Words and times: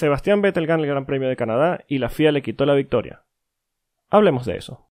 Sebastián 0.00 0.40
Vettel 0.40 0.66
gana 0.66 0.82
el 0.82 0.88
Gran 0.88 1.04
Premio 1.04 1.28
de 1.28 1.36
Canadá 1.36 1.84
y 1.86 1.98
la 1.98 2.08
FIA 2.08 2.32
le 2.32 2.40
quitó 2.40 2.64
la 2.64 2.72
victoria. 2.72 3.22
Hablemos 4.08 4.46
de 4.46 4.56
eso. 4.56 4.88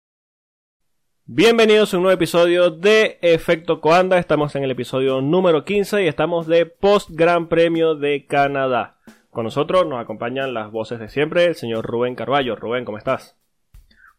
Bienvenidos 1.26 1.92
a 1.92 1.98
un 1.98 2.04
nuevo 2.04 2.14
episodio 2.14 2.70
de 2.70 3.18
Efecto 3.20 3.82
Coanda. 3.82 4.16
Estamos 4.16 4.56
en 4.56 4.64
el 4.64 4.70
episodio 4.70 5.20
número 5.20 5.66
15 5.66 6.04
y 6.04 6.08
estamos 6.08 6.46
de 6.46 6.64
Post 6.64 7.10
Gran 7.12 7.50
Premio 7.50 7.94
de 7.96 8.24
Canadá. 8.24 8.98
Con 9.28 9.44
nosotros 9.44 9.86
nos 9.86 10.00
acompañan 10.00 10.54
las 10.54 10.70
voces 10.70 10.98
de 10.98 11.10
siempre, 11.10 11.44
el 11.44 11.54
señor 11.54 11.84
Rubén 11.84 12.14
Carballo. 12.14 12.56
Rubén, 12.56 12.86
¿cómo 12.86 12.96
estás? 12.96 13.36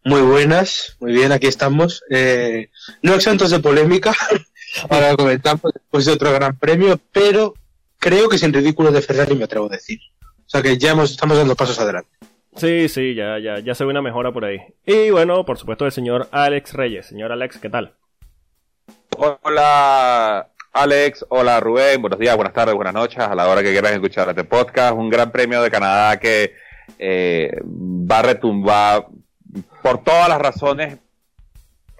Muy 0.04 0.21
buenas, 0.21 0.97
muy 0.99 1.13
bien, 1.13 1.31
aquí 1.31 1.47
estamos. 1.47 2.04
Eh, 2.11 2.70
no 3.02 3.15
exentos 3.15 3.49
de 3.49 3.59
polémica, 3.59 4.13
ahora 4.91 5.15
comentamos 5.15 5.73
después 5.73 6.05
de 6.05 6.11
otro 6.11 6.31
gran 6.31 6.59
premio, 6.59 6.99
pero 7.11 7.55
creo 7.97 8.29
que 8.29 8.38
sin 8.38 8.54
ridículo 8.54 8.91
de 8.91 9.02
Ferrari 9.02 9.33
me 9.33 9.45
atrevo 9.45 9.65
a 9.65 9.70
decir. 9.70 9.99
O 10.46 10.50
sea 10.50 10.62
que 10.62 10.77
ya 10.77 10.93
estamos 11.04 11.38
dando 11.38 11.55
pasos 11.55 11.80
adelante. 11.80 12.09
Sí, 12.55 12.88
sí, 12.88 13.15
ya, 13.15 13.38
ya, 13.39 13.60
ya 13.60 13.75
se 13.75 13.83
ve 13.83 13.89
una 13.89 14.01
mejora 14.01 14.32
por 14.32 14.46
ahí. 14.46 14.60
Y 14.86 15.10
bueno, 15.10 15.43
por 15.46 15.57
supuesto, 15.57 15.86
el 15.86 15.92
señor 15.92 16.28
Alex 16.32 16.74
Reyes. 16.74 17.07
Señor 17.07 17.32
Alex, 17.32 17.57
¿qué 17.57 17.69
tal? 17.69 17.96
Hola, 19.18 20.47
Alex. 20.71 21.25
Hola, 21.29 21.60
Rubén. 21.60 22.02
Buenos 22.02 22.19
días, 22.19 22.36
buenas 22.36 22.54
tardes, 22.54 22.75
buenas 22.75 22.93
noches. 22.93 23.19
A 23.19 23.36
la 23.36 23.50
hora 23.50 23.61
que 23.61 23.71
quieras 23.71 23.92
escuchar 23.92 24.29
este 24.29 24.43
podcast. 24.43 24.96
Un 24.96 25.10
gran 25.10 25.32
premio 25.32 25.61
de 25.61 25.71
Canadá 25.71 26.18
que 26.18 26.54
eh, 27.00 27.60
va 27.64 28.19
a 28.19 28.24
retumbar 28.24 29.07
por 29.82 30.04
todas 30.04 30.30
las 30.30 30.39
razones 30.39 30.97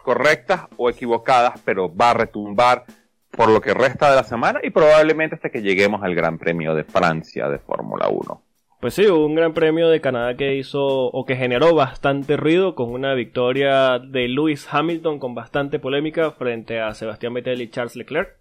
correctas 0.04 0.68
o 0.78 0.90
equivocadas, 0.90 1.60
pero 1.66 1.94
va 1.94 2.12
a 2.12 2.14
retumbar 2.14 2.86
por 3.32 3.50
lo 3.50 3.60
que 3.60 3.74
resta 3.74 4.10
de 4.10 4.16
la 4.16 4.24
semana 4.24 4.60
y 4.64 4.70
probablemente 4.70 5.36
hasta 5.36 5.50
que 5.50 5.62
lleguemos 5.62 6.02
al 6.04 6.16
Gran 6.16 6.38
Premio 6.38 6.74
de 6.76 6.86
Francia 6.86 7.50
de 7.50 7.60
Fórmula 7.60 8.08
1. 8.08 8.42
Pues 8.86 8.94
sí, 8.94 9.08
un 9.08 9.34
gran 9.34 9.56
premio 9.56 9.90
de 9.90 10.00
Canadá 10.00 10.38
que 10.38 10.58
hizo 10.58 10.86
o 10.86 11.26
que 11.26 11.36
generó 11.36 11.74
bastante 11.74 12.38
ruido 12.38 12.76
con 12.76 12.92
una 12.92 13.16
victoria 13.16 13.98
de 13.98 14.28
Lewis 14.28 14.68
Hamilton 14.72 15.18
con 15.18 15.34
bastante 15.34 15.80
polémica 15.80 16.30
frente 16.30 16.80
a 16.80 16.94
Sebastián 16.94 17.34
Vettel 17.34 17.64
y 17.64 17.72
Charles 17.72 17.96
Leclerc. 17.96 18.38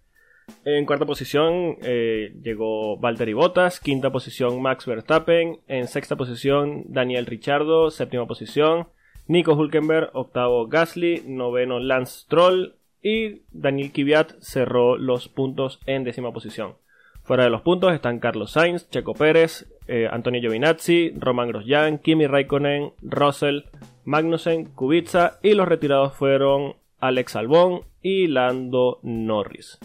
En 0.63 0.85
cuarta 0.85 1.07
posición 1.07 1.77
eh, 1.81 2.35
llegó 2.43 2.95
Valtteri 2.97 3.33
Bottas, 3.33 3.79
quinta 3.79 4.11
posición 4.11 4.61
Max 4.61 4.85
Verstappen, 4.85 5.61
en 5.67 5.87
sexta 5.87 6.15
posición 6.15 6.83
Daniel 6.89 7.25
Ricciardo, 7.25 7.89
séptima 7.89 8.27
posición 8.27 8.89
Nico 9.25 9.55
Hulkenberg, 9.55 10.11
octavo 10.13 10.67
Gasly, 10.67 11.23
noveno 11.25 11.79
Lance 11.79 12.19
Stroll 12.19 12.75
y 13.01 13.41
Daniel 13.49 13.91
Kvyat 13.91 14.33
cerró 14.41 14.95
los 14.95 15.27
puntos 15.27 15.79
en 15.87 16.03
décima 16.03 16.31
posición. 16.31 16.75
Fuera 17.25 17.43
de 17.43 17.49
los 17.49 17.61
puntos 17.61 17.91
están 17.91 18.19
Carlos 18.19 18.51
Sainz, 18.51 18.87
Checo 18.91 19.15
Pérez, 19.15 19.65
eh, 19.87 20.07
Antonio 20.11 20.41
Giovinazzi, 20.41 21.11
Roman 21.17 21.47
Grosjean, 21.47 21.97
Kimi 21.97 22.27
Raikkonen, 22.27 22.91
Russell, 23.01 23.63
Magnussen, 24.03 24.65
Kubica 24.65 25.39
y 25.41 25.55
los 25.55 25.67
retirados 25.67 26.13
fueron 26.13 26.75
Alex 26.99 27.35
Albon 27.35 27.81
y 28.03 28.27
Lando 28.27 28.99
Norris. 29.01 29.79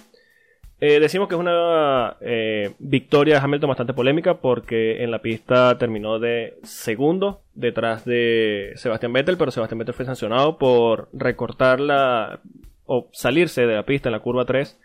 Eh, 0.83 1.01
decimos 1.01 1.29
que 1.29 1.35
es 1.35 1.41
una 1.41 2.19
eh, 2.21 2.73
victoria 2.79 3.37
de 3.37 3.41
Hamilton 3.41 3.69
bastante 3.69 3.95
polémica 3.95 4.35
porque 4.39 5.03
en 5.03 5.11
la 5.11 5.21
pista 5.23 5.79
terminó 5.79 6.19
de 6.19 6.59
segundo 6.63 7.41
detrás 7.55 8.05
de 8.05 8.73
Sebastián 8.77 9.15
Vettel, 9.15 9.39
pero 9.39 9.51
Sebastián 9.51 9.79
Vettel 9.79 9.95
fue 9.95 10.05
sancionado 10.05 10.59
por 10.59 11.09
recortar 11.15 11.81
la 11.81 12.41
o 12.85 13.09
salirse 13.13 13.67
de 13.67 13.77
la 13.77 13.85
pista 13.85 14.09
en 14.09 14.13
la 14.13 14.21
curva 14.21 14.45
3, 14.45 14.79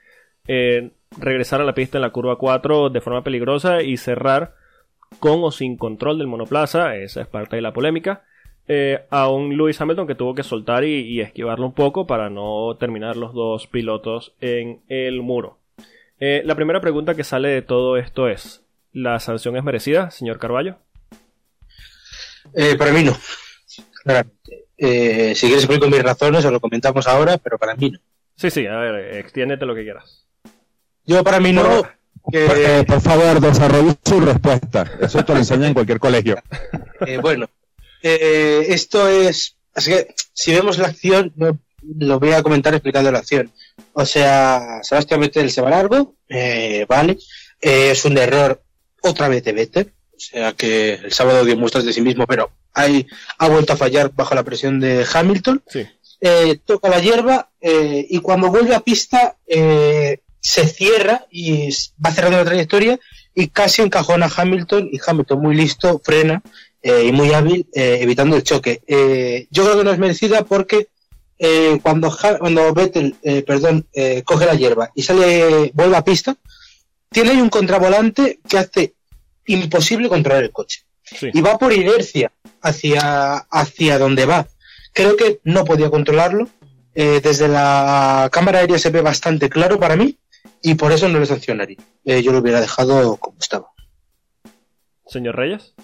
eh, 0.48 0.92
regresar 1.18 1.62
a 1.62 1.66
la 1.66 1.74
pista 1.74 1.98
en 1.98 2.04
la 2.04 2.12
curva 2.12 2.38
4 2.38 2.90
de 2.90 3.02
forma 3.02 3.24
peligrosa 3.24 3.82
y 3.82 3.98
cerrar 3.98 4.56
con 5.20 5.44
o 5.44 5.52
sin 5.52 5.78
control 5.78 6.18
del 6.18 6.28
monoplaza, 6.28 6.96
esa 6.96 7.22
es 7.22 7.28
parte 7.28 7.56
de 7.56 7.62
la 7.62 7.74
polémica. 7.74 8.24
a 9.12 9.30
un 9.30 9.56
Lewis 9.56 9.80
Hamilton 9.80 10.08
que 10.08 10.16
tuvo 10.16 10.34
que 10.34 10.44
soltar 10.44 10.84
y 10.84 11.22
esquivarlo 11.22 11.68
un 11.68 11.74
poco 11.74 12.08
para 12.08 12.30
no 12.30 12.76
terminar 12.80 13.16
los 13.16 13.34
dos 13.34 13.68
pilotos 13.68 14.34
en 14.42 14.82
el 14.88 15.22
muro. 15.22 15.60
Eh, 16.20 16.42
la 16.46 16.56
primera 16.56 16.80
pregunta 16.80 17.16
que 17.16 17.24
sale 17.24 17.50
de 17.50 17.62
todo 17.62 17.98
esto 17.98 18.30
es, 18.30 18.64
¿la 18.94 19.20
sanción 19.20 19.58
es 19.58 19.64
merecida, 19.64 20.12
señor 20.12 20.40
Carballo? 20.40 20.78
Eh, 22.54 22.76
para 22.78 22.92
mí 22.92 23.04
no. 23.04 23.18
Eh, 24.78 25.34
si 25.36 25.48
quieres 25.48 25.64
explico 25.64 25.88
mis 25.88 26.04
razones, 26.04 26.46
os 26.46 26.52
lo 26.52 26.60
comentamos 26.60 27.08
ahora, 27.08 27.38
pero 27.38 27.58
para 27.58 27.76
mí 27.76 27.92
no. 27.92 28.00
Sí, 28.36 28.50
sí, 28.50 28.66
a 28.68 28.78
ver, 28.78 29.18
extiéndete 29.18 29.66
lo 29.66 29.76
que 29.76 29.84
quieras. 29.84 30.25
Yo 31.06 31.24
para 31.24 31.40
mí 31.40 31.52
no. 31.52 31.84
Por, 32.24 33.02
favor, 33.02 33.40
desarrolle 33.40 33.96
su 34.04 34.20
respuesta. 34.20 34.92
Eso 35.00 35.24
te 35.24 35.34
lo 35.34 35.40
enseña 35.40 35.68
en 35.68 35.74
cualquier 35.74 36.00
colegio. 36.00 36.42
bueno, 37.22 37.48
esto 38.02 39.08
es. 39.08 39.56
Así 39.76 39.92
que 39.92 40.16
si 40.34 40.54
vemos 40.54 40.78
la 40.78 40.88
acción, 40.88 41.34
lo 41.98 42.20
voy 42.20 42.32
a 42.32 42.44
comentar 42.44 42.74
explicando 42.74 43.12
la 43.12 43.20
acción. 43.20 43.52
O 43.94 44.06
sea, 44.06 44.80
Sebastián 44.82 45.22
Vettel 45.22 45.52
se 45.52 45.62
va 45.62 45.70
largo, 45.70 46.16
eh, 46.30 46.86
vale. 46.88 47.18
Eh, 47.62 47.92
es 47.92 48.06
un 48.06 48.18
error 48.18 48.62
otra 49.02 49.28
vez 49.28 49.44
de 49.44 49.54
Vettel. 49.54 49.94
O 50.16 50.20
sea 50.20 50.54
que 50.54 50.94
el 50.94 51.12
sábado 51.12 51.44
dio 51.44 51.58
muestras 51.58 51.86
de 51.86 51.94
sí 51.94 52.02
mismo, 52.02 52.26
pero 52.26 52.52
hay, 52.74 53.06
ha 53.38 53.50
vuelto 53.50 53.74
a 53.74 53.78
fallar 53.78 54.12
bajo 54.14 54.34
la 54.34 54.44
presión 54.44 54.80
de 54.80 55.06
Hamilton. 55.12 55.64
Eh, 56.22 56.60
toca 56.66 56.90
la 56.90 57.00
hierba 57.00 57.52
y 57.62 58.20
cuando 58.20 58.50
vuelve 58.50 58.74
a 58.74 58.80
pista 58.80 59.36
se 60.46 60.68
cierra 60.68 61.26
y 61.32 61.70
va 62.04 62.12
cerrando 62.12 62.38
la 62.38 62.46
trayectoria 62.46 63.00
y 63.34 63.48
casi 63.48 63.82
encajona 63.82 64.28
a 64.28 64.42
Hamilton 64.42 64.90
y 64.92 65.00
Hamilton 65.06 65.42
muy 65.42 65.56
listo 65.56 66.00
frena 66.04 66.44
y 66.84 67.12
muy 67.12 67.34
hábil 67.34 67.68
evitando 67.74 68.36
el 68.36 68.44
choque. 68.44 68.82
yo 69.50 69.64
creo 69.64 69.78
que 69.80 69.84
no 69.84 69.92
es 69.92 69.98
merecida 69.98 70.46
porque 70.46 70.90
eh, 71.38 71.80
cuando, 71.82 72.16
cuando 72.40 72.74
Vettel, 72.74 73.16
eh, 73.22 73.44
perdón, 73.44 73.88
eh, 73.94 74.24
coge 74.24 74.46
la 74.46 74.56
hierba 74.56 74.92
y 74.96 75.02
sale, 75.02 75.72
vuelve 75.74 75.98
a 75.98 76.04
pista, 76.04 76.38
tiene 77.10 77.32
ahí 77.32 77.42
un 77.42 77.50
contravolante 77.50 78.40
que 78.48 78.58
hace 78.58 78.94
imposible 79.46 80.10
controlar 80.10 80.44
el 80.44 80.52
coche. 80.52 80.84
Y 81.22 81.42
va 81.42 81.58
por 81.58 81.72
inercia 81.72 82.32
hacia, 82.62 83.36
hacia 83.52 84.00
donde 84.00 84.26
va. 84.26 84.48
Creo 84.92 85.16
que 85.16 85.40
no 85.44 85.64
podía 85.66 85.92
controlarlo. 85.92 86.50
desde 86.96 87.48
la 87.48 88.30
cámara 88.32 88.60
aérea 88.60 88.80
se 88.80 88.90
ve 88.90 89.02
bastante 89.02 89.50
claro 89.50 89.78
para 89.80 89.98
mí 89.98 90.18
y 90.66 90.74
por 90.74 90.92
eso 90.92 91.08
no 91.08 91.20
le 91.20 91.28
sancionaría. 91.28 91.78
yo 92.04 92.32
lo 92.32 92.40
hubiera 92.40 92.60
dejado 92.60 93.18
como 93.18 93.38
estaba. 93.40 93.68
Señor 95.06 95.36
Reyes. 95.36 95.76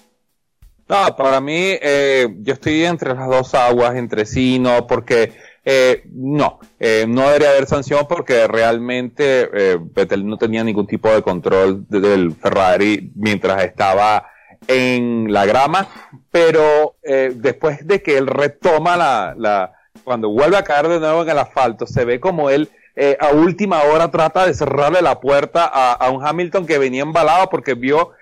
No, 0.88 1.16
para 1.16 1.40
mí, 1.40 1.78
eh, 1.80 2.26
yo 2.40 2.54
estoy 2.54 2.84
entre 2.84 3.14
las 3.14 3.28
dos 3.28 3.54
aguas, 3.54 3.94
entre 3.94 4.26
sí, 4.26 4.58
no, 4.58 4.88
porque 4.88 5.34
eh, 5.64 6.02
no, 6.12 6.58
eh, 6.80 7.06
no 7.08 7.28
debería 7.28 7.50
haber 7.50 7.66
sanción 7.66 8.06
porque 8.08 8.48
realmente 8.48 9.48
eh, 9.54 9.78
Vettel 9.80 10.26
no 10.26 10.36
tenía 10.36 10.64
ningún 10.64 10.88
tipo 10.88 11.08
de 11.14 11.22
control 11.22 11.86
del 11.88 12.34
Ferrari 12.34 13.12
mientras 13.14 13.62
estaba 13.62 14.26
en 14.66 15.32
la 15.32 15.46
grama, 15.46 15.86
pero 16.32 16.96
eh, 17.04 17.32
después 17.36 17.86
de 17.86 18.02
que 18.02 18.18
él 18.18 18.26
retoma 18.26 18.96
la, 18.96 19.34
la, 19.38 19.72
cuando 20.02 20.28
vuelve 20.30 20.56
a 20.56 20.64
caer 20.64 20.88
de 20.88 20.98
nuevo 20.98 21.22
en 21.22 21.30
el 21.30 21.38
asfalto, 21.38 21.86
se 21.86 22.04
ve 22.04 22.18
como 22.18 22.50
él 22.50 22.68
eh, 22.94 23.16
a 23.20 23.30
última 23.30 23.82
hora 23.82 24.10
trata 24.10 24.46
de 24.46 24.54
cerrarle 24.54 25.02
la 25.02 25.20
puerta 25.20 25.64
a, 25.66 26.10
un 26.10 26.24
Hamilton 26.24 26.66
que 26.66 26.78
venía 26.78 27.02
embalado 27.02 27.48
porque 27.48 27.74
vio 27.74 28.12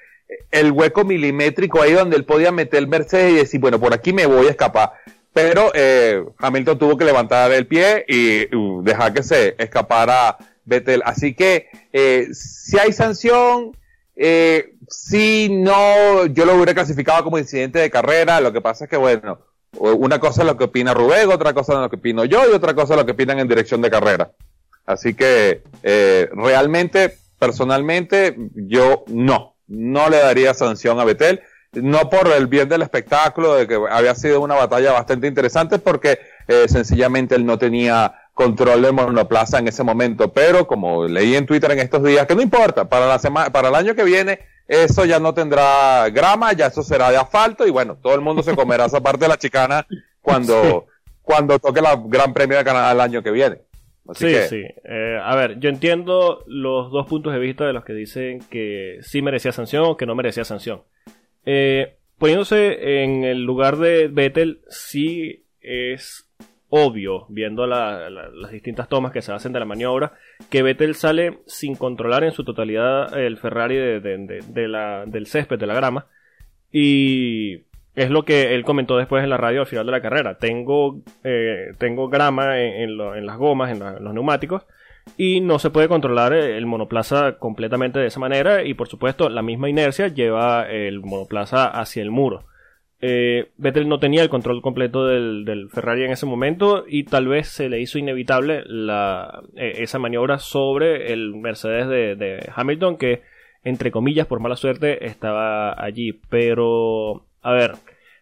el 0.50 0.72
hueco 0.72 1.04
milimétrico 1.04 1.82
ahí 1.82 1.92
donde 1.92 2.16
él 2.16 2.24
podía 2.24 2.52
meter 2.52 2.78
el 2.78 2.88
Mercedes 2.88 3.32
y 3.32 3.36
decir, 3.36 3.60
bueno, 3.60 3.80
por 3.80 3.92
aquí 3.92 4.12
me 4.12 4.26
voy 4.26 4.46
a 4.46 4.50
escapar. 4.50 4.92
Pero 5.32 5.70
eh, 5.74 6.24
Hamilton 6.38 6.78
tuvo 6.78 6.96
que 6.96 7.04
levantar 7.04 7.52
el 7.52 7.66
pie 7.66 8.04
y 8.08 8.54
uh, 8.54 8.82
dejar 8.82 9.12
que 9.12 9.22
se 9.22 9.54
escapara 9.58 10.36
Vettel. 10.64 11.02
Así 11.04 11.34
que 11.34 11.68
eh, 11.92 12.28
si 12.32 12.78
hay 12.78 12.92
sanción, 12.92 13.76
eh, 14.16 14.74
si 14.88 15.48
no, 15.50 16.26
yo 16.26 16.44
lo 16.44 16.54
hubiera 16.54 16.74
clasificado 16.74 17.22
como 17.22 17.38
incidente 17.38 17.78
de 17.78 17.90
carrera. 17.90 18.40
Lo 18.40 18.52
que 18.52 18.60
pasa 18.60 18.84
es 18.84 18.90
que, 18.90 18.96
bueno, 18.96 19.38
una 19.78 20.18
cosa 20.18 20.42
es 20.42 20.48
lo 20.48 20.56
que 20.56 20.64
opina 20.64 20.94
Rubén, 20.94 21.30
otra 21.30 21.54
cosa 21.54 21.74
es 21.74 21.78
lo 21.78 21.90
que 21.90 21.96
opino 21.96 22.24
yo 22.24 22.42
y 22.50 22.52
otra 22.52 22.74
cosa 22.74 22.94
es 22.94 23.00
lo 23.00 23.06
que 23.06 23.12
opinan 23.12 23.38
en 23.38 23.48
dirección 23.48 23.80
de 23.80 23.90
carrera. 23.90 24.32
Así 24.92 25.14
que 25.14 25.62
eh, 25.82 26.28
realmente, 26.32 27.16
personalmente, 27.38 28.36
yo 28.54 29.04
no 29.08 29.50
no 29.70 30.10
le 30.10 30.18
daría 30.18 30.52
sanción 30.52 30.98
a 31.00 31.04
Betel, 31.04 31.40
no 31.72 32.10
por 32.10 32.28
el 32.28 32.48
bien 32.48 32.68
del 32.68 32.82
espectáculo, 32.82 33.54
de 33.54 33.68
que 33.68 33.78
había 33.90 34.14
sido 34.16 34.40
una 34.40 34.56
batalla 34.56 34.92
bastante 34.92 35.28
interesante, 35.28 35.78
porque 35.78 36.18
eh, 36.48 36.66
sencillamente 36.68 37.36
él 37.36 37.46
no 37.46 37.56
tenía 37.56 38.12
control 38.34 38.82
de 38.82 38.90
monoplaza 38.90 39.58
en 39.58 39.68
ese 39.68 39.84
momento, 39.84 40.32
pero 40.32 40.66
como 40.66 41.06
leí 41.06 41.36
en 41.36 41.46
Twitter 41.46 41.70
en 41.70 41.78
estos 41.78 42.02
días, 42.02 42.26
que 42.26 42.34
no 42.34 42.42
importa, 42.42 42.88
para 42.88 43.06
la 43.06 43.18
semana, 43.20 43.50
para 43.50 43.68
el 43.68 43.74
año 43.76 43.94
que 43.94 44.02
viene, 44.02 44.40
eso 44.66 45.04
ya 45.04 45.20
no 45.20 45.32
tendrá 45.34 46.08
grama, 46.10 46.52
ya 46.52 46.66
eso 46.66 46.82
será 46.82 47.10
de 47.10 47.16
asfalto, 47.16 47.66
y 47.66 47.70
bueno, 47.70 47.96
todo 48.02 48.14
el 48.14 48.20
mundo 48.20 48.42
se 48.42 48.56
comerá 48.56 48.86
esa 48.86 49.00
parte 49.00 49.26
de 49.26 49.28
la 49.28 49.38
chicana 49.38 49.86
cuando, 50.20 50.86
cuando 51.22 51.60
toque 51.60 51.80
la 51.80 52.00
Gran 52.06 52.34
Premio 52.34 52.58
de 52.58 52.64
Canadá 52.64 52.90
el 52.90 53.00
año 53.00 53.22
que 53.22 53.30
viene 53.30 53.69
sí, 54.14 54.34
sí. 54.48 54.64
Eh, 54.84 55.18
a 55.22 55.34
ver, 55.36 55.58
yo 55.60 55.68
entiendo 55.68 56.44
los 56.46 56.90
dos 56.90 57.06
puntos 57.06 57.32
de 57.32 57.38
vista 57.38 57.66
de 57.66 57.72
los 57.72 57.84
que 57.84 57.92
dicen 57.92 58.40
que 58.50 58.98
sí 59.02 59.22
merecía 59.22 59.52
sanción 59.52 59.84
o 59.86 59.96
que 59.96 60.06
no 60.06 60.14
merecía 60.14 60.44
sanción. 60.44 60.82
Eh, 61.44 61.96
poniéndose 62.18 63.02
en 63.02 63.24
el 63.24 63.44
lugar 63.44 63.76
de 63.76 64.08
Vettel, 64.08 64.60
sí 64.68 65.44
es 65.60 66.30
obvio, 66.70 67.26
viendo 67.28 67.66
las 67.66 68.52
distintas 68.52 68.88
tomas 68.88 69.12
que 69.12 69.22
se 69.22 69.32
hacen 69.32 69.52
de 69.52 69.58
la 69.58 69.64
maniobra, 69.64 70.14
que 70.50 70.62
Vettel 70.62 70.94
sale 70.94 71.40
sin 71.46 71.74
controlar 71.74 72.24
en 72.24 72.32
su 72.32 72.44
totalidad 72.44 73.18
el 73.18 73.36
Ferrari 73.38 73.76
de, 73.76 74.68
la, 74.68 75.04
del 75.06 75.26
césped, 75.26 75.58
de 75.58 75.66
la 75.66 75.74
grama. 75.74 76.06
Y 76.72 77.64
es 77.94 78.10
lo 78.10 78.24
que 78.24 78.54
él 78.54 78.64
comentó 78.64 78.96
después 78.96 79.24
en 79.24 79.30
la 79.30 79.36
radio 79.36 79.60
al 79.60 79.66
final 79.66 79.86
de 79.86 79.92
la 79.92 80.02
carrera. 80.02 80.38
Tengo, 80.38 81.02
eh, 81.24 81.72
tengo 81.78 82.08
grama 82.08 82.60
en, 82.60 82.96
las 82.96 83.36
gomas, 83.36 83.72
en, 83.72 83.80
los 83.80 84.14
neumáticos, 84.14 84.66
y 85.16 85.40
no 85.40 85.58
se 85.58 85.70
puede 85.70 85.88
controlar 85.88 86.32
el 86.32 86.66
monoplaza 86.66 87.38
completamente 87.38 87.98
de 87.98 88.06
esa 88.06 88.20
manera. 88.20 88.64
Y 88.64 88.74
por 88.74 88.88
supuesto, 88.88 89.28
la 89.28 89.42
misma 89.42 89.68
inercia 89.68 90.08
lleva 90.08 90.70
el 90.70 91.00
monoplaza 91.00 91.66
hacia 91.66 92.02
el 92.02 92.10
muro. 92.10 92.44
Eh, 93.02 93.48
Vettel 93.56 93.88
no 93.88 93.98
tenía 93.98 94.22
el 94.22 94.28
control 94.28 94.60
completo 94.60 95.06
del, 95.06 95.68
Ferrari 95.70 96.04
en 96.04 96.12
ese 96.12 96.26
momento 96.26 96.84
y 96.86 97.04
tal 97.04 97.28
vez 97.28 97.48
se 97.48 97.70
le 97.70 97.80
hizo 97.80 97.98
inevitable 97.98 98.62
la, 98.66 99.42
eh, 99.56 99.76
esa 99.78 99.98
maniobra 99.98 100.38
sobre 100.38 101.10
el 101.10 101.34
Mercedes 101.34 101.88
de, 101.88 102.14
de, 102.14 102.50
Hamilton 102.54 102.98
que 102.98 103.22
entre 103.64 103.90
comillas 103.90 104.26
por 104.26 104.40
mala 104.40 104.56
suerte 104.56 105.06
estaba 105.06 105.82
allí 105.82 106.20
pero 106.28 107.24
a 107.42 107.52
ver 107.52 107.72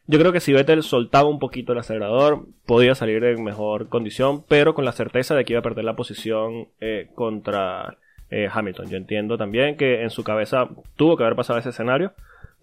yo 0.06 0.18
creo 0.18 0.32
que 0.32 0.40
si 0.40 0.52
Vettel 0.52 0.82
soltaba 0.82 1.28
un 1.28 1.38
poquito 1.38 1.72
el 1.72 1.78
acelerador 1.78 2.46
podía 2.66 2.94
salir 2.94 3.22
en 3.24 3.42
mejor 3.42 3.88
condición 3.88 4.44
pero 4.48 4.74
con 4.74 4.84
la 4.84 4.92
certeza 4.92 5.34
de 5.34 5.44
que 5.44 5.52
iba 5.52 5.60
a 5.60 5.62
perder 5.62 5.84
la 5.84 5.96
posición 5.96 6.68
eh, 6.80 7.08
contra 7.14 7.96
Hamilton 8.30 8.90
yo 8.90 8.96
entiendo 8.96 9.38
también 9.38 9.76
que 9.76 10.02
en 10.02 10.10
su 10.10 10.22
cabeza 10.22 10.68
tuvo 10.96 11.16
que 11.16 11.24
haber 11.24 11.36
pasado 11.36 11.58
ese 11.58 11.70
escenario 11.70 12.12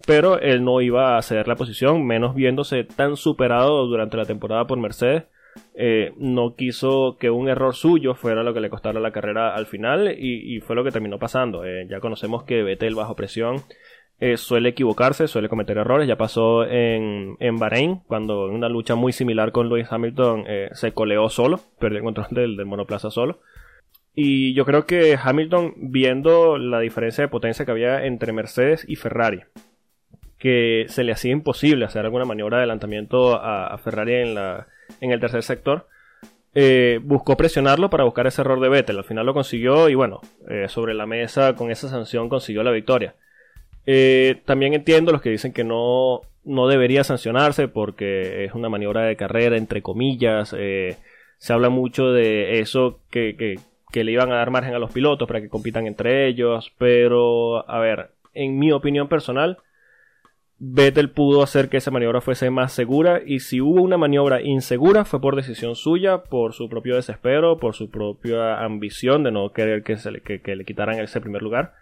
pero 0.04 0.38
él 0.38 0.64
no 0.64 0.80
iba 0.80 1.16
a 1.16 1.22
ceder 1.22 1.48
la 1.48 1.56
posición, 1.56 2.04
menos 2.04 2.34
viéndose 2.34 2.84
tan 2.84 3.16
superado 3.16 3.86
durante 3.86 4.16
la 4.16 4.26
temporada 4.26 4.66
por 4.66 4.78
Mercedes. 4.78 5.24
Eh, 5.74 6.12
no 6.18 6.54
quiso 6.54 7.16
que 7.18 7.30
un 7.30 7.48
error 7.48 7.74
suyo 7.74 8.14
fuera 8.14 8.42
lo 8.42 8.52
que 8.52 8.60
le 8.60 8.68
costara 8.68 9.00
la 9.00 9.10
carrera 9.10 9.54
al 9.54 9.64
final 9.64 10.14
y, 10.18 10.60
fue 10.60 10.76
lo 10.76 10.84
que 10.84 10.90
terminó 10.90 11.18
pasando. 11.18 11.64
Eh, 11.64 11.86
ya 11.88 12.00
conocemos 12.00 12.44
que 12.44 12.62
Vettel 12.62 12.94
bajo 12.94 13.16
presión 13.16 13.62
eh, 14.20 14.36
suele 14.36 14.70
equivocarse, 14.70 15.28
suele 15.28 15.48
cometer 15.48 15.78
errores. 15.78 16.08
Ya 16.08 16.16
pasó 16.16 16.64
en, 16.64 17.36
en 17.40 17.56
Bahrein, 17.58 18.00
cuando 18.06 18.48
en 18.48 18.54
una 18.54 18.68
lucha 18.68 18.94
muy 18.94 19.12
similar 19.12 19.52
con 19.52 19.68
Lewis 19.68 19.86
Hamilton 19.90 20.44
se 20.72 20.92
coleó 20.92 21.28
solo, 21.28 21.60
perdió 21.78 21.98
el 21.98 22.04
control 22.04 22.28
del, 22.30 22.66
monoplaza 22.66 23.10
solo. 23.10 23.40
Y 24.14 24.54
yo 24.54 24.64
creo 24.64 24.86
que 24.86 25.18
Hamilton, 25.22 25.74
viendo 25.76 26.56
la 26.56 26.80
diferencia 26.80 27.22
de 27.22 27.28
potencia 27.28 27.66
que 27.66 27.72
había 27.72 28.06
entre 28.06 28.32
Mercedes 28.32 28.84
y 28.88 28.96
Ferrari, 28.96 29.42
que 30.38 30.86
se 30.88 31.04
le 31.04 31.12
hacía 31.12 31.32
imposible 31.32 31.84
hacer 31.84 32.04
alguna 32.04 32.24
maniobra 32.24 32.58
de 32.58 32.62
adelantamiento 32.62 33.34
a, 33.34 33.76
Ferrari 33.78 34.14
en, 34.14 34.34
la, 34.34 34.68
en 35.00 35.10
el 35.10 35.20
tercer 35.20 35.42
sector. 35.42 35.86
Eh, 36.54 37.00
buscó 37.02 37.36
presionarlo 37.36 37.90
para 37.90 38.04
buscar 38.04 38.26
ese 38.26 38.40
error 38.40 38.60
de 38.60 38.68
Vettel. 38.68 38.98
Al 38.98 39.04
final 39.04 39.26
lo 39.26 39.34
consiguió 39.34 39.88
y 39.88 39.94
bueno, 39.94 40.20
eh, 40.48 40.66
sobre 40.68 40.94
la 40.94 41.06
mesa 41.06 41.54
con 41.54 41.70
esa 41.70 41.88
sanción 41.88 42.28
consiguió 42.28 42.62
la 42.62 42.70
victoria. 42.70 43.14
Eh, 43.86 44.42
también 44.44 44.74
entiendo 44.74 45.12
los 45.12 45.22
que 45.22 45.30
dicen 45.30 45.52
que 45.52 45.64
no, 45.64 46.22
no 46.44 46.68
debería 46.68 47.04
sancionarse 47.04 47.68
porque 47.68 48.44
es 48.44 48.52
una 48.52 48.68
maniobra 48.68 49.02
de 49.02 49.16
carrera, 49.16 49.56
entre 49.56 49.82
comillas. 49.82 50.50
se 50.50 51.52
habla 51.52 51.68
mucho 51.68 52.12
de 52.12 52.60
eso 52.60 53.00
que, 53.10 53.36
que, 53.36 53.56
que 53.92 54.04
le 54.04 54.12
iban 54.12 54.32
a 54.32 54.36
dar 54.36 54.50
margen 54.50 54.74
a 54.74 54.78
los 54.78 54.92
pilotos 54.92 55.26
para 55.28 55.40
que 55.40 55.48
compitan 55.48 55.86
entre 55.86 56.26
ellos. 56.26 56.72
Pero, 56.78 57.68
a 57.70 57.78
ver, 57.78 58.10
en 58.34 58.58
mi 58.58 58.72
opinión 58.72 59.08
personal, 59.08 59.58
Vettel 60.58 61.10
pudo 61.10 61.42
hacer 61.42 61.68
que 61.68 61.76
esa 61.76 61.90
maniobra 61.90 62.22
fuese 62.22 62.50
más 62.50 62.72
segura 62.72 63.20
y 63.24 63.40
si 63.40 63.60
hubo 63.60 63.82
una 63.82 63.98
maniobra 63.98 64.40
insegura 64.40 65.04
fue 65.04 65.20
por 65.20 65.36
decisión 65.36 65.76
suya, 65.76 66.24
por 66.24 66.54
su 66.54 66.68
propio 66.70 66.96
desespero, 66.96 67.58
por 67.58 67.74
su 67.74 67.90
propia 67.90 68.64
ambición 68.64 69.22
de 69.22 69.32
no 69.32 69.52
querer 69.52 69.82
que, 69.82 69.98
se 69.98 70.10
le, 70.10 70.20
que, 70.22 70.56
le 70.56 70.64
quitaran 70.64 70.98
ese 70.98 71.20
primer 71.20 71.42
lugar. 71.42 71.74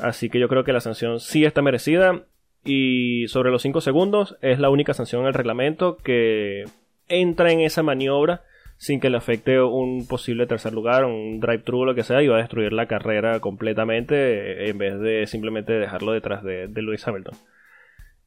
Así 0.00 0.30
que 0.30 0.38
yo 0.38 0.48
creo 0.48 0.64
que 0.64 0.72
la 0.72 0.80
sanción 0.80 1.20
sí 1.20 1.44
está 1.44 1.62
merecida. 1.62 2.24
Y 2.64 3.26
sobre 3.28 3.50
los 3.50 3.62
5 3.62 3.80
segundos 3.80 4.36
es 4.42 4.58
la 4.58 4.68
única 4.68 4.92
sanción 4.92 5.22
en 5.22 5.28
el 5.28 5.34
reglamento 5.34 5.96
que 5.96 6.64
entra 7.08 7.50
en 7.52 7.60
esa 7.60 7.82
maniobra 7.82 8.42
sin 8.76 8.98
que 8.98 9.10
le 9.10 9.18
afecte 9.18 9.60
un 9.60 10.06
posible 10.06 10.46
tercer 10.46 10.72
lugar, 10.72 11.04
un 11.04 11.38
drive-thru 11.38 11.80
o 11.80 11.84
lo 11.84 11.94
que 11.94 12.02
sea, 12.02 12.22
y 12.22 12.28
va 12.28 12.36
a 12.36 12.40
destruir 12.40 12.72
la 12.72 12.86
carrera 12.86 13.38
completamente 13.38 14.70
en 14.70 14.78
vez 14.78 14.98
de 14.98 15.26
simplemente 15.26 15.74
dejarlo 15.74 16.12
detrás 16.12 16.42
de, 16.42 16.66
de 16.66 16.82
Lewis 16.82 17.06
Hamilton. 17.06 17.34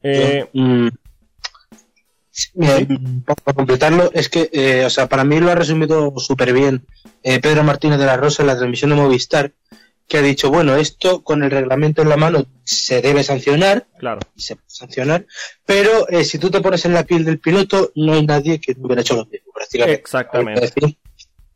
Eh, 0.03 0.45
mm, 0.53 0.89
para 3.25 3.55
completarlo, 3.55 4.11
es 4.13 4.29
que, 4.29 4.49
eh, 4.53 4.85
o 4.85 4.89
sea, 4.91 5.07
para 5.07 5.23
mí 5.23 5.39
lo 5.39 5.49
ha 5.49 5.55
resumido 5.55 6.13
súper 6.17 6.53
bien 6.53 6.85
eh, 7.23 7.39
Pedro 7.39 7.63
Martínez 7.63 7.97
de 7.97 8.05
la 8.05 8.17
Rosa 8.17 8.43
en 8.43 8.47
la 8.47 8.55
transmisión 8.55 8.91
de 8.91 8.97
Movistar, 8.97 9.53
que 10.07 10.17
ha 10.17 10.21
dicho, 10.21 10.49
bueno, 10.49 10.75
esto 10.75 11.23
con 11.23 11.43
el 11.43 11.51
reglamento 11.51 12.01
en 12.01 12.09
la 12.09 12.17
mano 12.17 12.45
se 12.63 13.01
debe 13.01 13.23
sancionar, 13.23 13.87
claro. 13.97 14.19
se 14.35 14.55
puede 14.55 14.69
sancionar, 14.69 15.25
pero 15.65 16.05
si 16.23 16.37
tú 16.39 16.51
te 16.51 16.61
pones 16.61 16.85
en 16.85 16.93
la 16.93 17.03
piel 17.03 17.25
del 17.25 17.39
piloto, 17.39 17.91
no 17.95 18.13
hay 18.13 18.25
nadie 18.25 18.59
que 18.59 18.75
hubiera 18.77 19.01
hecho 19.01 19.15
lo 19.15 19.25
mismo, 19.25 19.51
prácticamente. 19.53 20.01
Exactamente. 20.01 20.65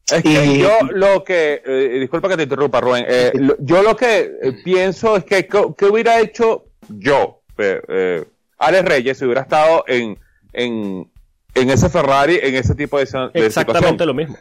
Es 0.10 0.24
que 0.24 0.58
yo 0.58 0.80
lo 0.92 1.24
que, 1.24 1.62
disculpa 2.00 2.30
que 2.30 2.38
te 2.38 2.44
interrumpa, 2.44 2.80
Rubén, 2.80 3.06
yo 3.60 3.84
lo 3.84 3.96
que 3.96 4.56
pienso 4.64 5.18
es 5.18 5.26
que, 5.26 5.48
¿qué 5.48 5.86
hubiera 5.86 6.20
hecho 6.20 6.66
yo? 6.88 7.42
Alex 8.58 8.86
Reyes 8.86 9.18
si 9.18 9.26
hubiera 9.26 9.42
estado 9.42 9.84
en, 9.88 10.18
en, 10.54 11.12
en 11.54 11.70
ese 11.70 11.90
Ferrari, 11.90 12.40
en 12.42 12.56
ese 12.56 12.76
tipo 12.76 12.98
de, 12.98 13.06
de 13.06 13.46
Exactamente 13.46 14.06
lo 14.06 14.14
mismo. 14.14 14.38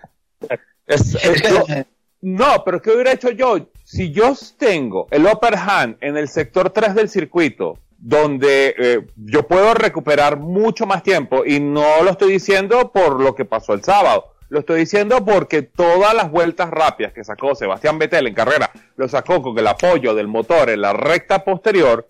no, 2.20 2.64
pero 2.64 2.80
¿qué 2.80 2.90
hubiera 2.92 3.12
hecho 3.12 3.30
yo? 3.30 3.68
Si 3.86 4.10
yo 4.10 4.34
tengo 4.58 5.06
el 5.12 5.26
upper 5.26 5.54
hand 5.54 5.98
en 6.00 6.16
el 6.16 6.28
sector 6.28 6.70
3 6.70 6.96
del 6.96 7.08
circuito, 7.08 7.78
donde 7.98 8.74
eh, 8.76 9.06
yo 9.14 9.46
puedo 9.46 9.74
recuperar 9.74 10.40
mucho 10.40 10.86
más 10.86 11.04
tiempo, 11.04 11.44
y 11.46 11.60
no 11.60 12.02
lo 12.02 12.10
estoy 12.10 12.32
diciendo 12.32 12.90
por 12.90 13.20
lo 13.20 13.36
que 13.36 13.44
pasó 13.44 13.74
el 13.74 13.84
sábado, 13.84 14.32
lo 14.48 14.58
estoy 14.58 14.80
diciendo 14.80 15.24
porque 15.24 15.62
todas 15.62 16.14
las 16.14 16.32
vueltas 16.32 16.68
rápidas 16.68 17.12
que 17.12 17.22
sacó 17.22 17.54
Sebastián 17.54 18.00
Vettel 18.00 18.26
en 18.26 18.34
carrera, 18.34 18.72
lo 18.96 19.08
sacó 19.08 19.40
con 19.40 19.56
el 19.56 19.68
apoyo 19.68 20.16
del 20.16 20.26
motor 20.26 20.68
en 20.70 20.80
la 20.80 20.92
recta 20.92 21.44
posterior, 21.44 22.08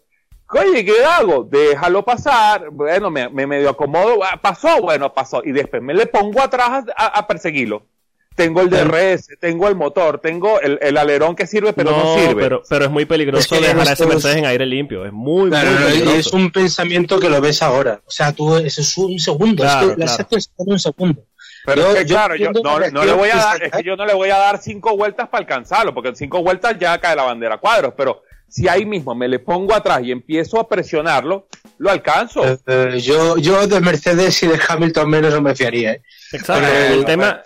Oye, 0.49 0.85
¿qué 0.85 1.05
hago? 1.05 1.43
Déjalo 1.43 2.05
pasar. 2.05 2.71
Bueno, 2.71 3.11
me, 3.11 3.29
me 3.29 3.47
medio 3.47 3.71
acomodo. 3.71 4.23
Ah, 4.23 4.39
pasó, 4.41 4.81
bueno, 4.81 5.13
pasó. 5.13 5.43
Y 5.45 5.51
después 5.51 5.83
me 5.83 5.93
le 5.93 6.07
pongo 6.07 6.41
atrás 6.41 6.85
a, 6.97 7.27
perseguirlo. 7.27 7.83
Tengo 8.37 8.61
el 8.61 8.71
DRS, 8.71 9.31
tengo 9.41 9.67
el 9.67 9.75
motor, 9.75 10.21
tengo 10.21 10.61
el, 10.61 10.79
el 10.83 10.97
alerón 10.99 11.35
que 11.35 11.47
sirve, 11.47 11.73
pero 11.73 11.91
no, 11.91 12.15
sirve. 12.17 12.43
Pero, 12.43 12.63
pero 12.69 12.85
es 12.85 12.91
muy 12.91 13.07
peligroso 13.07 13.55
dejar 13.55 13.89
a 13.89 13.93
ese 13.93 14.07
Mercedes 14.07 14.37
en 14.37 14.45
aire 14.45 14.67
limpio. 14.67 15.05
Es 15.07 15.13
muy, 15.13 15.51
muy 15.51 15.51
peligroso. 15.51 16.17
Es 16.17 16.33
un 16.33 16.53
pensamiento 16.53 17.19
que 17.19 17.31
lo 17.31 17.41
ves 17.41 17.63
ahora. 17.63 18.01
O 18.07 18.11
sea, 18.11 18.33
tú, 18.33 18.57
eso 18.57 18.83
es 18.83 18.99
un 18.99 19.19
segundo. 19.19 19.65
es 19.65 19.75
que 19.75 19.95
las 19.97 20.21
es 20.31 20.51
un 20.57 20.79
segundo. 20.79 21.25
Pero 21.65 21.91
es 21.91 21.97
que, 21.97 22.07
claro, 22.07 22.37
yo 22.37 22.53
no, 22.53 22.79
no 22.93 23.05
le 23.05 23.13
voy 23.13 23.29
a 23.31 23.37
dar, 23.37 23.63
es 23.63 23.73
que 23.73 23.83
yo 23.83 23.97
no 23.97 24.07
le 24.07 24.15
voy 24.15 24.31
a 24.31 24.37
dar 24.39 24.59
cinco 24.59 24.97
vueltas 24.97 25.29
para 25.29 25.43
alcanzarlo, 25.43 25.93
porque 25.93 26.11
en 26.11 26.17
cinco 26.17 26.41
vueltas 26.43 26.79
ya 26.79 26.97
cae 26.99 27.17
la 27.17 27.25
bandera 27.25 27.59
cuadros, 27.59 27.93
pero 27.97 28.23
si 28.57 28.69
ahí 28.69 28.87
mismo 28.87 29.15
me 29.15 29.29
le 29.29 29.39
pongo 29.39 29.75
atrás 29.75 30.01
y 30.03 30.11
empiezo 30.11 30.59
a 30.59 30.67
presionarlo, 30.67 31.47
lo 31.77 31.91
alcanzo. 31.91 32.43
Eh, 32.43 32.57
eh, 32.67 33.01
yo, 33.01 33.37
yo 33.37 33.67
de 33.67 33.81
Mercedes 33.83 34.43
y 34.43 34.47
de 34.47 34.59
Hamilton 34.67 35.11
menos 35.11 35.35
no 35.35 35.43
me 35.43 35.55
fiaría. 35.55 35.93
¿eh? 35.93 36.03
Exacto. 36.33 36.67
el, 36.67 37.05
tema, 37.05 37.43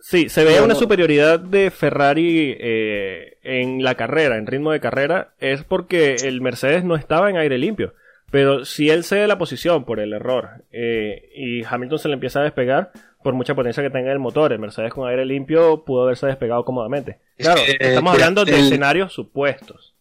sí, 0.00 0.28
se 0.28 0.42
veía 0.42 0.64
una 0.64 0.74
superioridad 0.74 1.38
de 1.38 1.70
Ferrari 1.70 2.56
en 2.58 3.84
la 3.84 3.94
carrera, 3.94 4.38
en 4.38 4.48
ritmo 4.48 4.72
de 4.72 4.80
carrera, 4.80 5.34
es 5.38 5.62
porque 5.62 6.16
el 6.16 6.40
Mercedes 6.40 6.82
no 6.82 6.96
estaba 6.96 7.30
en 7.30 7.36
aire 7.36 7.56
limpio. 7.56 7.94
Pero 8.32 8.64
si 8.64 8.90
él 8.90 9.04
cede 9.04 9.28
la 9.28 9.38
posición 9.38 9.84
por 9.84 10.00
el 10.00 10.12
error 10.12 10.64
y 10.72 11.62
Hamilton 11.62 11.98
se 12.00 12.08
le 12.08 12.14
empieza 12.14 12.40
a 12.40 12.42
despegar, 12.42 12.90
por 13.26 13.34
mucha 13.34 13.56
potencia 13.56 13.82
que 13.82 13.90
tenga 13.90 14.12
el 14.12 14.20
motor. 14.20 14.52
El 14.52 14.60
Mercedes 14.60 14.94
con 14.94 15.08
aire 15.08 15.26
limpio 15.26 15.82
pudo 15.84 16.04
haberse 16.04 16.26
despegado 16.26 16.64
cómodamente. 16.64 17.18
Claro, 17.36 17.60
estamos 17.60 18.12
hablando 18.12 18.44
de 18.44 18.56
escenarios 18.56 19.12
supuestos. 19.12 19.94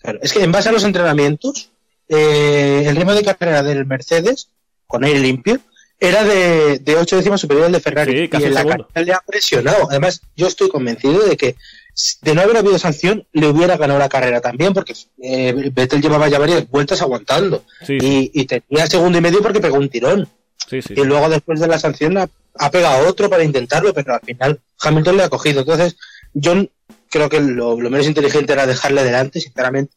Claro, 0.00 0.20
es 0.22 0.32
que 0.32 0.44
en 0.44 0.52
base 0.52 0.68
a 0.68 0.72
los 0.72 0.84
entrenamientos, 0.84 1.72
eh, 2.08 2.84
el 2.86 2.94
ritmo 2.94 3.12
de 3.12 3.24
carrera 3.24 3.64
del 3.64 3.84
Mercedes 3.86 4.50
con 4.86 5.02
aire 5.02 5.18
limpio 5.18 5.58
era 5.98 6.22
de, 6.22 6.78
de 6.78 6.94
8 6.94 7.16
décimas 7.16 7.40
superior 7.40 7.66
al 7.66 7.72
de 7.72 7.80
Ferrari. 7.80 8.30
y 8.32 8.44
en 8.44 8.54
la 8.54 8.64
carrera 8.64 8.86
le 9.02 9.12
ha 9.12 9.20
presionado. 9.26 9.88
Además, 9.90 10.22
yo 10.36 10.46
estoy 10.46 10.68
convencido 10.68 11.26
de 11.26 11.36
que 11.36 11.56
de 12.22 12.34
no 12.36 12.42
haber 12.42 12.58
habido 12.58 12.78
sanción, 12.78 13.26
le 13.32 13.48
hubiera 13.48 13.76
ganado 13.76 13.98
la 13.98 14.08
carrera 14.08 14.40
también, 14.40 14.72
porque 14.72 14.94
eh, 15.20 15.72
Vettel 15.72 16.00
llevaba 16.00 16.28
ya 16.28 16.38
varias 16.38 16.70
vueltas 16.70 17.02
aguantando. 17.02 17.64
y, 17.88 18.30
y, 18.32 18.44
tenía 18.44 18.86
segundo 18.86 19.18
y 19.18 19.20
medio 19.20 19.42
porque 19.42 19.60
pegó 19.60 19.76
un 19.76 19.88
tirón. 19.88 20.28
Y 20.70 21.04
luego 21.04 21.28
después 21.28 21.60
de 21.60 21.68
la 21.68 21.78
sanción 21.78 22.16
ha 22.16 22.70
pegado 22.70 23.08
otro 23.08 23.28
para 23.28 23.44
intentarlo, 23.44 23.92
pero 23.92 24.14
al 24.14 24.20
final 24.20 24.60
Hamilton 24.80 25.16
le 25.16 25.22
ha 25.24 25.28
cogido. 25.28 25.60
Entonces, 25.60 25.96
yo 26.32 26.66
creo 27.10 27.28
que 27.28 27.40
lo, 27.40 27.76
menos 27.76 28.06
inteligente 28.06 28.52
era 28.52 28.66
dejarle 28.66 29.04
delante, 29.04 29.40
sinceramente. 29.40 29.94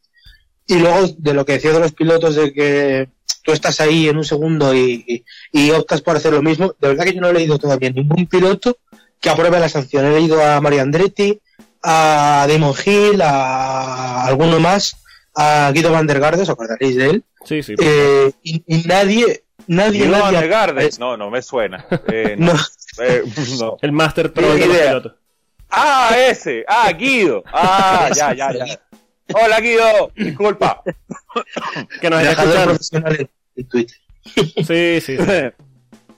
Y 0.68 0.80
luego 0.80 1.08
de 1.18 1.34
lo 1.34 1.46
que 1.46 1.54
decía 1.54 1.72
de 1.72 1.80
los 1.80 1.94
pilotos 1.94 2.36
de 2.36 2.54
que 2.54 3.10
tú 3.44 3.54
estás 3.54 3.80
ahí 3.80 4.10
en 4.10 4.18
un 4.18 4.26
segundo 4.26 4.76
y, 4.76 5.24
y, 5.52 5.72
optas 5.72 6.02
por 6.02 6.18
hacer 6.18 6.34
lo 6.34 6.42
mismo, 6.42 6.76
de 6.80 6.90
verdad 6.90 7.06
que 7.06 7.14
yo 7.14 7.22
no 7.22 7.30
he 7.30 7.34
leído 7.34 7.58
todavía 7.58 7.90
ningún 7.90 8.28
piloto 8.28 8.78
que 9.22 9.30
apruebe 9.30 9.60
la 9.60 9.70
sanción. 9.70 10.06
He 10.06 10.12
leído 10.12 10.44
a 10.44 10.60
Mario 10.60 10.82
Andretti, 10.82 11.40
a 11.84 12.46
Damon 12.50 12.76
Hill, 12.86 13.22
a 13.22 14.26
alguno 14.26 14.60
más, 14.60 14.98
a 15.34 15.72
Guido 15.74 15.92
Van 15.92 16.08
der 16.08 16.20
Garde, 16.20 16.44
¿os 16.44 16.50
acordaréis 16.50 16.96
de 16.96 17.10
él? 17.10 17.24
Sí, 17.46 17.64
sí. 17.64 17.76
Eh, 17.80 18.32
y, 18.44 18.62
nadie, 18.86 19.44
nadie, 19.66 20.08
no, 21.00 21.18
no 21.18 21.30
me 21.30 21.42
suena. 21.42 21.86
Eh, 22.08 22.36
no. 22.40 22.54
Eh, 23.00 23.24
no. 23.60 23.78
El 23.82 23.92
Master 23.92 24.32
Pro 24.32 24.54
de 24.54 24.68
los 24.68 24.78
pilotos. 24.78 25.14
Ah, 25.70 26.16
ese. 26.18 26.64
Ah, 26.68 26.92
Guido. 26.92 27.44
Ah, 27.52 28.10
ya, 28.16 28.34
ya, 28.34 28.52
ya. 28.54 28.80
Hola, 29.34 29.60
Guido. 29.60 30.12
Disculpa. 30.16 30.82
que 32.02 32.10
nos 32.10 32.22
está 32.22 32.44
escuchando. 32.44 32.78
en 33.56 33.68
Twitter. 33.68 33.98
Sí, 34.36 35.02
sí. 35.02 35.18
sí. 35.18 35.18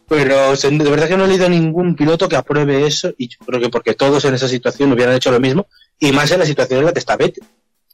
Pero 0.10 0.55
de 0.55 0.89
verdad 0.89 1.08
que 1.08 1.15
no 1.15 1.25
he 1.25 1.27
leído 1.27 1.48
ningún 1.48 1.96
piloto 1.96 2.27
que 2.27 2.36
apruebe 2.36 2.88
eso 2.88 3.13
y 3.15 3.27
yo 3.27 3.38
creo 3.46 3.62
que 3.62 3.69
porque 3.69 3.93
todos 3.93 4.25
en 4.25 4.34
esa 4.34 4.48
situación 4.48 4.91
hubieran 4.91 5.15
hecho 5.15 5.31
lo 5.31 5.39
mismo 5.39 5.67
y 6.00 6.12
más 6.12 6.31
en 6.31 6.39
la 6.39 6.48
situación 6.48 6.79
en 6.79 6.86
la 6.88 6.93
que 6.93 7.00
está 7.00 7.15
Vettel. 7.15 7.43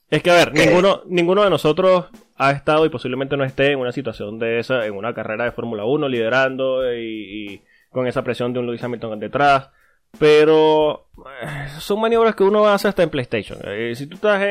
Es 0.09 0.23
que 0.23 0.31
a 0.31 0.35
ver, 0.35 0.53
ninguno, 0.53 1.01
ninguno 1.07 1.43
de 1.43 1.49
nosotros 1.49 2.05
ha 2.35 2.51
estado 2.51 2.85
y 2.85 2.89
posiblemente 2.89 3.37
no 3.37 3.43
esté 3.43 3.71
en 3.71 3.79
una 3.79 3.91
situación 3.91 4.39
de 4.39 4.59
esa, 4.59 4.85
en 4.85 4.95
una 4.95 5.13
carrera 5.13 5.45
de 5.45 5.51
Fórmula 5.51 5.85
1 5.85 6.09
liderando 6.09 6.93
y, 6.93 7.61
con 7.89 8.07
esa 8.07 8.23
presión 8.23 8.51
de 8.51 8.59
un 8.59 8.65
Lewis 8.65 8.83
Hamilton 8.83 9.19
detrás. 9.19 9.69
Pero 10.19 11.07
eh, 11.41 11.67
son 11.79 11.99
maniobras 11.99 12.35
que 12.35 12.43
uno 12.43 12.67
hace 12.67 12.87
hasta 12.87 13.03
en 13.03 13.09
PlayStation. 13.09 13.59
Eh, 13.65 13.93
si 13.95 14.07
tú 14.07 14.15
estás 14.15 14.41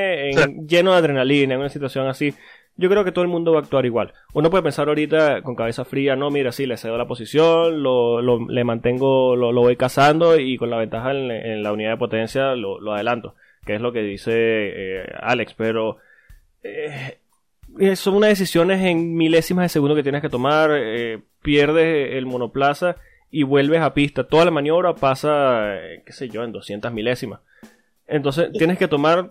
lleno 0.67 0.93
de 0.93 0.99
adrenalina 0.99 1.55
en 1.55 1.61
una 1.61 1.69
situación 1.71 2.07
así, 2.07 2.35
yo 2.77 2.91
creo 2.91 3.05
que 3.05 3.13
todo 3.13 3.23
el 3.23 3.31
mundo 3.31 3.53
va 3.53 3.61
a 3.61 3.63
actuar 3.63 3.87
igual. 3.87 4.13
Uno 4.33 4.51
puede 4.51 4.63
pensar 4.63 4.89
ahorita 4.89 5.43
con 5.43 5.55
cabeza 5.55 5.85
fría, 5.85 6.17
no, 6.17 6.31
mira, 6.31 6.53
sí, 6.53 6.67
le 6.67 6.77
cedo 6.77 6.99
la 6.99 7.07
posición, 7.07 7.83
lo, 7.83 8.21
le 8.21 8.65
mantengo, 8.65 9.37
lo, 9.37 9.53
voy 9.53 9.77
cazando 9.77 10.39
y 10.39 10.57
con 10.57 10.71
la 10.71 10.79
ventaja 10.79 11.13
en, 11.13 11.63
la 11.63 11.73
unidad 11.73 11.93
de 11.93 11.97
potencia 11.99 12.55
lo, 12.57 12.93
adelanto, 12.93 13.35
que 13.65 13.77
es 13.77 13.81
lo 13.81 13.93
que 13.93 14.03
dice 14.03 14.33
eh, 14.35 15.07
Alex, 15.21 15.55
pero 15.55 15.99
eh, 16.63 17.19
son 17.97 18.15
unas 18.15 18.31
decisiones 18.31 18.81
en 18.83 19.15
milésimas 19.17 19.65
de 19.65 19.69
segundo 19.69 19.95
que 19.95 20.03
tienes 20.03 20.23
que 20.23 20.29
tomar, 20.29 20.71
eh, 20.75 21.21
pierdes 21.43 22.17
el 22.17 22.27
monoplaza 22.27 22.97
y 23.31 23.43
vuelves 23.43 23.81
a 23.81 23.95
pista. 23.95 24.25
Toda 24.25 24.45
la 24.45 24.51
maniobra 24.51 24.95
pasa, 24.95 25.77
qué 26.05 26.13
sé 26.13 26.29
yo, 26.29 26.45
en 26.45 26.53
200 26.53 26.93
milésimas. 26.93 27.41
Entonces 28.07 28.53
tienes 28.53 28.79
que 28.79 28.89
tomar 28.89 29.31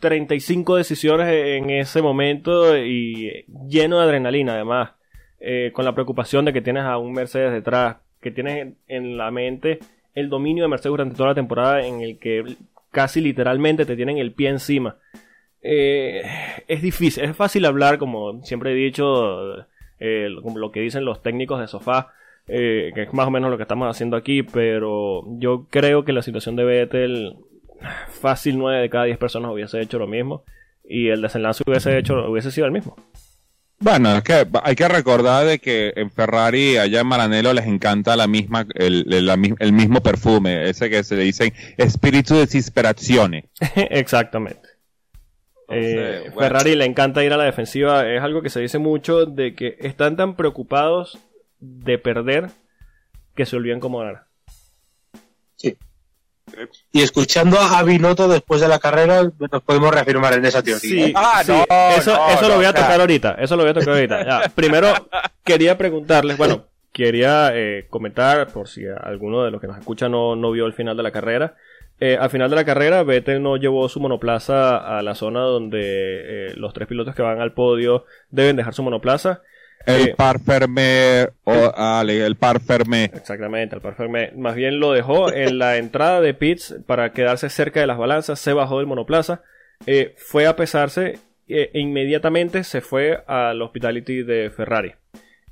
35 0.00 0.76
decisiones 0.76 1.28
en 1.28 1.70
ese 1.70 2.02
momento 2.02 2.76
y 2.76 3.44
lleno 3.68 3.98
de 3.98 4.04
adrenalina 4.04 4.54
además, 4.54 4.92
eh, 5.40 5.70
con 5.74 5.84
la 5.84 5.92
preocupación 5.92 6.44
de 6.44 6.52
que 6.52 6.62
tienes 6.62 6.84
a 6.84 6.98
un 6.98 7.12
Mercedes 7.12 7.52
detrás, 7.52 7.96
que 8.20 8.30
tienes 8.30 8.74
en 8.88 9.16
la 9.16 9.30
mente 9.30 9.80
el 10.14 10.28
dominio 10.28 10.64
de 10.64 10.68
Mercedes 10.68 10.92
durante 10.92 11.16
toda 11.16 11.30
la 11.30 11.34
temporada 11.34 11.86
en 11.86 12.00
el 12.00 12.18
que 12.18 12.56
casi 12.90 13.20
literalmente 13.20 13.84
te 13.84 13.96
tienen 13.96 14.18
el 14.18 14.32
pie 14.32 14.50
encima. 14.50 14.96
Eh, 15.62 16.22
es 16.68 16.82
difícil, 16.82 17.24
es 17.24 17.36
fácil 17.36 17.64
hablar, 17.64 17.98
como 17.98 18.42
siempre 18.44 18.72
he 18.72 18.74
dicho, 18.74 19.66
eh, 19.98 20.28
lo 20.28 20.72
que 20.72 20.80
dicen 20.80 21.04
los 21.04 21.22
técnicos 21.22 21.60
de 21.60 21.68
sofá, 21.68 22.12
que 22.46 22.92
es 22.94 23.12
más 23.14 23.28
o 23.28 23.30
menos 23.30 23.50
lo 23.50 23.56
que 23.56 23.62
estamos 23.62 23.88
haciendo 23.88 24.16
aquí, 24.16 24.42
pero 24.42 25.24
yo 25.38 25.66
creo 25.70 26.04
que 26.04 26.12
la 26.12 26.22
situación 26.22 26.56
de 26.56 26.64
Vettel 26.64 27.36
fácil 28.10 28.58
9 28.58 28.80
de 28.80 28.90
cada 28.90 29.04
10 29.04 29.18
personas 29.18 29.50
hubiese 29.52 29.80
hecho 29.80 29.98
lo 29.98 30.06
mismo 30.06 30.44
y 30.84 31.08
el 31.08 31.22
desenlace 31.22 31.62
hubiese 31.66 31.98
hecho 31.98 32.28
hubiese 32.28 32.50
sido 32.50 32.66
el 32.66 32.72
mismo. 32.72 32.96
Bueno, 33.78 34.16
es 34.16 34.22
que 34.22 34.46
hay 34.62 34.76
que 34.76 34.86
recordar 34.86 35.44
de 35.44 35.58
que 35.58 35.92
en 35.96 36.12
Ferrari, 36.12 36.76
allá 36.76 37.00
en 37.00 37.06
Maranello, 37.06 37.52
les 37.52 37.66
encanta 37.66 38.14
la 38.14 38.28
misma, 38.28 38.64
el, 38.76 39.12
el, 39.12 39.72
mismo 39.72 40.00
perfume, 40.00 40.70
ese 40.70 40.88
que 40.88 41.02
se 41.02 41.16
le 41.16 41.24
dicen 41.24 41.52
espíritu 41.76 42.36
de 42.36 42.46
disperazione. 42.46 43.46
Exactamente. 43.74 44.71
Eh, 45.72 46.30
Ferrari 46.36 46.74
le 46.74 46.84
encanta 46.84 47.24
ir 47.24 47.32
a 47.32 47.36
la 47.36 47.44
defensiva, 47.44 48.08
es 48.08 48.22
algo 48.22 48.42
que 48.42 48.50
se 48.50 48.60
dice 48.60 48.78
mucho 48.78 49.26
de 49.26 49.54
que 49.54 49.76
están 49.80 50.16
tan 50.16 50.36
preocupados 50.36 51.18
de 51.60 51.98
perder 51.98 52.50
que 53.34 53.46
se 53.46 53.56
olvidan 53.56 53.80
cómo 53.80 53.98
ganar. 53.98 54.24
Sí. 55.56 55.76
Y 56.92 57.02
escuchando 57.02 57.58
a 57.58 57.82
Binotto 57.82 58.28
después 58.28 58.60
de 58.60 58.68
la 58.68 58.78
carrera, 58.78 59.22
nos 59.22 59.62
podemos 59.62 59.94
reafirmar 59.94 60.34
en 60.34 60.44
esa 60.44 60.62
teoría. 60.62 60.80
Sí, 60.80 61.12
ah, 61.16 61.42
eso, 61.96 62.18
eso 62.30 62.48
lo 62.48 62.56
voy 62.56 62.66
a 62.66 62.74
tocar 62.74 63.00
ahorita. 63.00 63.36
Eso 63.38 63.56
lo 63.56 63.62
voy 63.62 63.70
a 63.70 63.74
tocar 63.74 63.94
ahorita. 63.94 64.52
primero, 64.54 64.92
quería 65.44 65.78
preguntarles, 65.78 66.36
bueno, 66.36 66.66
quería 66.92 67.50
eh, 67.54 67.86
comentar, 67.88 68.48
por 68.48 68.68
si 68.68 68.84
alguno 68.86 69.44
de 69.44 69.50
los 69.50 69.60
que 69.60 69.66
nos 69.66 69.78
escucha 69.78 70.08
no, 70.08 70.36
no 70.36 70.50
vio 70.50 70.66
el 70.66 70.74
final 70.74 70.96
de 70.96 71.02
la 71.02 71.10
carrera. 71.10 71.54
Eh, 72.04 72.18
al 72.18 72.30
final 72.30 72.50
de 72.50 72.56
la 72.56 72.64
carrera, 72.64 73.04
Vettel 73.04 73.40
no 73.40 73.56
llevó 73.56 73.88
su 73.88 74.00
monoplaza 74.00 74.76
a 74.76 75.02
la 75.02 75.14
zona 75.14 75.42
donde 75.42 76.48
eh, 76.48 76.52
los 76.56 76.74
tres 76.74 76.88
pilotos 76.88 77.14
que 77.14 77.22
van 77.22 77.40
al 77.40 77.52
podio 77.52 78.06
deben 78.28 78.56
dejar 78.56 78.74
su 78.74 78.82
monoplaza. 78.82 79.42
El 79.86 80.08
eh, 80.08 80.14
par 80.16 80.40
fermé, 80.40 81.28
el 81.46 82.36
par 82.36 82.60
fermé. 82.60 83.04
Exactamente, 83.04 83.76
el 83.76 83.82
par 83.82 83.94
fermé. 83.94 84.32
Más 84.34 84.56
bien 84.56 84.80
lo 84.80 84.90
dejó 84.90 85.32
en 85.32 85.60
la 85.60 85.76
entrada 85.76 86.20
de 86.20 86.34
pits 86.34 86.74
para 86.88 87.12
quedarse 87.12 87.48
cerca 87.48 87.78
de 87.78 87.86
las 87.86 87.98
balanzas, 87.98 88.40
se 88.40 88.52
bajó 88.52 88.78
del 88.78 88.88
monoplaza, 88.88 89.42
fue 90.16 90.48
a 90.48 90.56
pesarse 90.56 91.20
e 91.46 91.70
inmediatamente 91.74 92.64
se 92.64 92.80
fue 92.80 93.22
al 93.28 93.62
hospitality 93.62 94.24
de 94.24 94.50
Ferrari. 94.50 94.94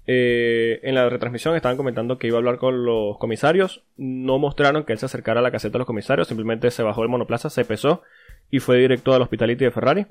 En 0.07 0.95
la 0.95 1.09
retransmisión 1.09 1.55
estaban 1.55 1.77
comentando 1.77 2.19
que 2.19 2.27
iba 2.27 2.37
a 2.37 2.41
hablar 2.41 2.57
con 2.57 2.85
los 2.85 3.17
comisarios, 3.19 3.85
no 3.97 4.39
mostraron 4.39 4.85
que 4.85 4.93
él 4.93 4.99
se 4.99 5.07
acercara 5.07 5.41
a 5.41 5.43
la 5.43 5.53
caseta 5.53 5.75
de 5.75 5.79
los 5.79 5.87
comisarios, 5.87 6.27
simplemente 6.27 6.71
se 6.71 6.83
bajó 6.83 7.03
del 7.03 7.11
monoplaza, 7.11 7.49
se 7.49 7.65
pesó 7.65 8.03
y 8.51 8.59
fue 8.59 8.79
directo 8.79 9.15
al 9.15 9.23
hospitality 9.23 9.65
de 9.65 9.71
Ferrari. 9.71 10.07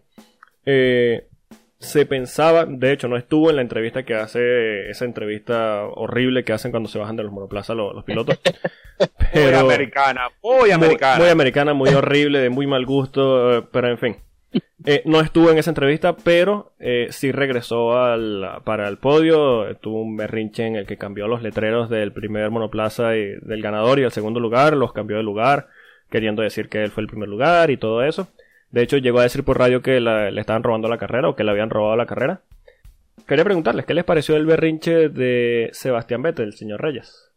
Eh, 0.65 1.27
se 1.79 2.05
pensaba, 2.05 2.65
de 2.65 2.91
hecho 2.91 3.07
no 3.07 3.15
estuvo 3.15 3.49
en 3.49 3.55
la 3.55 3.61
entrevista 3.61 4.03
que 4.03 4.13
hace, 4.13 4.89
esa 4.89 5.05
entrevista 5.05 5.85
horrible 5.85 6.43
que 6.43 6.51
hacen 6.51 6.71
cuando 6.71 6.89
se 6.89 6.99
bajan 6.99 7.15
de 7.15 7.23
los 7.23 7.31
monoplazas 7.31 7.75
los, 7.75 8.03
pilotos. 8.03 8.37
muy 9.33 9.53
americana, 9.53 10.29
muy 10.43 10.71
americana. 10.71 11.19
Muy, 11.19 11.29
americana, 11.29 11.73
muy 11.73 11.89
horrible, 11.89 12.39
de 12.39 12.49
muy 12.49 12.67
mal 12.67 12.85
gusto, 12.85 13.57
eh, 13.57 13.63
pero 13.71 13.89
en 13.89 13.97
fin. 13.97 14.17
Eh, 14.85 15.01
no 15.05 15.19
estuvo 15.19 15.51
en 15.51 15.57
esa 15.57 15.71
entrevista, 15.71 16.15
pero 16.15 16.71
eh, 16.79 17.07
sí 17.11 17.31
regresó 17.31 18.01
al, 18.01 18.61
para 18.63 18.87
el 18.87 18.97
podio. 18.97 19.75
Tuvo 19.77 20.01
un 20.01 20.15
berrinche 20.15 20.65
en 20.65 20.75
el 20.75 20.85
que 20.85 20.97
cambió 20.97 21.27
los 21.27 21.41
letreros 21.41 21.89
del 21.89 22.13
primer 22.13 22.49
monoplaza 22.49 23.15
y 23.17 23.35
del 23.41 23.61
ganador 23.61 23.99
y 23.99 24.03
el 24.03 24.11
segundo 24.11 24.39
lugar, 24.39 24.77
los 24.77 24.93
cambió 24.93 25.17
de 25.17 25.23
lugar, 25.23 25.67
queriendo 26.09 26.41
decir 26.41 26.69
que 26.69 26.83
él 26.83 26.91
fue 26.91 27.01
el 27.01 27.09
primer 27.09 27.27
lugar 27.27 27.71
y 27.71 27.77
todo 27.77 28.03
eso. 28.03 28.29
De 28.71 28.81
hecho, 28.81 28.97
llegó 28.97 29.19
a 29.19 29.23
decir 29.23 29.43
por 29.43 29.57
radio 29.57 29.81
que 29.81 29.99
le 29.99 30.39
estaban 30.39 30.63
robando 30.63 30.87
la 30.87 30.97
carrera 30.97 31.27
o 31.27 31.35
que 31.35 31.43
le 31.43 31.51
habían 31.51 31.69
robado 31.69 31.95
la 31.97 32.05
carrera. 32.05 32.41
Quería 33.27 33.43
preguntarles, 33.43 33.85
¿qué 33.85 33.93
les 33.93 34.05
pareció 34.05 34.37
el 34.37 34.45
berrinche 34.45 35.09
de 35.09 35.69
Sebastián 35.73 36.21
Vettel, 36.21 36.53
señor 36.53 36.81
Reyes? 36.81 37.28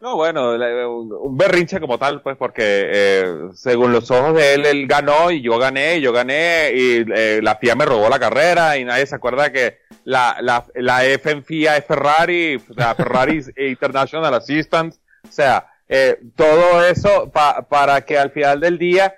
No, 0.00 0.16
bueno, 0.16 0.52
un 0.52 1.36
berrinche 1.36 1.78
como 1.78 1.98
tal, 1.98 2.22
pues, 2.22 2.36
porque 2.38 2.62
eh, 2.64 3.48
según 3.52 3.92
los 3.92 4.10
ojos 4.10 4.34
de 4.34 4.54
él, 4.54 4.64
él 4.64 4.86
ganó 4.86 5.30
y 5.30 5.42
yo 5.42 5.58
gané, 5.58 6.00
yo 6.00 6.10
gané 6.10 6.72
y 6.74 7.04
eh, 7.14 7.40
la 7.42 7.56
FIA 7.56 7.74
me 7.74 7.84
robó 7.84 8.08
la 8.08 8.18
carrera 8.18 8.78
y 8.78 8.84
nadie 8.84 9.04
se 9.04 9.16
acuerda 9.16 9.52
que 9.52 9.80
la, 10.04 10.38
la, 10.40 10.64
la 10.74 11.04
F 11.04 11.30
en 11.30 11.44
FIA 11.44 11.76
es 11.76 11.84
Ferrari, 11.84 12.56
o 12.56 12.72
sea, 12.72 12.94
Ferrari 12.94 13.44
International 13.58 14.32
Assistance, 14.32 14.98
o 15.28 15.32
sea, 15.32 15.66
eh, 15.86 16.18
todo 16.34 16.82
eso 16.82 17.30
para 17.30 18.00
que 18.00 18.18
al 18.18 18.30
final 18.30 18.60
del 18.60 18.78
día 18.78 19.16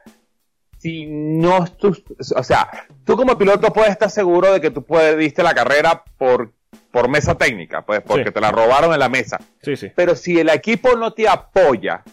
si 0.83 1.07
no 1.07 1.65
tú, 1.79 1.97
o 2.35 2.43
sea, 2.43 2.69
tú 3.05 3.17
como 3.17 3.39
piloto 3.39 3.73
puedes 3.73 3.93
estar 3.93 4.11
seguro 4.11 4.53
de 4.53 4.61
que 4.61 4.73
tú 4.73 4.83
puedes, 4.83 5.17
diste 5.17 5.45
la 5.45 5.55
carrera 5.55 6.03
por, 6.19 6.53
por 6.93 7.09
mesa 7.09 7.37
técnica, 7.37 7.85
pues 7.85 8.01
porque 8.03 8.31
te 8.31 8.41
la 8.41 8.53
robaron 8.53 8.93
en 8.93 9.01
la 9.01 9.09
mesa. 9.09 9.41
Sí, 9.63 9.77
sí. 9.77 9.91
Pero 9.97 10.15
si 10.15 10.39
el 10.39 10.51
equipo 10.51 10.95
no 10.95 11.13
te 11.13 11.27
apoya, 11.27 12.05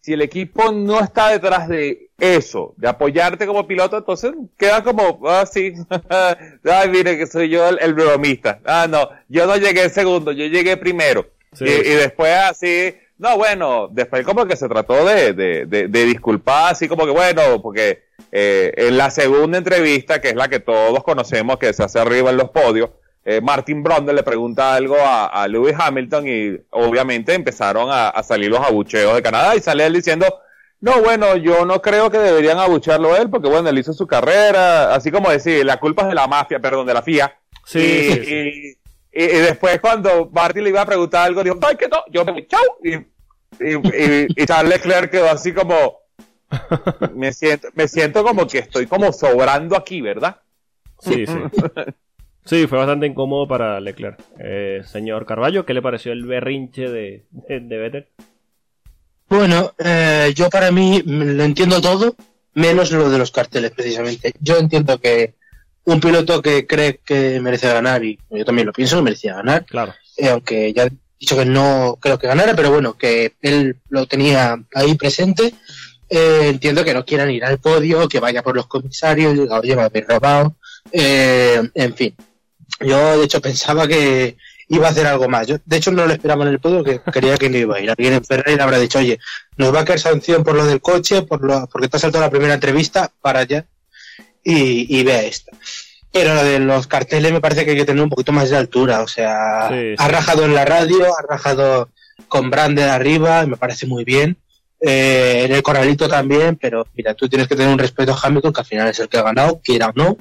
si 0.00 0.12
el 0.14 0.22
equipo 0.22 0.72
no 0.72 1.00
está 1.00 1.30
detrás 1.30 1.68
de 1.68 2.10
eso, 2.18 2.72
de 2.76 2.88
apoyarte 2.88 3.46
como 3.46 3.66
piloto, 3.66 3.98
entonces 3.98 4.32
queda 4.56 4.82
como, 4.82 5.20
ah, 5.28 5.44
sí, 5.44 5.74
ay, 6.64 6.88
mire 6.88 7.18
que 7.18 7.26
soy 7.26 7.50
yo 7.50 7.68
el, 7.68 7.94
bromista. 7.94 8.60
Ah, 8.64 8.86
no, 8.88 9.10
yo 9.28 9.46
no 9.46 9.56
llegué 9.56 9.90
segundo, 9.90 10.32
yo 10.32 10.46
llegué 10.46 10.76
primero. 10.76 11.26
y, 11.60 11.68
y 11.68 11.94
después 11.94 12.32
así, 12.32 12.94
no, 13.18 13.36
bueno, 13.36 13.88
después 13.90 14.24
como 14.24 14.46
que 14.46 14.56
se 14.56 14.68
trató 14.68 15.04
de, 15.04 15.32
de, 15.32 15.66
de, 15.66 15.88
de 15.88 16.04
disculpar, 16.04 16.72
así 16.72 16.86
como 16.86 17.04
que 17.04 17.10
bueno, 17.10 17.60
porque 17.60 18.04
eh, 18.30 18.72
en 18.76 18.96
la 18.96 19.10
segunda 19.10 19.58
entrevista, 19.58 20.20
que 20.20 20.28
es 20.28 20.36
la 20.36 20.48
que 20.48 20.60
todos 20.60 21.02
conocemos, 21.02 21.58
que 21.58 21.72
se 21.72 21.82
hace 21.82 21.98
arriba 21.98 22.30
en 22.30 22.36
los 22.36 22.50
podios, 22.50 22.90
eh, 23.24 23.40
Martin 23.42 23.82
Brundle 23.82 24.14
le 24.14 24.22
pregunta 24.22 24.74
algo 24.74 24.96
a, 25.00 25.46
Lewis 25.48 25.74
Hamilton 25.78 26.24
y 26.28 26.60
obviamente 26.70 27.34
empezaron 27.34 27.88
a, 27.90 28.22
salir 28.22 28.50
los 28.50 28.60
abucheos 28.60 29.14
de 29.14 29.22
Canadá 29.22 29.54
y 29.56 29.60
sale 29.60 29.84
él 29.84 29.92
diciendo, 29.92 30.26
No, 30.80 31.02
bueno, 31.02 31.36
yo 31.36 31.66
no 31.66 31.82
creo 31.82 32.10
que 32.10 32.18
deberían 32.18 32.58
abucharlo 32.58 33.12
a 33.14 33.18
él, 33.18 33.28
porque 33.28 33.48
bueno, 33.48 33.68
él 33.68 33.78
hizo 33.78 33.92
su 33.92 34.06
carrera, 34.06 34.94
así 34.94 35.10
como 35.10 35.30
decir, 35.30 35.64
la 35.66 35.78
culpa 35.78 36.02
es 36.02 36.08
de 36.08 36.14
la 36.14 36.26
mafia, 36.26 36.58
perdón, 36.60 36.86
de 36.86 36.94
la 36.94 37.02
FIA. 37.02 37.36
Sí, 37.64 37.78
y, 37.78 38.12
sí, 38.12 38.24
sí. 38.24 38.34
y- 38.34 38.78
y- 39.20 39.24
y 39.24 39.38
después 39.40 39.80
cuando 39.80 40.30
Marty 40.32 40.60
le 40.60 40.70
iba 40.70 40.80
a 40.80 40.86
preguntar 40.86 41.26
algo, 41.26 41.42
dijo, 41.42 41.58
¡ay, 41.66 41.76
que 41.76 41.88
no! 41.88 42.04
Yo 42.10 42.24
me 42.24 42.32
voy, 42.32 42.46
¡chau! 42.46 42.60
Y 43.60 44.46
Charles 44.46 44.74
Leclerc 44.76 45.10
quedó 45.10 45.28
así 45.28 45.52
como, 45.52 45.98
me 47.14 47.32
siento, 47.32 47.68
me 47.74 47.88
siento 47.88 48.22
como 48.22 48.46
que 48.46 48.58
estoy 48.58 48.86
como 48.86 49.12
sobrando 49.12 49.76
aquí, 49.76 50.00
¿verdad? 50.00 50.36
Sí, 51.00 51.26
sí. 51.26 51.34
Sí, 52.48 52.66
fue 52.66 52.78
bastante 52.78 53.06
incómodo 53.06 53.46
para 53.46 53.78
Leclerc. 53.78 54.18
Eh, 54.38 54.82
señor 54.90 55.26
Carballo, 55.26 55.66
¿qué 55.66 55.74
le 55.74 55.82
pareció 55.82 56.12
el 56.12 56.24
berrinche 56.24 56.88
de, 56.88 57.26
de, 57.30 57.60
de 57.60 57.76
Vettel? 57.76 58.06
Bueno, 59.28 59.74
eh, 59.78 60.32
yo 60.34 60.48
para 60.48 60.70
mí 60.70 61.02
lo 61.04 61.44
entiendo 61.44 61.80
todo, 61.82 62.16
menos 62.54 62.90
lo 62.92 63.10
de 63.10 63.18
los 63.18 63.30
carteles, 63.30 63.72
precisamente. 63.72 64.32
Yo 64.40 64.56
entiendo 64.56 64.98
que 64.98 65.34
un 65.84 66.00
piloto 66.00 66.40
que 66.40 66.66
cree 66.66 67.00
que 67.04 67.38
merece 67.40 67.68
ganar, 67.68 68.02
y 68.02 68.18
yo 68.30 68.44
también 68.46 68.66
lo 68.66 68.72
pienso, 68.72 68.96
que 68.96 69.02
merecía 69.02 69.34
ganar, 69.34 69.66
Claro. 69.66 69.92
eh, 70.16 70.30
aunque 70.30 70.72
ya 70.72 70.84
he 70.84 70.90
dicho 71.20 71.36
que 71.36 71.44
no 71.44 71.98
creo 72.00 72.18
que 72.18 72.28
ganara, 72.28 72.54
pero 72.56 72.70
bueno, 72.70 72.96
que 72.96 73.34
él 73.42 73.76
lo 73.90 74.06
tenía 74.06 74.56
ahí 74.74 74.94
presente. 74.94 75.52
Eh, 76.08 76.44
entiendo 76.48 76.82
que 76.82 76.94
no 76.94 77.04
quieran 77.04 77.30
ir 77.30 77.44
al 77.44 77.58
podio, 77.58 78.08
que 78.08 78.20
vaya 78.20 78.42
por 78.42 78.56
los 78.56 78.66
comisarios, 78.66 79.38
oye, 79.50 79.76
me 79.76 79.82
habéis 79.82 80.06
robado. 80.06 80.56
Eh, 80.90 81.60
en 81.74 81.94
fin, 81.94 82.14
yo 82.80 83.18
de 83.18 83.24
hecho 83.24 83.40
pensaba 83.40 83.86
que 83.86 84.36
iba 84.68 84.86
a 84.86 84.90
hacer 84.90 85.06
algo 85.06 85.28
más. 85.28 85.46
Yo, 85.46 85.56
de 85.64 85.76
hecho, 85.76 85.90
no 85.90 86.06
lo 86.06 86.12
esperaba 86.12 86.44
en 86.44 86.50
el 86.50 86.60
podio, 86.60 86.84
que 86.84 87.00
creía 87.00 87.36
que 87.36 87.48
no 87.48 87.56
iba 87.56 87.76
a 87.76 87.80
ir. 87.80 87.90
Alguien 87.90 88.14
en 88.14 88.24
Ferrari 88.24 88.56
le 88.56 88.62
habrá 88.62 88.78
dicho, 88.78 88.98
oye, 88.98 89.18
nos 89.56 89.74
va 89.74 89.80
a 89.80 89.84
caer 89.84 89.98
sanción 89.98 90.44
por 90.44 90.54
lo 90.54 90.66
del 90.66 90.80
coche, 90.80 91.22
por 91.22 91.42
lo, 91.42 91.66
porque 91.68 91.88
te 91.88 91.96
has 91.96 92.02
saltado 92.02 92.24
la 92.24 92.30
primera 92.30 92.54
entrevista, 92.54 93.10
para 93.20 93.40
allá 93.40 93.66
y, 94.44 94.98
y 94.98 95.04
vea 95.04 95.22
esto. 95.22 95.52
Pero 96.12 96.34
lo 96.34 96.44
de 96.44 96.58
los 96.58 96.86
carteles 96.86 97.32
me 97.32 97.40
parece 97.40 97.64
que 97.64 97.72
hay 97.72 97.76
que 97.76 97.84
tener 97.84 98.02
un 98.02 98.10
poquito 98.10 98.32
más 98.32 98.50
de 98.50 98.56
altura. 98.56 99.02
O 99.02 99.08
sea, 99.08 99.68
Sí, 99.70 99.94
ha 99.96 100.08
rajado 100.08 100.44
en 100.44 100.54
la 100.54 100.64
radio, 100.64 101.06
ha 101.18 101.22
rajado 101.22 101.90
con 102.28 102.50
Brandon 102.50 102.88
arriba, 102.88 103.46
me 103.46 103.56
parece 103.56 103.86
muy 103.86 104.04
bien. 104.04 104.36
Eh, 104.80 105.44
en 105.46 105.52
el 105.52 105.62
corralito 105.62 106.08
también, 106.08 106.56
pero 106.56 106.86
mira, 106.94 107.14
tú 107.14 107.28
tienes 107.28 107.48
que 107.48 107.56
tener 107.56 107.72
un 107.72 107.78
respeto 107.78 108.12
a 108.12 108.20
Hamilton, 108.22 108.52
que 108.52 108.60
al 108.60 108.66
final 108.66 108.88
es 108.88 108.98
el 109.00 109.08
que 109.08 109.18
ha 109.18 109.22
ganado, 109.22 109.60
quiera 109.62 109.88
o 109.88 109.92
no. 109.94 110.16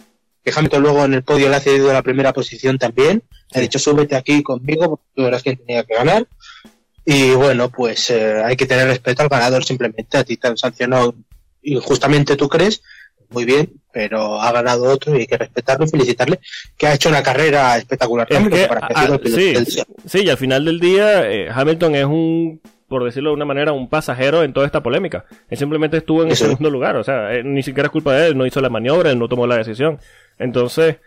Que 0.47 0.53
Hamilton 0.55 0.81
luego 0.81 1.03
en 1.03 1.13
el 1.13 1.23
podio 1.23 1.49
le 1.49 1.57
ha 1.57 1.59
cedido 1.59 1.91
la 1.91 2.01
primera 2.01 2.31
posición 2.31 2.77
también. 2.77 3.21
Ha 3.53 3.59
dicho, 3.59 3.79
súbete 3.79 4.15
aquí 4.15 4.41
conmigo, 4.43 4.87
porque 4.87 5.05
tú 5.13 5.25
eras 5.25 5.43
quien 5.43 5.57
tenía 5.57 5.83
que 5.83 5.93
ganar. 5.93 6.25
Y 7.03 7.31
bueno, 7.31 7.67
pues 7.67 8.09
eh, 8.11 8.41
hay 8.45 8.55
que 8.55 8.65
tener 8.65 8.87
respeto 8.87 9.23
al 9.23 9.27
ganador 9.27 9.65
simplemente. 9.65 10.17
A 10.17 10.23
ti 10.23 10.37
te 10.37 10.47
han 10.47 10.57
sancionado 10.57 11.15
injustamente, 11.63 12.37
tú 12.37 12.47
crees, 12.47 12.81
muy 13.27 13.43
bien, 13.43 13.73
pero 13.91 14.39
ha 14.41 14.49
ganado 14.53 14.85
otro 14.85 15.13
y 15.17 15.19
hay 15.19 15.27
que 15.27 15.35
respetarlo 15.35 15.85
y 15.85 15.89
felicitarle, 15.89 16.39
que 16.77 16.87
ha 16.87 16.93
hecho 16.93 17.09
una 17.09 17.21
carrera 17.21 17.75
espectacular. 17.75 18.25
Es 18.29 18.37
Hamilton, 18.37 18.59
que, 18.61 18.67
para 18.67 18.87
que 18.87 18.93
piloto 18.93 19.27
sí, 19.27 19.83
sí, 20.05 20.19
y 20.19 20.29
al 20.29 20.37
final 20.37 20.63
del 20.63 20.79
día, 20.79 21.29
eh, 21.29 21.49
Hamilton 21.53 21.95
es 21.95 22.05
un, 22.05 22.61
por 22.87 23.03
decirlo 23.03 23.31
de 23.31 23.35
una 23.35 23.45
manera, 23.45 23.73
un 23.73 23.89
pasajero 23.89 24.43
en 24.43 24.53
toda 24.53 24.65
esta 24.65 24.81
polémica. 24.81 25.25
Él 25.49 25.57
simplemente 25.57 25.97
estuvo 25.97 26.23
en 26.23 26.29
el 26.29 26.35
segundo 26.35 26.69
lugar, 26.69 26.95
o 26.95 27.03
sea, 27.03 27.33
eh, 27.33 27.43
ni 27.43 27.63
siquiera 27.63 27.87
es 27.87 27.91
culpa 27.91 28.13
de 28.13 28.27
él, 28.27 28.37
no 28.37 28.45
hizo 28.45 28.61
la 28.61 28.69
maniobra, 28.69 29.11
él 29.11 29.19
no 29.19 29.27
tomó 29.27 29.45
la 29.47 29.57
decisión. 29.57 29.99
Entonces, 30.37 30.97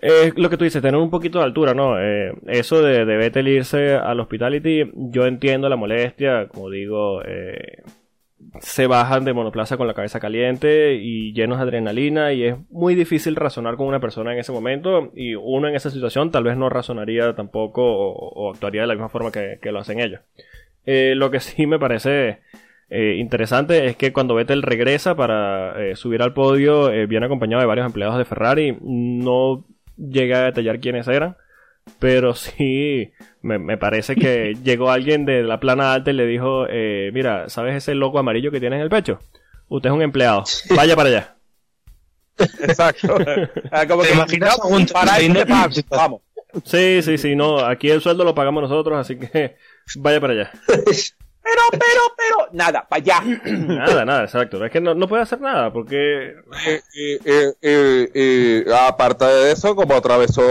es 0.00 0.36
lo 0.36 0.50
que 0.50 0.56
tú 0.56 0.64
dices, 0.64 0.82
tener 0.82 1.00
un 1.00 1.10
poquito 1.10 1.38
de 1.38 1.44
altura, 1.44 1.74
¿no? 1.74 2.00
Eh, 2.00 2.32
eso 2.46 2.82
de, 2.82 3.04
de 3.04 3.16
Vettel 3.16 3.48
irse 3.48 3.94
al 3.94 4.20
hospitality, 4.20 4.90
yo 4.94 5.26
entiendo 5.26 5.68
la 5.68 5.76
molestia, 5.76 6.48
como 6.48 6.70
digo, 6.70 7.22
eh, 7.24 7.82
se 8.60 8.86
bajan 8.86 9.24
de 9.24 9.32
monoplaza 9.32 9.76
con 9.76 9.86
la 9.86 9.94
cabeza 9.94 10.20
caliente 10.20 10.94
y 10.94 11.32
llenos 11.32 11.58
de 11.58 11.64
adrenalina 11.64 12.32
y 12.32 12.44
es 12.44 12.56
muy 12.70 12.94
difícil 12.94 13.36
razonar 13.36 13.76
con 13.76 13.86
una 13.86 14.00
persona 14.00 14.32
en 14.32 14.38
ese 14.38 14.52
momento 14.52 15.10
y 15.14 15.34
uno 15.34 15.68
en 15.68 15.74
esa 15.74 15.90
situación 15.90 16.30
tal 16.30 16.44
vez 16.44 16.56
no 16.56 16.68
razonaría 16.68 17.34
tampoco 17.34 17.82
o, 17.82 18.12
o 18.12 18.50
actuaría 18.52 18.82
de 18.82 18.86
la 18.88 18.94
misma 18.94 19.08
forma 19.08 19.32
que, 19.32 19.58
que 19.60 19.72
lo 19.72 19.80
hacen 19.80 20.00
ellos. 20.00 20.20
Eh, 20.86 21.14
lo 21.16 21.30
que 21.30 21.40
sí 21.40 21.66
me 21.66 21.78
parece 21.78 22.40
eh, 22.88 23.16
interesante 23.18 23.86
es 23.86 23.96
que 23.96 24.12
cuando 24.12 24.34
Vettel 24.34 24.62
regresa 24.62 25.16
para 25.16 25.74
eh, 25.82 25.96
subir 25.96 26.22
al 26.22 26.32
podio 26.32 26.90
eh, 26.92 27.06
viene 27.06 27.26
acompañado 27.26 27.60
de 27.60 27.66
varios 27.66 27.86
empleados 27.86 28.16
de 28.16 28.24
Ferrari, 28.24 28.78
no 28.80 29.64
llega 29.96 30.38
a 30.38 30.44
detallar 30.44 30.78
quiénes 30.78 31.08
eran, 31.08 31.36
pero 31.98 32.34
sí 32.34 33.12
me, 33.42 33.58
me 33.58 33.76
parece 33.76 34.14
que 34.14 34.54
llegó 34.62 34.90
alguien 34.90 35.24
de 35.24 35.42
la 35.42 35.58
plana 35.58 35.92
alta 35.94 36.10
y 36.10 36.14
le 36.14 36.26
dijo, 36.26 36.66
eh, 36.68 37.10
mira, 37.12 37.48
¿sabes 37.48 37.74
ese 37.74 37.94
logo 37.94 38.18
amarillo 38.18 38.52
que 38.52 38.60
tienes 38.60 38.76
en 38.76 38.82
el 38.82 38.90
pecho? 38.90 39.18
Usted 39.68 39.90
es 39.90 39.96
un 39.96 40.02
empleado, 40.02 40.44
vaya 40.76 40.94
para 40.94 41.08
allá. 41.08 41.36
Exacto. 42.38 43.16
Ah, 43.72 43.86
como 43.88 44.02
¿Te 44.02 44.08
que, 44.08 44.14
imaginas 44.14 44.58
un 44.62 44.86
para 44.86 45.16
vamos. 45.88 46.20
Sí, 46.64 47.02
sí, 47.02 47.18
sí, 47.18 47.34
no, 47.34 47.58
aquí 47.58 47.90
el 47.90 48.00
sueldo 48.00 48.22
lo 48.24 48.34
pagamos 48.34 48.62
nosotros, 48.62 48.96
así 48.96 49.18
que 49.18 49.56
vaya 49.96 50.20
para 50.20 50.32
allá. 50.32 50.50
Pero, 50.66 51.62
pero, 51.70 52.02
pero, 52.16 52.48
nada, 52.52 52.86
para 52.88 53.00
allá. 53.02 53.22
Nada, 53.46 54.04
nada, 54.04 54.24
exacto. 54.24 54.64
Es 54.64 54.72
que 54.72 54.80
no, 54.80 54.94
no 54.96 55.06
puede 55.06 55.22
hacer 55.22 55.40
nada 55.40 55.72
porque... 55.72 56.34
Y, 56.92 57.00
y- 57.00 57.18
y- 57.62 58.10
y- 58.12 58.62
y 58.64 58.64
aparte 58.72 59.24
de 59.24 59.52
eso, 59.52 59.76
como 59.76 59.94
atravesó 59.94 60.42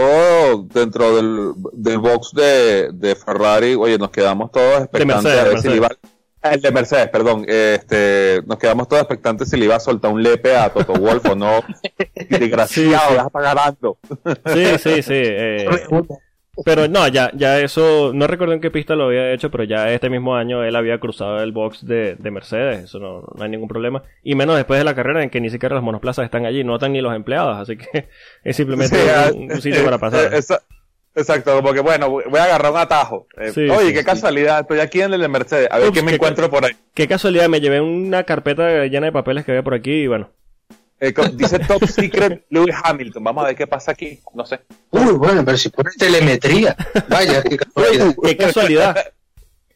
dentro 0.72 1.14
del, 1.16 1.52
del 1.74 1.98
box 1.98 2.32
de, 2.32 2.90
de 2.94 3.14
Ferrari, 3.14 3.74
oye, 3.74 3.98
nos 3.98 4.10
quedamos 4.10 4.50
todos 4.50 4.84
expectantes 4.84 5.24
Mercedes, 5.24 5.40
a 5.44 5.48
ver 5.50 5.60
si 5.60 5.68
le 5.68 5.76
iba, 5.76 5.88
Mercedes. 5.88 6.54
el 6.54 6.60
de 6.62 6.70
Mercedes, 6.70 7.08
perdón, 7.10 7.44
este, 7.46 8.42
nos 8.46 8.58
quedamos 8.58 8.88
todos 8.88 9.02
expectantes 9.02 9.50
si 9.50 9.58
le 9.58 9.66
iba 9.66 9.76
a 9.76 9.80
soltar 9.80 10.10
un 10.12 10.22
lepe 10.22 10.56
a 10.56 10.70
Toto 10.70 10.94
Wolf 10.94 11.26
o 11.28 11.34
no. 11.34 11.62
Desgraciado, 12.30 12.68
Sí, 12.68 13.08
sí. 13.10 13.14
ya 13.16 13.22
está 13.26 13.40
ganando. 13.42 13.98
Sí, 14.46 14.64
sí, 14.78 15.02
sí. 15.02 15.12
eh, 15.14 15.68
pero 16.64 16.88
no, 16.88 17.06
ya, 17.08 17.30
ya 17.34 17.60
eso, 17.60 18.12
no 18.14 18.26
recuerdo 18.26 18.54
en 18.54 18.60
qué 18.60 18.70
pista 18.70 18.94
lo 18.96 19.04
había 19.04 19.32
hecho, 19.32 19.50
pero 19.50 19.64
ya 19.64 19.92
este 19.92 20.08
mismo 20.10 20.36
año 20.36 20.64
él 20.64 20.74
había 20.76 20.98
cruzado 20.98 21.40
el 21.42 21.52
box 21.52 21.84
de, 21.86 22.14
de 22.16 22.30
Mercedes, 22.30 22.84
eso 22.84 22.98
no, 22.98 23.22
no 23.36 23.44
hay 23.44 23.50
ningún 23.50 23.68
problema. 23.68 24.02
Y 24.22 24.34
menos 24.34 24.56
después 24.56 24.78
de 24.78 24.84
la 24.84 24.94
carrera 24.94 25.22
en 25.22 25.30
que 25.30 25.40
ni 25.40 25.50
siquiera 25.50 25.74
las 25.74 25.84
monoplazas 25.84 26.24
están 26.24 26.46
allí, 26.46 26.64
no 26.64 26.74
están 26.76 26.92
ni 26.92 27.00
los 27.00 27.14
empleados, 27.14 27.56
así 27.58 27.76
que 27.76 28.08
es 28.44 28.56
simplemente 28.56 28.96
Sí, 28.96 29.02
ah, 29.14 29.30
un, 29.34 29.52
un 29.52 29.60
sitio 29.60 29.84
para 29.84 29.98
pasar. 29.98 30.32
eh, 30.32 30.38
esa- 30.38 30.62
Exacto, 31.18 31.56
como 31.56 31.72
que 31.72 31.80
bueno, 31.80 32.10
voy 32.10 32.22
a 32.40 32.44
agarrar 32.44 32.72
un 32.72 32.76
atajo. 32.78 33.26
Eh, 33.38 33.50
Sí, 33.50 33.70
oye, 33.70 33.88
sí, 33.88 33.94
qué 33.94 34.04
casualidad, 34.04 34.60
estoy 34.60 34.80
aquí 34.80 35.00
en 35.00 35.14
el 35.14 35.20
de 35.22 35.28
Mercedes, 35.28 35.66
a 35.70 35.78
ver 35.78 35.88
Ups, 35.88 35.98
qué 35.98 36.02
me 36.04 36.10
qué 36.10 36.16
encuentro 36.16 36.50
por 36.50 36.64
ahí. 36.66 36.72
Qué 36.92 37.08
casualidad, 37.08 37.48
me 37.48 37.60
llevé 37.62 37.80
una 37.80 38.24
carpeta 38.24 38.84
llena 38.84 39.06
de 39.06 39.12
papeles 39.12 39.44
que 39.46 39.52
había 39.52 39.62
por 39.62 39.72
aquí 39.72 39.92
y 40.02 40.06
bueno. 40.08 40.28
Eh, 40.98 41.12
dice 41.34 41.58
Top 41.58 41.84
Secret 41.84 42.46
Lewis 42.48 42.74
Hamilton, 42.82 43.22
vamos 43.22 43.44
a 43.44 43.48
ver 43.48 43.56
qué 43.56 43.66
pasa 43.66 43.92
aquí, 43.92 44.18
no 44.34 44.46
sé. 44.46 44.60
Uy, 44.90 45.12
bueno, 45.12 45.44
pero 45.44 45.58
si 45.58 45.68
pone 45.68 45.90
telemetría. 45.98 46.74
Vaya, 47.08 47.42
qué 47.42 47.56
casualidad. 47.58 48.14
¡Qué 48.22 48.36
casualidad! 48.36 48.96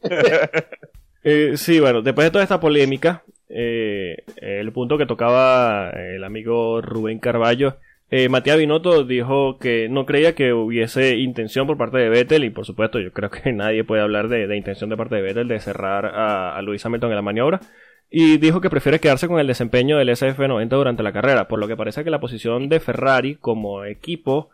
Eh, 1.23 1.53
sí, 1.57 1.81
bueno, 1.81 2.01
después 2.01 2.25
de 2.25 2.31
toda 2.31 2.43
esta 2.43 2.61
polémica, 2.61 3.25
eh, 3.51 4.25
el 4.37 4.73
punto 4.73 4.97
que 4.97 5.05
tocaba 5.05 5.91
el 5.91 6.25
amigo 6.25 6.81
Rubén 6.81 7.19
Carballo, 7.19 7.77
eh, 8.11 8.29
Matías 8.29 8.57
Binotto 8.57 9.05
dijo 9.05 9.59
que 9.59 9.89
no 9.89 10.07
creía 10.07 10.35
que 10.35 10.53
hubiese 10.53 11.17
intención 11.17 11.67
por 11.67 11.77
parte 11.77 11.99
de 11.99 12.09
Vettel, 12.09 12.45
y 12.45 12.51
por 12.51 12.65
supuesto 12.65 12.99
yo 13.01 13.13
creo 13.13 13.31
que 13.31 13.53
nadie 13.53 13.85
puede 13.85 14.03
hablar 14.03 14.29
de, 14.29 14.47
de 14.47 14.57
intención 14.57 14.89
de 14.89 14.97
parte 14.97 15.17
de 15.17 15.23
Vettel 15.23 15.47
de 15.47 15.61
cerrar 15.61 16.07
a, 16.07 16.57
a 16.57 16.63
Lewis 16.63 16.85
Hamilton 16.87 17.11
en 17.11 17.17
la 17.17 17.23
maniobra, 17.23 17.61
y 18.11 18.39
dijo 18.39 18.61
que 18.61 18.71
prefiere 18.71 18.99
quedarse 18.99 19.29
con 19.29 19.39
el 19.39 19.47
desempeño 19.47 19.97
del 19.97 20.09
SF90 20.09 20.69
durante 20.69 21.03
la 21.03 21.13
carrera, 21.13 21.47
por 21.47 21.61
lo 21.61 21.69
que 21.69 21.77
parece 21.77 22.03
que 22.03 22.11
la 22.11 22.21
posición 22.21 22.69
de 22.69 22.81
Ferrari 22.81 23.37
como 23.37 23.85
equipo 23.85 24.51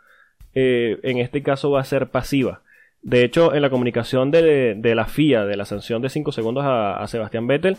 eh, 0.54 0.98
en 1.02 1.18
este 1.18 1.42
caso 1.42 1.70
va 1.70 1.80
a 1.80 1.84
ser 1.84 2.08
pasiva. 2.08 2.60
De 3.02 3.24
hecho, 3.24 3.54
en 3.54 3.62
la 3.62 3.70
comunicación 3.70 4.30
de, 4.30 4.74
de 4.76 4.94
la 4.94 5.06
FIA 5.06 5.44
de 5.46 5.56
la 5.56 5.64
sanción 5.64 6.02
de 6.02 6.10
5 6.10 6.32
segundos 6.32 6.64
a, 6.64 6.96
a 6.96 7.06
Sebastián 7.06 7.46
Vettel, 7.46 7.78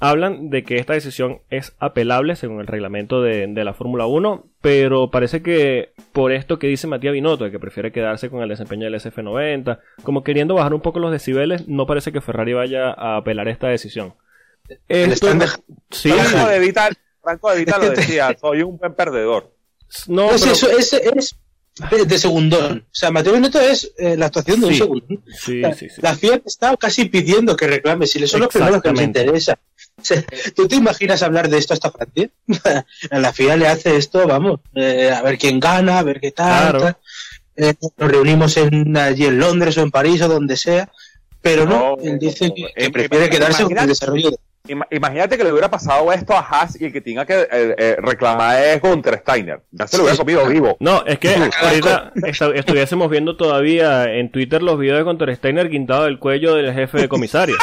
hablan 0.00 0.50
de 0.50 0.64
que 0.64 0.76
esta 0.76 0.94
decisión 0.94 1.40
es 1.50 1.76
apelable 1.78 2.34
según 2.34 2.60
el 2.60 2.66
reglamento 2.66 3.22
de, 3.22 3.46
de 3.46 3.64
la 3.64 3.74
Fórmula 3.74 4.06
1, 4.06 4.46
pero 4.60 5.10
parece 5.10 5.42
que 5.42 5.92
por 6.12 6.32
esto 6.32 6.58
que 6.58 6.66
dice 6.66 6.88
Matías 6.88 7.12
Binotto, 7.12 7.50
que 7.50 7.60
prefiere 7.60 7.92
quedarse 7.92 8.30
con 8.30 8.42
el 8.42 8.48
desempeño 8.48 8.84
del 8.84 8.94
SF90, 8.94 9.78
como 10.02 10.24
queriendo 10.24 10.54
bajar 10.54 10.74
un 10.74 10.80
poco 10.80 10.98
los 10.98 11.12
decibeles, 11.12 11.68
no 11.68 11.86
parece 11.86 12.10
que 12.10 12.20
Ferrari 12.20 12.54
vaya 12.54 12.90
a 12.90 13.16
apelar 13.16 13.48
esta 13.48 13.68
decisión. 13.68 14.14
Le 14.88 15.04
Esto- 15.12 15.28
sí, 15.90 16.10
Franco 16.10 16.48
de 16.48 16.58
Vita, 16.58 16.88
Franco 17.22 17.50
de 17.54 17.62
Es 17.62 17.68
lo 17.78 17.90
decía, 17.90 18.36
soy 18.40 18.62
un 18.62 18.78
buen 18.78 18.94
perdedor. 18.94 19.54
no, 20.08 20.28
Pues 20.28 20.42
pero- 20.42 20.52
eso, 20.54 20.70
es, 20.78 20.92
es 20.92 21.36
de, 21.90 22.04
de 22.06 22.18
segundón. 22.18 22.78
O 22.86 22.94
sea, 22.94 23.10
Mateo 23.10 23.32
Binotto 23.34 23.60
es 23.60 23.92
eh, 23.98 24.16
la 24.16 24.26
actuación 24.26 24.60
de 24.60 24.66
un 24.68 24.74
segundón. 24.74 25.24
sí, 25.36 25.60
La- 25.60 25.74
sí, 25.74 25.88
sí. 25.88 26.00
La 26.00 26.14
FIA 26.14 26.40
está 26.46 26.76
casi 26.76 27.06
pidiendo 27.06 27.56
que 27.56 27.66
reclame, 27.66 28.06
si 28.06 28.24
son 28.26 28.40
los 28.40 28.48
primeros 28.48 28.80
que 28.82 28.92
nos 28.92 29.02
interesa. 29.02 29.58
O 30.00 30.04
sea, 30.04 30.24
¿Tú 30.56 30.66
te 30.66 30.76
imaginas 30.76 31.22
hablar 31.22 31.48
de 31.48 31.58
esto 31.58 31.74
hasta 31.74 31.90
Francia? 31.90 32.30
A 33.10 33.18
la 33.18 33.32
FIA 33.32 33.56
le 33.56 33.68
hace 33.68 33.96
esto, 33.96 34.26
vamos, 34.26 34.60
eh, 34.74 35.10
a 35.10 35.20
ver 35.22 35.36
quién 35.38 35.60
gana, 35.60 35.98
a 35.98 36.02
ver 36.02 36.20
qué 36.20 36.30
tal. 36.32 36.70
Claro. 36.70 36.78
tal. 36.80 36.96
Eh, 37.56 37.74
nos 37.98 38.10
reunimos 38.10 38.56
en, 38.56 38.96
allí 38.96 39.26
en 39.26 39.38
Londres 39.38 39.76
o 39.78 39.82
en 39.82 39.90
París 39.92 40.20
o 40.22 40.28
donde 40.28 40.56
sea, 40.56 40.90
pero 41.40 41.66
no, 41.66 41.96
No, 41.96 42.02
él 42.02 42.18
dice 42.18 42.52
que, 42.54 42.66
que 42.74 42.84
eh, 42.86 42.90
prefiere 42.90 43.26
eh, 43.26 43.30
quedarse 43.30 43.62
con 43.64 43.76
el 43.78 43.86
desarrollo 43.86 44.30
de... 44.30 44.36
imagínate 44.66 45.36
que 45.36 45.44
le 45.44 45.52
hubiera 45.52 45.70
pasado 45.70 46.10
esto 46.12 46.32
a 46.32 46.40
Haas 46.40 46.80
y 46.80 46.86
el 46.86 46.92
que 46.92 47.02
tenga 47.02 47.26
que 47.26 47.34
eh, 47.34 47.48
eh, 47.50 47.96
reclamar 47.98 48.62
es 48.62 48.80
Gunter 48.80 49.18
Steiner. 49.18 49.62
Ya 49.70 49.86
se 49.86 49.98
lo 49.98 50.04
hubiera 50.04 50.16
comido 50.16 50.46
vivo. 50.46 50.76
No, 50.80 51.04
es 51.04 51.18
que 51.18 51.34
ahorita 51.62 52.12
estuviésemos 52.54 53.10
viendo 53.10 53.36
todavía 53.36 54.10
en 54.10 54.30
Twitter 54.30 54.62
los 54.62 54.78
videos 54.78 54.98
de 54.98 55.04
Gunter 55.04 55.36
Steiner 55.36 55.68
guindado 55.68 56.04
del 56.04 56.18
cuello 56.18 56.54
del 56.54 56.72
jefe 56.72 56.98
de 56.98 57.08
comisario. 57.08 57.56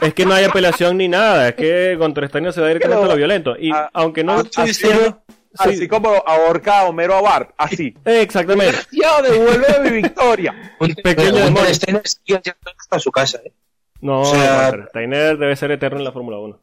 es 0.00 0.14
que 0.14 0.24
no 0.24 0.32
hay 0.32 0.44
apelación 0.44 0.96
ni 0.96 1.08
nada, 1.08 1.48
es 1.48 1.54
que 1.54 1.96
Gunter 1.96 2.28
Steiner 2.28 2.52
se 2.52 2.62
va 2.62 2.68
directamente 2.68 3.04
a 3.04 3.08
lo 3.08 3.16
violento. 3.16 3.54
Y 3.58 3.70
aunque 3.92 4.24
no 4.24 4.40
estoy 4.40 4.68
diciendo... 4.68 5.22
Así 5.56 5.88
como 5.88 6.10
ahorca 6.24 6.80
a 6.80 6.84
Homero 6.84 7.16
a 7.16 7.20
Bart, 7.20 7.50
así. 7.56 7.92
Exactamente. 8.04 8.78
Ya 8.92 9.20
devuelve 9.22 9.80
mi 9.82 10.02
victoria. 10.02 10.74
Un 10.78 10.94
pequeño 10.94 11.32
demonio. 11.32 11.74
Steiner 11.74 12.02
sigue 12.06 12.40
hasta 12.78 12.98
su 13.00 13.10
casa, 13.10 13.40
¿eh? 13.44 13.52
No, 14.00 14.24
Steiner 14.24 15.36
debe 15.38 15.56
ser 15.56 15.72
eterno 15.72 15.98
en 15.98 16.04
la 16.04 16.12
Fórmula 16.12 16.38
1. 16.38 16.58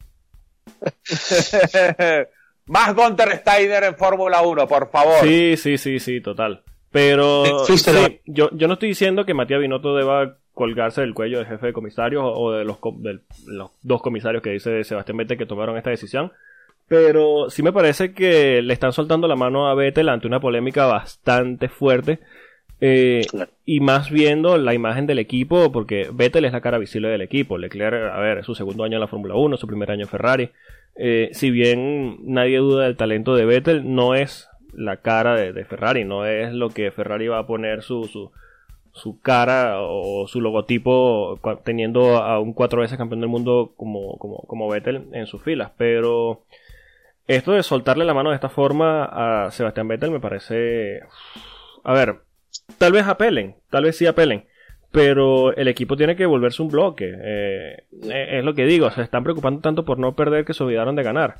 Más 2.66 2.94
Gunter 2.94 3.36
Steiner 3.38 3.84
en 3.84 3.96
Fórmula 3.96 4.42
1, 4.42 4.66
por 4.66 4.90
favor. 4.90 5.20
Sí, 5.22 5.56
sí, 5.56 5.78
sí, 5.78 6.00
sí, 6.00 6.20
total. 6.20 6.62
Pero 6.90 7.66
yo, 8.24 8.50
yo 8.52 8.68
no 8.68 8.74
estoy 8.74 8.88
diciendo 8.88 9.24
que 9.26 9.34
Matías 9.34 9.60
Binotto 9.60 9.94
deba 9.94 10.38
colgarse 10.54 11.02
del 11.02 11.12
cuello 11.12 11.38
del 11.38 11.46
jefe 11.46 11.66
de 11.66 11.72
comisarios 11.74 12.22
o 12.24 12.52
de 12.52 12.64
los, 12.64 12.78
de 13.00 13.20
los 13.46 13.70
dos 13.82 14.00
comisarios 14.00 14.42
que 14.42 14.50
dice 14.50 14.82
Sebastián 14.82 15.18
Vettel 15.18 15.36
que 15.36 15.46
tomaron 15.46 15.76
esta 15.76 15.90
decisión. 15.90 16.32
Pero 16.88 17.50
sí 17.50 17.62
me 17.62 17.72
parece 17.72 18.14
que 18.14 18.62
le 18.62 18.72
están 18.72 18.92
soltando 18.92 19.28
la 19.28 19.36
mano 19.36 19.68
a 19.68 19.74
Vettel 19.74 20.08
ante 20.08 20.26
una 20.26 20.40
polémica 20.40 20.86
bastante 20.86 21.68
fuerte 21.68 22.20
eh, 22.80 23.26
y 23.64 23.80
más 23.80 24.10
viendo 24.10 24.58
la 24.58 24.74
imagen 24.74 25.06
del 25.06 25.18
equipo, 25.18 25.72
porque 25.72 26.08
Vettel 26.12 26.44
es 26.44 26.52
la 26.52 26.60
cara 26.60 26.78
visible 26.78 27.08
del 27.08 27.22
equipo. 27.22 27.58
Leclerc, 27.58 28.12
a 28.12 28.18
ver, 28.20 28.38
es 28.38 28.46
su 28.46 28.54
segundo 28.54 28.84
año 28.84 28.96
en 28.96 29.00
la 29.00 29.06
Fórmula 29.06 29.34
1, 29.34 29.56
su 29.56 29.66
primer 29.66 29.90
año 29.90 30.02
en 30.02 30.08
Ferrari. 30.08 30.50
Eh, 30.94 31.30
si 31.32 31.50
bien 31.50 32.18
nadie 32.22 32.58
duda 32.58 32.84
del 32.84 32.96
talento 32.96 33.34
de 33.34 33.44
Vettel, 33.44 33.94
no 33.94 34.14
es 34.14 34.48
la 34.74 34.98
cara 34.98 35.36
de, 35.36 35.64
Ferrari, 35.64 36.04
no 36.04 36.26
es 36.26 36.52
lo 36.52 36.68
que 36.70 36.90
Ferrari 36.90 37.28
va 37.28 37.38
a 37.38 37.46
poner 37.46 37.82
su, 37.82 38.04
su, 38.04 38.30
su 38.92 39.20
cara 39.20 39.80
o 39.80 40.26
su 40.26 40.42
logotipo 40.42 41.40
teniendo 41.64 42.18
a 42.18 42.40
un 42.40 42.52
cuatro 42.52 42.82
veces 42.82 42.98
campeón 42.98 43.20
del 43.20 43.30
mundo 43.30 43.72
como, 43.76 44.18
como, 44.18 44.38
como 44.46 44.68
Vettel 44.68 45.08
en 45.12 45.26
sus 45.26 45.42
filas. 45.42 45.70
Pero 45.78 46.42
esto 47.26 47.52
de 47.52 47.62
soltarle 47.62 48.04
la 48.04 48.14
mano 48.14 48.30
de 48.30 48.36
esta 48.36 48.50
forma 48.50 49.46
a 49.46 49.50
Sebastián 49.50 49.88
Vettel 49.88 50.10
me 50.10 50.20
parece... 50.20 51.00
A 51.84 51.92
ver, 51.94 52.16
tal 52.78 52.92
vez 52.92 53.06
apelen, 53.06 53.56
tal 53.70 53.84
vez 53.84 53.96
sí 53.96 54.06
apelen, 54.06 54.46
pero 54.90 55.54
el 55.56 55.68
equipo 55.68 55.96
tiene 55.96 56.16
que 56.16 56.26
volverse 56.26 56.62
un 56.62 56.68
bloque. 56.68 57.12
Eh, 57.18 57.84
eh, 58.04 58.38
es 58.38 58.44
lo 58.44 58.54
que 58.54 58.64
digo, 58.64 58.90
se 58.90 59.02
están 59.02 59.24
preocupando 59.24 59.60
tanto 59.60 59.84
por 59.84 59.98
no 59.98 60.14
perder 60.14 60.44
que 60.44 60.54
se 60.54 60.62
olvidaron 60.62 60.96
de 60.96 61.02
ganar. 61.02 61.36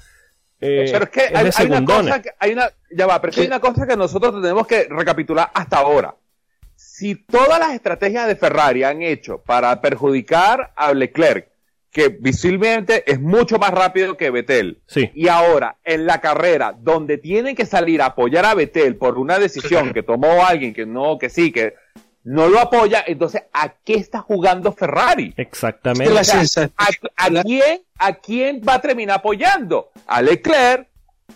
Eh, 0.61 0.89
pero 0.91 1.05
es 1.05 1.11
que 1.11 1.21
hay, 1.35 1.67
una 1.67 1.85
cosa 1.85 2.23
que, 2.23 2.31
hay 2.39 2.53
una, 2.53 2.71
ya 2.91 3.07
va, 3.07 3.21
pero 3.21 3.33
hay 3.37 3.47
una 3.47 3.61
cosa 3.61 3.87
que 3.87 3.97
nosotros 3.97 4.41
tenemos 4.41 4.67
que 4.67 4.87
recapitular 4.89 5.51
hasta 5.53 5.79
ahora. 5.79 6.15
Si 6.75 7.15
todas 7.15 7.59
las 7.59 7.73
estrategias 7.73 8.27
de 8.27 8.37
Ferrari 8.37 8.83
han 8.83 9.03
hecho 9.03 9.43
para 9.43 9.81
perjudicar 9.81 10.73
a 10.77 10.95
Leclerc 10.95 11.49
que 11.97 12.11
visiblemente 12.11 13.11
es 13.11 13.19
mucho 13.19 13.59
más 13.59 13.71
rápido 13.71 14.19
que 14.19 14.31
Betel. 14.31 14.83
Sí. 14.87 15.11
Y 15.15 15.29
ahora, 15.29 15.79
en 15.83 16.05
la 16.05 16.21
carrera, 16.21 16.77
donde 16.79 17.17
tienen 17.17 17.57
que 17.57 17.65
salir 17.65 18.03
a 18.03 18.09
apoyar 18.09 18.45
a 18.45 18.53
Betel 18.53 18.97
por 18.97 19.17
una 19.17 19.39
decisión 19.39 19.95
que 19.95 20.03
tomó 20.03 20.45
alguien 20.45 20.75
que 20.75 20.85
no, 20.85 21.17
que 21.17 21.31
sí, 21.31 21.51
que 21.51 21.73
no 22.23 22.49
lo 22.49 22.61
apoya, 22.61 23.03
entonces, 23.07 23.45
¿a 23.51 23.71
qué 23.83 23.95
está 23.95 24.21
jugando 24.21 24.73
Ferrari? 24.73 25.33
Exactamente. 25.39 26.13
¿a, 26.77 27.43
quién, 27.43 27.83
¿A 27.97 28.13
quién 28.13 28.61
va 28.61 28.75
a 28.75 28.81
terminar 28.83 29.21
apoyando? 29.21 29.91
¿A 30.07 30.21
Leclerc, 30.21 30.89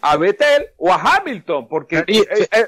a 0.03 0.19
Betel 0.19 0.67
o 0.77 0.93
a 0.93 1.01
Hamilton? 1.01 1.69
Porque... 1.69 2.05
Eh, 2.07 2.27
eh, 2.53 2.67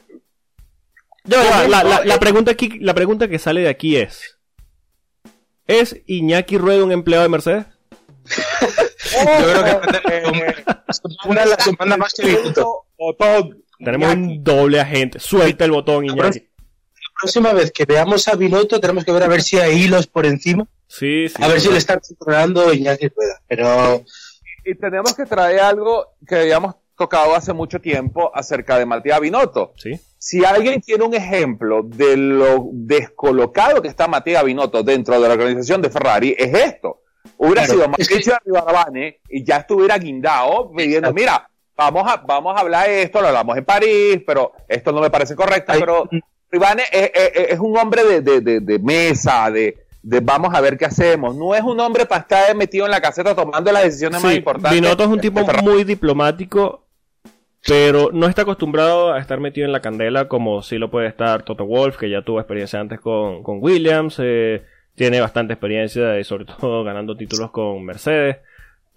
la, 1.24 2.18
pregunta 2.18 2.52
aquí, 2.52 2.78
la 2.81 2.94
pregunta 2.94 3.28
que 3.28 3.38
sale 3.38 3.61
de 3.61 3.68
aquí 3.68 3.98
es... 3.98 4.38
¿Es 5.66 6.00
Iñaki 6.07 6.57
Rueda 6.57 6.85
un 6.85 6.92
empleado 6.92 7.24
de 7.24 7.28
Mercedes? 7.28 7.66
Yo 9.12 9.62
creo 9.62 9.80
que 9.80 10.22
una 11.28 11.44
de 11.44 11.50
las 11.50 11.64
semanas 11.64 11.98
más 11.98 12.14
que 12.14 12.38
Tenemos 13.78 14.14
un 14.14 14.44
doble 14.44 14.80
agente. 14.80 15.18
Suelta 15.18 15.64
el 15.64 15.72
botón, 15.72 16.04
Iñaki. 16.04 16.38
La 16.40 17.20
próxima 17.20 17.52
vez 17.52 17.70
que 17.72 17.85
veamos 17.85 18.26
a 18.28 18.37
Binotto, 18.37 18.80
tenemos 18.80 19.04
que 19.04 19.12
ver 19.12 19.22
a 19.22 19.28
ver 19.28 19.42
si 19.42 19.58
hay 19.58 19.85
hilos 19.85 20.06
por 20.06 20.26
encima. 20.26 20.66
Sí, 20.87 21.28
sí. 21.28 21.42
A 21.42 21.48
ver 21.48 21.61
si 21.61 21.70
le 21.70 21.78
está 21.78 21.98
controlando 21.98 22.72
Iñaki 22.72 23.08
Rueda. 23.08 23.40
Pero. 23.48 24.04
Y, 24.64 24.74
tenemos 24.76 25.14
que 25.14 25.26
traer 25.26 25.61
algo 25.61 26.14
que 26.26 26.37
habíamos 26.37 26.76
tocado 26.96 27.35
hace 27.35 27.52
mucho 27.52 27.80
tiempo 27.80 28.30
acerca 28.35 28.78
de 28.78 28.87
Matías 28.87 29.20
Binotto. 29.20 29.72
Sí. 29.76 29.98
Si 30.18 30.44
alguien 30.44 30.80
tiene 30.80 31.04
un 31.04 31.14
ejemplo 31.14 31.82
de 31.82 32.16
lo 32.16 32.68
descolocado 32.72 33.82
que 33.82 33.88
está 33.88 34.06
Matías 34.06 34.44
Binotto 34.44 34.85
dentro 34.85 35.20
de 35.20 35.26
la 35.26 35.35
organización 35.35 35.82
de 35.82 35.90
Ferrari, 35.90 36.37
es 36.38 36.54
esto 36.54 37.02
Hubiera 37.37 37.66
sido 37.66 37.88
más 37.88 38.06
que... 38.06 38.20
Rivadavane 38.44 39.20
y 39.28 39.44
ya 39.44 39.58
estuviera 39.58 39.98
guindado 39.98 40.70
pidiendo, 40.76 41.12
mira, 41.12 41.48
vamos 41.76 42.11
a, 42.11 42.16
vamos 42.16 42.56
a 42.56 42.61
hablar 42.61 42.87
de 42.87 43.02
esto, 43.02 43.20
lo 43.20 43.28
hablamos 43.28 43.56
en 43.56 43.64
París, 43.64 44.22
pero 44.26 44.52
esto 44.68 44.92
no 44.92 45.00
me 45.00 45.11
parece 45.11 45.35
correcto, 45.35 45.72
pero 45.78 46.08
Rivane 46.50 46.82
es, 46.92 47.58
un 47.58 47.76
hombre 47.78 48.20
de, 48.20 48.78
mesa, 48.78 49.50
de, 49.50 49.76
vamos 50.02 50.54
a 50.54 50.61
ver 50.61 50.76
qué 50.76 50.85
hacemos. 50.85 51.35
No 51.35 51.54
es 51.54 51.62
un 51.62 51.80
hombre 51.80 52.06
para 52.06 52.20
estar 52.22 52.54
metido 52.54 52.85
en 52.85 52.90
la 52.90 53.00
caseta 53.00 53.35
tomando 53.35 53.72
las 53.72 53.85
decisiones 53.85 54.22
más 54.22 54.35
importantes. 54.35 54.80
Binotto 54.80 55.02
es 55.02 55.08
un 55.08 55.20
tipo 55.20 55.40
muy 55.62 55.85
diplomático, 55.85 56.85
pero 57.66 58.11
no 58.12 58.26
está 58.26 58.42
acostumbrado 58.42 59.12
a 59.12 59.18
estar 59.18 59.40
metido 59.40 59.64
en 59.64 59.72
la 59.72 59.80
candela 59.80 60.28
como 60.28 60.62
si 60.62 60.76
lo 60.76 60.90
puede 60.90 61.08
estar 61.08 61.42
Toto 61.42 61.64
Wolf, 61.64 61.96
que 61.96 62.11
ya 62.11 62.22
tuvo 62.22 62.38
experiencia 62.38 62.80
antes 62.80 63.00
con, 63.00 63.42
con 63.42 63.58
Williams. 63.62 64.16
Eh, 64.18 64.62
tiene 64.94 65.20
bastante 65.20 65.55
experiencia 65.55 66.22
sobre 66.24 66.44
todo 66.44 66.85
ganando 66.85 67.16
títulos 67.16 67.50
con 67.50 67.85
Mercedes. 67.85 68.38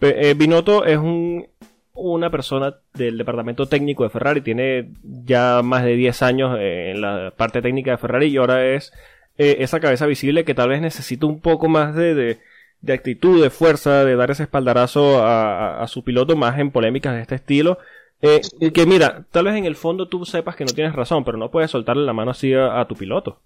Eh, 0.01 0.33
Binotto 0.37 0.85
es 0.85 0.97
un, 0.97 1.47
una 1.93 2.29
persona 2.29 2.75
del 2.93 3.17
departamento 3.17 3.67
técnico 3.67 4.03
de 4.03 4.09
Ferrari, 4.09 4.41
tiene 4.41 4.89
ya 5.03 5.61
más 5.63 5.83
de 5.83 5.95
10 5.95 6.21
años 6.21 6.57
en 6.59 7.01
la 7.01 7.33
parte 7.35 7.61
técnica 7.61 7.91
de 7.91 7.97
Ferrari 7.97 8.27
y 8.27 8.37
ahora 8.37 8.65
es 8.65 8.91
eh, 9.37 9.57
esa 9.59 9.79
cabeza 9.79 10.05
visible 10.05 10.45
que 10.45 10.53
tal 10.53 10.69
vez 10.69 10.81
necesita 10.81 11.25
un 11.25 11.39
poco 11.39 11.67
más 11.69 11.95
de, 11.95 12.37
de, 12.81 12.93
actitud, 12.93 13.41
de 13.41 13.49
fuerza, 13.49 14.05
de 14.05 14.15
dar 14.15 14.31
ese 14.31 14.43
espaldarazo 14.43 15.25
a, 15.25 15.85
su 15.87 16.03
piloto 16.03 16.35
más 16.35 16.59
en 16.59 16.71
polémicas 16.71 17.15
de 17.15 17.21
este 17.21 17.35
estilo. 17.35 17.77
Eh, 18.21 18.41
que 18.73 18.85
mira, 18.85 19.25
tal 19.31 19.45
vez 19.45 19.55
en 19.55 19.65
el 19.65 19.75
fondo 19.75 20.07
tú 20.07 20.25
sepas 20.25 20.55
que 20.55 20.65
no 20.65 20.73
tienes 20.73 20.93
razón, 20.93 21.23
pero 21.23 21.37
no 21.37 21.51
puedes 21.51 21.71
soltarle 21.71 22.05
la 22.05 22.13
mano 22.13 22.31
así 22.31 22.53
a 22.53 22.85
tu 22.87 22.95
piloto. 22.95 23.39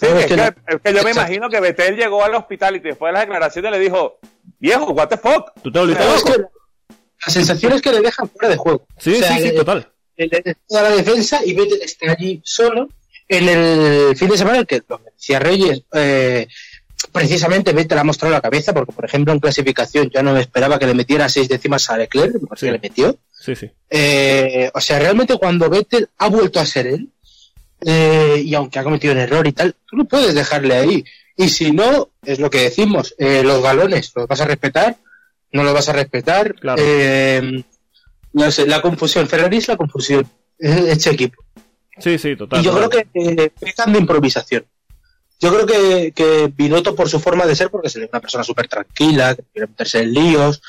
Sí, 0.00 0.06
es, 0.06 0.26
que, 0.26 0.94
yo 0.94 1.02
me 1.04 1.10
imagino 1.10 1.50
que 1.50 1.60
Betel 1.60 1.94
llegó 1.94 2.24
al 2.24 2.34
hospital 2.34 2.74
y 2.76 2.78
después 2.78 3.10
de 3.10 3.12
las 3.12 3.22
declaraciones 3.22 3.70
le 3.70 3.78
dijo, 3.78 4.18
viejo, 4.58 4.92
what 4.92 5.08
the 5.08 5.18
fuck. 5.18 5.52
¿Tú 5.62 5.70
te 5.70 5.84
La 5.84 7.32
sensación 7.32 7.74
es 7.74 7.82
que 7.82 7.92
le 7.92 8.00
dejan 8.00 8.30
fuera 8.30 8.48
de 8.48 8.56
juego. 8.56 8.86
Sí, 8.96 9.16
sí, 9.16 9.42
sí, 9.42 9.54
total. 9.54 9.92
toda 10.66 10.82
la 10.84 10.96
defensa 10.96 11.40
y 11.44 11.52
Betel 11.52 11.82
está 11.82 12.12
allí 12.12 12.40
solo. 12.42 12.88
En 13.28 13.48
el 13.48 14.16
fin 14.16 14.30
de 14.30 14.38
semana, 14.38 14.64
que 14.64 14.82
lo 14.88 15.02
decía 15.14 15.38
Reyes, 15.38 15.82
eh, 15.92 16.48
precisamente 17.12 17.74
Vettel 17.74 17.98
ha 17.98 18.04
mostrado 18.04 18.34
la 18.34 18.40
cabeza, 18.40 18.72
porque 18.72 18.92
por 18.92 19.04
ejemplo 19.04 19.34
en 19.34 19.38
clasificación 19.38 20.10
ya 20.10 20.22
no 20.22 20.32
me 20.32 20.40
esperaba 20.40 20.78
que 20.78 20.86
le 20.86 20.94
metiera 20.94 21.28
seis 21.28 21.46
décimas 21.46 21.90
a 21.90 21.98
Leclerc, 21.98 22.36
porque 22.48 22.72
le 22.72 22.78
metió. 22.78 23.18
Sí, 23.38 23.54
sí. 23.54 23.70
Eh, 23.90 24.70
o 24.72 24.80
sea, 24.80 24.98
realmente 24.98 25.36
cuando 25.36 25.68
Vettel 25.68 26.08
ha 26.16 26.28
vuelto 26.30 26.58
a 26.58 26.66
ser 26.66 26.86
él, 26.86 27.10
eh, 27.80 28.42
y 28.44 28.54
aunque 28.54 28.78
ha 28.78 28.84
cometido 28.84 29.12
un 29.12 29.20
error 29.20 29.46
y 29.46 29.52
tal, 29.52 29.74
tú 29.86 29.96
no 29.96 30.04
puedes 30.04 30.34
dejarle 30.34 30.76
ahí. 30.76 31.04
Y 31.36 31.48
si 31.48 31.72
no, 31.72 32.10
es 32.22 32.38
lo 32.38 32.50
que 32.50 32.62
decimos, 32.62 33.14
eh, 33.18 33.42
los 33.42 33.62
galones, 33.62 34.12
¿los 34.14 34.26
vas 34.26 34.40
a 34.42 34.44
respetar? 34.44 34.96
¿No 35.52 35.62
los 35.62 35.72
vas 35.72 35.88
a 35.88 35.94
respetar? 35.94 36.54
Eh, 36.76 37.64
no 38.34 38.50
sé, 38.50 38.66
la 38.66 38.82
confusión, 38.82 39.26
Ferrari 39.26 39.56
es 39.56 39.68
la 39.68 39.76
confusión, 39.76 40.28
este 40.58 41.10
equipo. 41.10 41.42
Sí, 41.98 42.18
sí, 42.18 42.36
total. 42.36 42.60
Y 42.60 42.64
yo 42.64 42.74
creo 42.74 42.90
que 42.90 43.06
eh, 43.14 43.50
pecan 43.58 43.92
de 43.92 44.00
improvisación. 44.00 44.66
Yo 45.40 45.48
creo 45.48 45.66
que, 45.66 46.12
que 46.12 46.52
Binotto, 46.54 46.94
por 46.94 47.08
su 47.08 47.18
forma 47.18 47.46
de 47.46 47.56
ser, 47.56 47.70
porque 47.70 47.88
es 47.88 47.96
una 47.96 48.20
persona 48.20 48.44
súper 48.44 48.68
tranquila, 48.68 49.34
que 49.34 49.42
quiere 49.50 49.68
meterse 49.68 50.00
en 50.00 50.12
líos, 50.12 50.60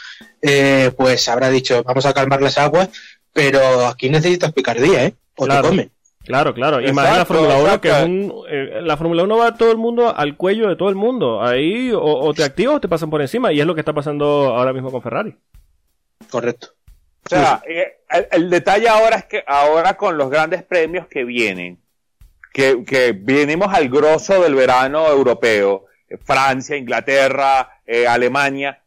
pues 0.95 1.28
habrá 1.28 1.50
dicho, 1.50 1.84
vamos 1.84 2.06
a 2.06 2.13
calmar 2.13 2.41
las 2.41 2.58
aguas, 2.58 2.88
pero 3.34 3.88
aquí 3.88 4.10
necesitas 4.10 4.54
picardía, 4.54 5.04
¿eh? 5.04 5.15
O 5.36 5.45
te 5.45 5.62
comen. 5.62 5.91
Claro, 6.25 6.53
claro. 6.53 6.81
Y 6.81 6.91
más 6.93 7.17
la 7.17 7.25
Fórmula 7.25 7.57
1, 7.57 7.81
que 7.81 7.89
es 7.89 8.03
un. 8.03 8.34
Eh, 8.49 8.79
la 8.81 8.95
Fórmula 8.97 9.23
1 9.23 9.38
va 9.38 9.55
todo 9.55 9.71
el 9.71 9.77
mundo 9.77 10.15
al 10.15 10.38
cuello 10.38 10.69
de 10.69 10.75
todo 10.75 10.89
el 10.89 10.95
mundo. 10.95 11.41
Ahí 11.41 11.91
o, 11.93 12.34
te 12.34 12.43
activas 12.43 12.75
o 12.75 12.79
te 12.79 12.88
pasan 12.88 13.10
por 13.10 13.21
encima. 13.21 13.51
Y 13.51 13.60
es 13.60 13.65
lo 13.65 13.73
que 13.73 13.81
está 13.81 13.93
pasando 13.93 14.25
ahora 14.55 14.73
mismo 14.73 14.91
con 14.91 15.01
Ferrari. 15.01 15.36
Correcto. 16.29 16.67
O 17.25 17.29
sea, 17.29 17.62
eh, 17.67 17.99
el, 18.31 18.49
detalle 18.49 18.88
ahora 18.89 19.17
es 19.17 19.25
que 19.25 19.43
ahora 19.47 19.95
con 19.95 20.17
los 20.17 20.29
grandes 20.29 20.63
premios 20.63 21.07
que 21.07 21.23
vienen, 21.23 21.79
que, 22.53 22.84
que 22.84 23.13
venimos 23.13 23.73
al 23.73 23.89
grosso 23.89 24.41
del 24.41 24.55
verano 24.55 25.07
europeo, 25.07 25.86
Francia, 26.23 26.75
Inglaterra, 26.75 27.81
eh, 27.86 28.07
Alemania, 28.07 28.81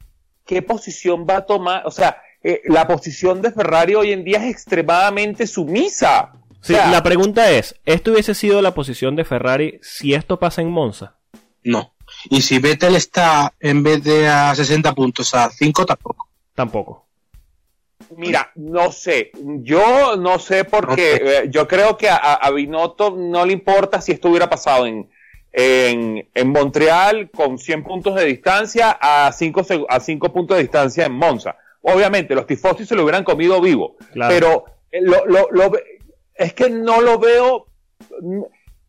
¿qué 0.45 0.63
posición 0.63 1.27
va 1.29 1.39
a 1.39 1.47
tomar? 1.47 1.83
O 1.87 1.91
sea, 1.91 2.23
eh, 2.43 2.63
la 2.67 2.87
posición 2.87 3.41
de 3.41 3.53
Ferrari 3.53 3.95
hoy 3.95 4.13
en 4.13 4.25
día 4.25 4.39
es 4.39 4.51
extremadamente 4.51 5.47
sumisa. 5.47 6.33
Sí, 6.65 6.73
la 6.73 7.03
pregunta 7.03 7.51
es, 7.51 7.79
¿esto 7.85 8.13
hubiese 8.13 8.35
sido 8.35 8.63
la 8.63 8.73
posición 8.73 9.17
de 9.17 9.27
Ferrari 9.27 9.79
si 9.83 10.15
esto 10.15 10.39
pasa 10.39 10.63
en 10.63 10.71
Monza? 10.71 11.19
No. 11.63 11.93
Y 12.31 12.41
si 12.41 12.59
Vettel 12.59 12.97
está 12.97 13.53
en 13.61 13.83
vez 13.83 14.03
de 14.03 14.29
a 14.29 14.55
60 14.55 14.95
puntos 14.95 15.35
a 15.35 15.51
5, 15.51 15.85
tampoco. 15.85 16.29
Tampoco. 16.55 17.07
Mira, 18.17 18.51
no 18.55 18.91
sé. 18.93 19.31
Yo 19.43 20.17
no 20.17 20.39
sé 20.39 20.65
porque 20.65 21.21
eh, 21.23 21.49
yo 21.51 21.69
creo 21.69 21.99
que 21.99 22.09
a, 22.09 22.17
a, 22.17 22.51
Binotto 22.51 23.11
no 23.11 23.45
le 23.45 23.53
importa 23.53 24.01
si 24.01 24.13
esto 24.13 24.31
hubiera 24.31 24.49
pasado 24.49 24.87
en, 24.87 25.11
en, 25.53 26.27
en 26.33 26.49
Montreal 26.49 27.31
con 27.31 27.59
100 27.59 27.85
puntos 27.85 28.15
de 28.15 28.25
distancia 28.25 28.99
a 29.01 29.31
5 29.33 29.67
a 29.89 30.01
cinco 30.01 30.33
puntos 30.33 30.57
de 30.57 30.63
distancia 30.63 31.05
en 31.05 31.13
Monza. 31.13 31.57
Obviamente, 31.83 32.35
los 32.35 32.47
tifosi 32.47 32.87
se 32.87 32.95
lo 32.95 33.03
hubieran 33.03 33.25
comido 33.25 33.61
vivo. 33.61 33.97
Pero 34.15 34.65
eh, 34.91 35.01
lo, 35.03 35.27
lo, 35.27 35.49
lo, 35.51 35.73
es 36.35 36.53
que 36.55 36.71
no 36.71 37.01
lo 37.01 37.19
veo. 37.19 37.67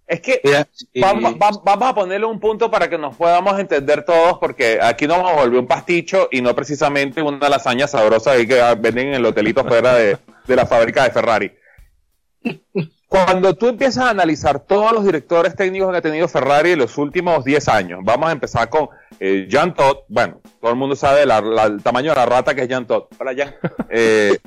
Es 0.07 0.21
que 0.21 0.39
vamos, 1.01 1.35
vamos, 1.39 1.89
a 1.89 1.95
ponerle 1.95 2.27
un 2.27 2.39
punto 2.39 2.69
para 2.69 2.87
que 2.87 2.97
nos 2.97 3.15
podamos 3.15 3.59
entender 3.59 4.05
todos, 4.05 4.37
porque 4.37 4.79
aquí 4.81 5.07
nos 5.07 5.17
vamos 5.17 5.31
a 5.31 5.41
volver 5.41 5.59
un 5.59 5.67
pasticho 5.67 6.27
y 6.31 6.41
no 6.41 6.55
precisamente 6.55 7.23
una 7.23 7.49
lasaña 7.49 7.87
sabrosa 7.87 8.35
que 8.35 8.61
venden 8.77 9.07
en 9.07 9.13
el 9.15 9.25
hotelito 9.25 9.63
fuera 9.65 9.95
de, 9.95 10.17
de 10.45 10.55
la 10.55 10.67
fábrica 10.67 11.03
de 11.03 11.11
Ferrari. 11.11 11.51
Cuando 13.07 13.55
tú 13.55 13.67
empiezas 13.67 14.05
a 14.05 14.09
analizar 14.09 14.59
todos 14.59 14.91
los 14.91 15.05
directores 15.05 15.55
técnicos 15.55 15.91
que 15.91 15.97
ha 15.97 16.01
tenido 16.01 16.27
Ferrari 16.27 16.71
en 16.71 16.79
los 16.79 16.97
últimos 16.97 17.45
10 17.45 17.67
años, 17.69 17.99
vamos 18.03 18.29
a 18.29 18.31
empezar 18.31 18.69
con 18.69 18.89
eh, 19.19 19.47
Jean 19.49 19.73
Todt, 19.73 20.05
bueno, 20.09 20.41
todo 20.59 20.71
el 20.71 20.77
mundo 20.77 20.95
sabe 20.95 21.25
la, 21.25 21.39
la, 21.39 21.63
el 21.63 21.81
tamaño 21.81 22.11
de 22.11 22.17
la 22.17 22.25
rata 22.25 22.53
que 22.53 22.63
es 22.63 22.67
Jean 22.67 22.85
Todt. 22.85 23.13
Hola, 23.19 23.33
Jean. 23.33 23.55
Eh, 23.89 24.37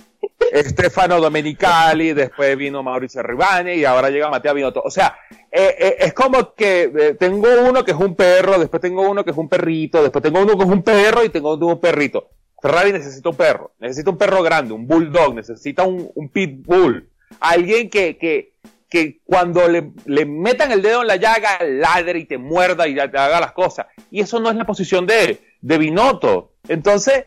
Stefano 0.54 1.20
Domenicali, 1.20 2.12
después 2.12 2.56
vino 2.56 2.82
Mauricio 2.82 3.22
Ribani 3.22 3.72
y 3.72 3.84
ahora 3.84 4.10
llega 4.10 4.30
Mateo 4.30 4.54
Binotto. 4.54 4.82
O 4.84 4.90
sea, 4.90 5.16
eh, 5.50 5.74
eh, 5.78 5.96
es 6.00 6.14
como 6.14 6.54
que 6.54 6.90
eh, 6.94 7.14
tengo 7.14 7.48
uno 7.68 7.84
que 7.84 7.92
es 7.92 7.96
un 7.96 8.14
perro, 8.14 8.58
después 8.58 8.80
tengo 8.80 9.08
uno 9.08 9.24
que 9.24 9.30
es 9.30 9.36
un 9.36 9.48
perrito, 9.48 10.02
después 10.02 10.22
tengo 10.22 10.40
uno 10.40 10.56
que 10.56 10.64
es 10.64 10.70
un 10.70 10.82
perro 10.82 11.24
y 11.24 11.28
tengo 11.28 11.54
un 11.54 11.80
perrito. 11.80 12.30
Ferrari 12.60 12.92
necesita 12.92 13.28
un 13.28 13.36
perro, 13.36 13.72
necesita 13.78 14.10
un 14.10 14.18
perro 14.18 14.42
grande, 14.42 14.74
un 14.74 14.86
bulldog, 14.86 15.34
necesita 15.34 15.84
un, 15.84 16.10
un 16.14 16.28
pitbull, 16.28 17.08
alguien 17.38 17.88
que, 17.88 18.16
que, 18.18 18.54
que 18.88 19.20
cuando 19.24 19.68
le, 19.68 19.92
le, 20.06 20.26
metan 20.26 20.72
el 20.72 20.82
dedo 20.82 21.02
en 21.02 21.06
la 21.06 21.16
llaga, 21.16 21.58
ladre 21.64 22.18
y 22.18 22.24
te 22.24 22.36
muerda 22.36 22.88
y 22.88 22.94
te 22.94 23.00
haga 23.00 23.40
las 23.40 23.52
cosas. 23.52 23.86
Y 24.10 24.20
eso 24.20 24.40
no 24.40 24.50
es 24.50 24.56
la 24.56 24.66
posición 24.66 25.06
de, 25.06 25.40
de 25.60 25.78
Binotto. 25.78 26.52
Entonces, 26.66 27.24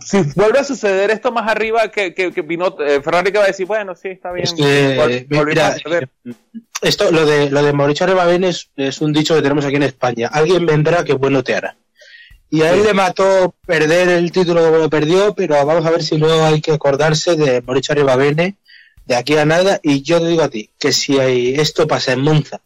si 0.00 0.22
vuelve 0.34 0.58
a 0.58 0.64
suceder 0.64 1.10
esto 1.10 1.32
más 1.32 1.48
arriba, 1.48 1.90
que, 1.90 2.14
que, 2.14 2.32
que 2.32 2.42
vino 2.42 2.76
eh, 2.80 3.00
Ferrari 3.02 3.32
que 3.32 3.38
va 3.38 3.44
a 3.44 3.48
decir, 3.48 3.66
bueno, 3.66 3.94
sí, 3.94 4.08
está 4.08 4.32
bien. 4.32 4.44
Es 4.44 4.54
que, 4.54 5.26
mira, 5.28 5.76
esto, 6.82 7.10
lo 7.10 7.26
de, 7.26 7.50
lo 7.50 7.62
de 7.62 7.72
Mauricio 7.72 8.06
Rebabén 8.06 8.44
es, 8.44 8.70
es, 8.76 9.00
un 9.00 9.12
dicho 9.12 9.34
que 9.34 9.42
tenemos 9.42 9.64
aquí 9.64 9.76
en 9.76 9.82
España. 9.82 10.28
Alguien 10.32 10.66
vendrá 10.66 11.04
que 11.04 11.14
bueno 11.14 11.42
te 11.42 11.54
hará. 11.54 11.76
Y 12.50 12.62
a 12.62 12.72
él 12.72 12.80
sí. 12.80 12.86
le 12.86 12.94
mató 12.94 13.54
perder 13.66 14.08
el 14.08 14.30
título 14.30 14.62
como 14.62 14.78
lo 14.78 14.90
perdió, 14.90 15.34
pero 15.34 15.64
vamos 15.64 15.84
a 15.84 15.90
ver 15.90 16.02
si 16.02 16.18
luego 16.18 16.44
hay 16.44 16.60
que 16.60 16.72
acordarse 16.72 17.36
de 17.36 17.62
Mauricio 17.62 17.94
Rebabene 17.94 18.56
de 19.06 19.16
aquí 19.16 19.36
a 19.36 19.44
nada. 19.44 19.80
Y 19.82 20.02
yo 20.02 20.20
te 20.20 20.28
digo 20.28 20.42
a 20.42 20.48
ti, 20.48 20.70
que 20.78 20.92
si 20.92 21.18
hay, 21.18 21.54
esto 21.54 21.86
pasa 21.86 22.12
en 22.12 22.20
Monza 22.20 22.60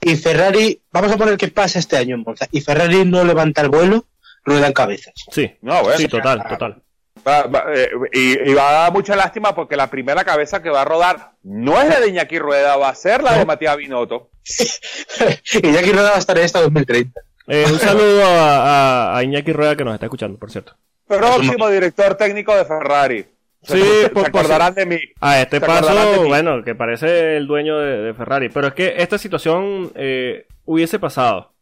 y 0.00 0.16
Ferrari, 0.16 0.80
vamos 0.92 1.12
a 1.12 1.16
poner 1.16 1.36
que 1.36 1.48
pasa 1.48 1.78
este 1.78 1.96
año 1.96 2.14
en 2.14 2.22
Monza, 2.22 2.48
y 2.50 2.60
Ferrari 2.60 3.04
no 3.04 3.24
levanta 3.24 3.60
el 3.60 3.68
vuelo, 3.68 4.06
ruedan 4.44 4.72
cabezas. 4.72 5.14
Sí, 5.30 5.50
no, 5.62 5.82
bueno, 5.82 5.98
sí, 5.98 6.08
total, 6.08 6.42
total. 6.48 6.82
Va, 7.26 7.42
va, 7.42 7.64
eh, 7.74 7.90
y, 8.12 8.50
y, 8.50 8.54
va 8.54 8.70
a 8.70 8.72
dar 8.72 8.92
mucha 8.92 9.14
lástima 9.14 9.54
porque 9.54 9.76
la 9.76 9.90
primera 9.90 10.24
cabeza 10.24 10.62
que 10.62 10.70
va 10.70 10.82
a 10.82 10.84
rodar 10.86 11.32
no 11.42 11.80
es 11.80 11.88
la 11.88 12.00
de 12.00 12.08
Iñaki 12.08 12.38
Rueda, 12.38 12.76
va 12.76 12.88
a 12.88 12.94
ser 12.94 13.22
la 13.22 13.36
de 13.36 13.44
Matías 13.44 13.76
Binotto. 13.76 14.30
Iñaki 15.62 15.92
Rueda 15.92 16.10
va 16.10 16.16
a 16.16 16.18
estar 16.18 16.38
en 16.38 16.44
esta 16.44 16.60
2030. 16.62 17.20
Eh, 17.48 17.66
un 17.70 17.78
saludo 17.78 18.24
a, 18.24 19.12
a, 19.12 19.18
a, 19.18 19.24
Iñaki 19.24 19.52
Rueda 19.52 19.76
que 19.76 19.84
nos 19.84 19.94
está 19.94 20.06
escuchando, 20.06 20.38
por 20.38 20.50
cierto. 20.50 20.74
Próximo 21.06 21.68
director 21.68 22.14
técnico 22.14 22.54
de 22.54 22.64
Ferrari. 22.64 23.26
Sí, 23.62 23.82
se, 23.82 24.08
por, 24.10 24.22
se 24.22 24.28
acordarán 24.28 24.74
de 24.74 24.86
mí. 24.86 24.98
A 25.20 25.42
este 25.42 25.60
paso, 25.60 26.24
bueno, 26.26 26.62
que 26.64 26.74
parece 26.74 27.36
el 27.36 27.46
dueño 27.46 27.78
de, 27.78 27.98
de, 27.98 28.14
Ferrari. 28.14 28.48
Pero 28.48 28.68
es 28.68 28.74
que 28.74 28.94
esta 28.96 29.18
situación 29.18 29.92
eh, 29.94 30.46
hubiese 30.64 30.98
pasado 30.98 31.52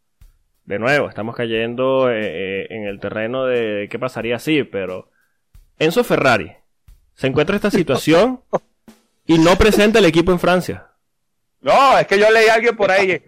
de 0.69 0.79
nuevo, 0.79 1.09
estamos 1.09 1.35
cayendo 1.35 2.11
eh, 2.11 2.67
en 2.69 2.85
el 2.85 3.01
terreno 3.01 3.47
de 3.47 3.89
qué 3.91 3.99
pasaría 3.99 4.37
así, 4.37 4.65
pero 4.65 5.09
Enzo 5.79 6.05
Ferrari 6.05 6.53
se 7.15 7.27
encuentra 7.27 7.57
esta 7.57 7.71
situación 7.71 8.43
y 9.25 9.39
no 9.39 9.57
presenta 9.57 9.99
el 9.99 10.05
equipo 10.05 10.31
en 10.31 10.39
Francia. 10.39 10.89
No, 11.63 11.99
es 11.99 12.07
que 12.07 12.19
yo 12.19 12.31
leí 12.31 12.49
a 12.49 12.55
alguien 12.55 12.77
por 12.77 12.91
ahí, 12.91 13.23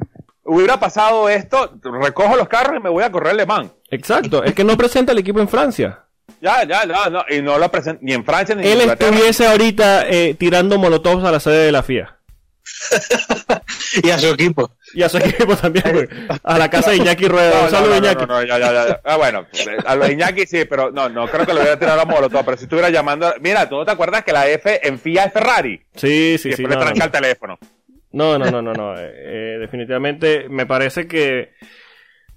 hubiera 0.45 0.79
pasado 0.79 1.31
esto, 1.31 1.81
recojo 1.83 2.37
los 2.37 2.47
carros 2.47 2.77
y 2.77 2.83
me 2.83 2.91
voy 2.91 3.05
a 3.05 3.11
correr 3.11 3.35
Le 3.35 3.47
Mans. 3.47 3.71
Exacto, 3.89 4.45
es 4.45 4.55
que 4.55 4.63
no 4.63 4.77
presenta 4.77 5.13
el 5.13 5.19
equipo 5.19 5.41
en 5.41 5.49
Francia. 5.49 6.05
Ya, 6.43 6.65
ya, 6.65 6.85
no, 6.85 7.09
no, 7.09 7.25
y 7.27 7.41
no 7.41 7.59
lo 7.59 7.71
presenta 7.71 8.01
ni 8.03 8.13
en 8.13 8.23
Francia 8.23 8.55
ni 8.55 8.67
en 8.67 8.81
Él 8.81 8.91
estuviese 8.91 9.47
ahorita 9.47 10.07
eh, 10.07 10.35
tirando 10.35 10.77
molotovs 10.77 11.25
a 11.25 11.33
la 11.33 11.41
sede 11.41 11.65
de 11.65 11.73
la 11.73 11.83
FIA. 11.83 12.20
y 14.03 14.11
a 14.11 14.19
su 14.19 14.29
equipo. 14.29 14.71
Y 14.95 15.03
a 15.03 15.09
su 15.09 15.19
equipo 15.19 15.57
también, 15.57 15.85
güey. 15.93 16.09
A 16.43 16.59
la 16.59 16.69
casa 16.69 16.91
de 16.91 16.97
Iñaki 16.99 17.29
Rueda. 17.29 17.55
No, 17.55 17.65
Un 17.65 17.71
saludo, 17.71 17.91
no, 17.91 17.97
Iñaki. 17.97 18.27
No, 18.27 18.27
no, 18.27 18.43
ya, 18.43 18.59
ya, 18.59 18.73
ya. 18.73 19.01
Ah, 19.05 19.17
bueno, 19.17 19.47
a 19.87 19.97
los 19.97 20.11
Iñaki 20.11 20.47
sí, 20.47 20.65
pero 20.65 20.91
no, 20.91 21.09
no 21.09 21.27
creo 21.29 21.47
que 21.47 21.53
lo 21.53 21.61
hubiera 21.61 21.79
tirado 21.79 22.01
a 22.01 22.05
Molotov, 22.05 22.45
pero 22.45 22.57
si 22.57 22.65
estuviera 22.65 22.91
llamando. 22.91 23.33
Mira, 23.41 23.69
¿tú 23.69 23.77
no 23.77 23.85
te 23.85 23.93
acuerdas 23.93 24.25
que 24.25 24.33
la 24.33 24.49
F 24.49 24.87
en 24.87 24.99
FIA 24.99 25.25
es 25.25 25.33
Ferrari? 25.33 25.81
Sí, 25.95 26.37
sí, 26.39 26.51
y 26.51 26.53
sí. 26.53 26.63
le 26.63 26.75
no, 26.75 26.81
tranca 26.81 26.99
no. 26.99 27.05
el 27.05 27.11
teléfono. 27.11 27.59
No, 28.13 28.39
no, 28.39 28.51
no, 28.51 28.61
no, 28.61 28.73
no. 28.73 28.99
Eh, 28.99 29.13
eh, 29.15 29.57
definitivamente 29.61 30.49
me 30.49 30.67
parece 30.67 31.07
que 31.07 31.53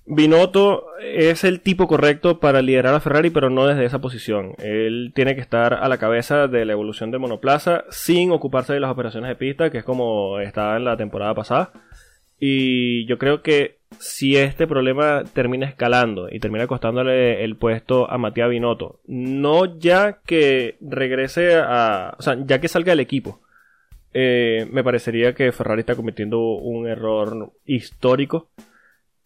Binotto 0.06 0.86
es 1.00 1.46
el 1.46 1.62
tipo 1.62 1.88
correcto 1.88 2.40
para 2.40 2.62
liderar 2.62 2.94
a 2.94 3.00
Ferrari, 3.00 3.30
pero 3.30 3.50
no 3.50 3.68
desde 3.68 3.86
esa 3.86 4.02
posición. 4.02 4.54
Él 4.60 5.14
tiene 5.16 5.36
que 5.36 5.42
estar 5.42 5.74
a 5.74 5.88
la 5.88 5.98
cabeza 5.98 6.48
de 6.48 6.66
la 6.66 6.74
evolución 6.74 7.12
de 7.12 7.20
monoplaza 7.20 7.86
sin 7.90 8.32
ocuparse 8.32 8.74
de 8.74 8.82
las 8.82 8.92
operaciones 8.92 9.30
de 9.30 9.36
pista, 9.36 9.70
que 9.70 9.78
es 9.78 9.84
como 9.86 10.40
estaba 10.40 10.76
en 10.76 10.84
la 10.84 10.98
temporada 10.98 11.34
pasada. 11.34 11.72
Y 12.38 13.06
yo 13.06 13.18
creo 13.18 13.42
que 13.42 13.78
si 14.00 14.36
este 14.36 14.68
problema 14.68 15.24
termina 15.24 15.66
escalando 15.66 16.28
y 16.30 16.40
termina 16.40 16.68
costándole 16.68 17.44
el 17.46 17.56
puesto 17.56 18.10
a 18.12 18.18
Matías 18.18 18.50
Binotto, 18.50 19.00
no 19.06 19.78
ya 19.80 20.20
que 20.26 20.76
regrese 20.82 21.56
a. 21.56 22.16
O 22.20 22.22
sea, 22.22 22.38
ya 22.46 22.60
que 22.60 22.68
salga 22.68 22.92
del 22.92 23.00
equipo, 23.00 23.40
eh, 24.14 24.68
me 24.72 24.84
parecería 24.84 25.34
que 25.34 25.54
Ferrari 25.54 25.82
está 25.82 25.96
cometiendo 25.96 26.40
un 26.40 26.88
error 26.88 27.54
histórico. 27.66 28.50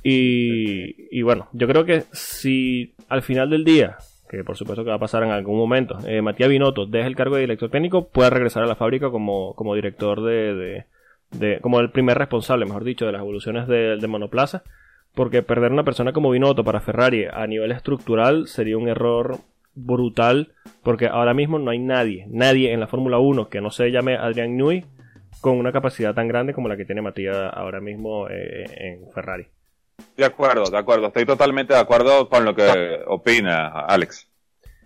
Y, 0.09 1.09
y, 1.11 1.21
bueno, 1.21 1.49
yo 1.51 1.67
creo 1.67 1.83
que 1.83 2.03
si 2.13 2.93
al 3.09 3.23
final 3.23 3.49
del 3.49 3.65
día, 3.65 3.97
que 4.29 4.41
por 4.45 4.55
supuesto 4.55 4.85
que 4.85 4.89
va 4.89 4.95
a 4.95 4.99
pasar 4.99 5.21
en 5.23 5.31
algún 5.31 5.57
momento, 5.57 5.99
eh, 6.07 6.21
Matías 6.21 6.47
Binotto 6.47 6.85
deja 6.85 7.07
el 7.07 7.15
cargo 7.17 7.35
de 7.35 7.41
director 7.41 7.69
técnico, 7.69 8.07
pueda 8.07 8.29
regresar 8.29 8.63
a 8.63 8.67
la 8.67 8.77
fábrica 8.77 9.11
como, 9.11 9.53
como 9.55 9.75
director 9.75 10.23
de, 10.23 10.55
de, 10.55 10.85
de, 11.31 11.59
como 11.59 11.81
el 11.81 11.91
primer 11.91 12.17
responsable, 12.17 12.65
mejor 12.65 12.85
dicho, 12.85 13.05
de 13.05 13.11
las 13.11 13.19
evoluciones 13.19 13.67
de, 13.67 13.97
de 13.97 14.07
monoplaza. 14.07 14.63
Porque 15.13 15.43
perder 15.43 15.73
una 15.73 15.83
persona 15.83 16.13
como 16.13 16.31
Binotto 16.31 16.63
para 16.63 16.79
Ferrari 16.79 17.25
a 17.25 17.45
nivel 17.45 17.73
estructural 17.73 18.47
sería 18.47 18.77
un 18.77 18.87
error 18.87 19.39
brutal. 19.75 20.53
Porque 20.83 21.07
ahora 21.07 21.33
mismo 21.33 21.59
no 21.59 21.71
hay 21.71 21.79
nadie, 21.79 22.27
nadie 22.29 22.71
en 22.71 22.79
la 22.79 22.87
Fórmula 22.87 23.19
1 23.19 23.49
que 23.49 23.59
no 23.59 23.71
se 23.71 23.91
llame 23.91 24.15
Adrián 24.15 24.55
Newey 24.55 24.85
con 25.41 25.57
una 25.57 25.73
capacidad 25.73 26.13
tan 26.13 26.29
grande 26.29 26.53
como 26.53 26.69
la 26.69 26.77
que 26.77 26.85
tiene 26.85 27.01
Matías 27.01 27.35
ahora 27.53 27.81
mismo 27.81 28.29
eh, 28.29 28.63
en 28.77 29.11
Ferrari. 29.11 29.47
De 30.15 30.25
acuerdo, 30.25 30.69
de 30.69 30.77
acuerdo. 30.77 31.07
Estoy 31.07 31.25
totalmente 31.25 31.73
de 31.73 31.79
acuerdo 31.79 32.29
con 32.29 32.45
lo 32.45 32.55
que 32.55 33.01
opina 33.07 33.67
Alex. 33.67 34.27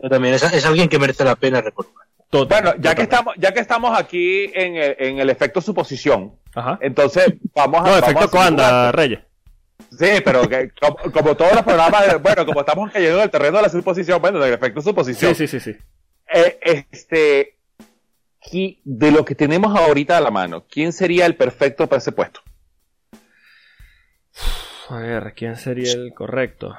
Yo 0.01 0.09
también, 0.09 0.33
es, 0.33 0.43
es 0.43 0.65
alguien 0.65 0.89
que 0.89 0.99
merece 0.99 1.23
la 1.23 1.35
pena 1.35 1.61
recordar. 1.61 1.93
Total, 2.29 2.63
bueno, 2.63 2.81
ya 2.81 2.95
que 2.95 3.01
estamos, 3.01 3.35
ya 3.37 3.53
que 3.53 3.59
estamos 3.59 3.97
aquí 3.97 4.49
en 4.53 4.77
el, 4.77 4.95
en 4.99 5.19
el 5.19 5.29
efecto 5.29 5.59
suposición, 5.59 6.33
Ajá. 6.55 6.79
entonces 6.81 7.33
vamos 7.53 7.81
a. 7.81 7.89
No, 7.89 7.97
efecto 7.97 8.29
Coanda, 8.29 8.91
Reyes. 8.93 9.19
Sí, 9.91 10.07
pero 10.23 10.47
que, 10.47 10.71
como, 10.79 10.95
como, 11.11 11.35
todos 11.35 11.53
los 11.53 11.63
programas, 11.63 12.07
de, 12.07 12.15
bueno, 12.15 12.45
como 12.45 12.61
estamos 12.61 12.89
cayendo 12.89 13.17
en 13.17 13.23
el 13.23 13.29
terreno 13.29 13.57
de 13.57 13.63
la 13.63 13.69
suposición, 13.69 14.21
bueno, 14.21 14.39
del 14.39 14.53
efecto 14.53 14.81
suposición. 14.81 15.35
Sí, 15.35 15.45
sí, 15.45 15.59
sí, 15.59 15.73
sí. 15.73 15.77
Eh, 16.33 16.57
este, 16.63 17.57
de 18.83 19.11
lo 19.11 19.23
que 19.25 19.35
tenemos 19.35 19.77
ahorita 19.77 20.17
a 20.17 20.21
la 20.21 20.31
mano, 20.31 20.65
¿quién 20.69 20.93
sería 20.93 21.25
el 21.25 21.35
perfecto 21.35 21.87
para 21.87 21.99
ese 21.99 22.11
puesto? 22.11 22.41
A 24.91 24.99
ver, 24.99 25.33
¿quién 25.35 25.55
sería 25.55 25.93
el 25.93 26.13
correcto? 26.13 26.75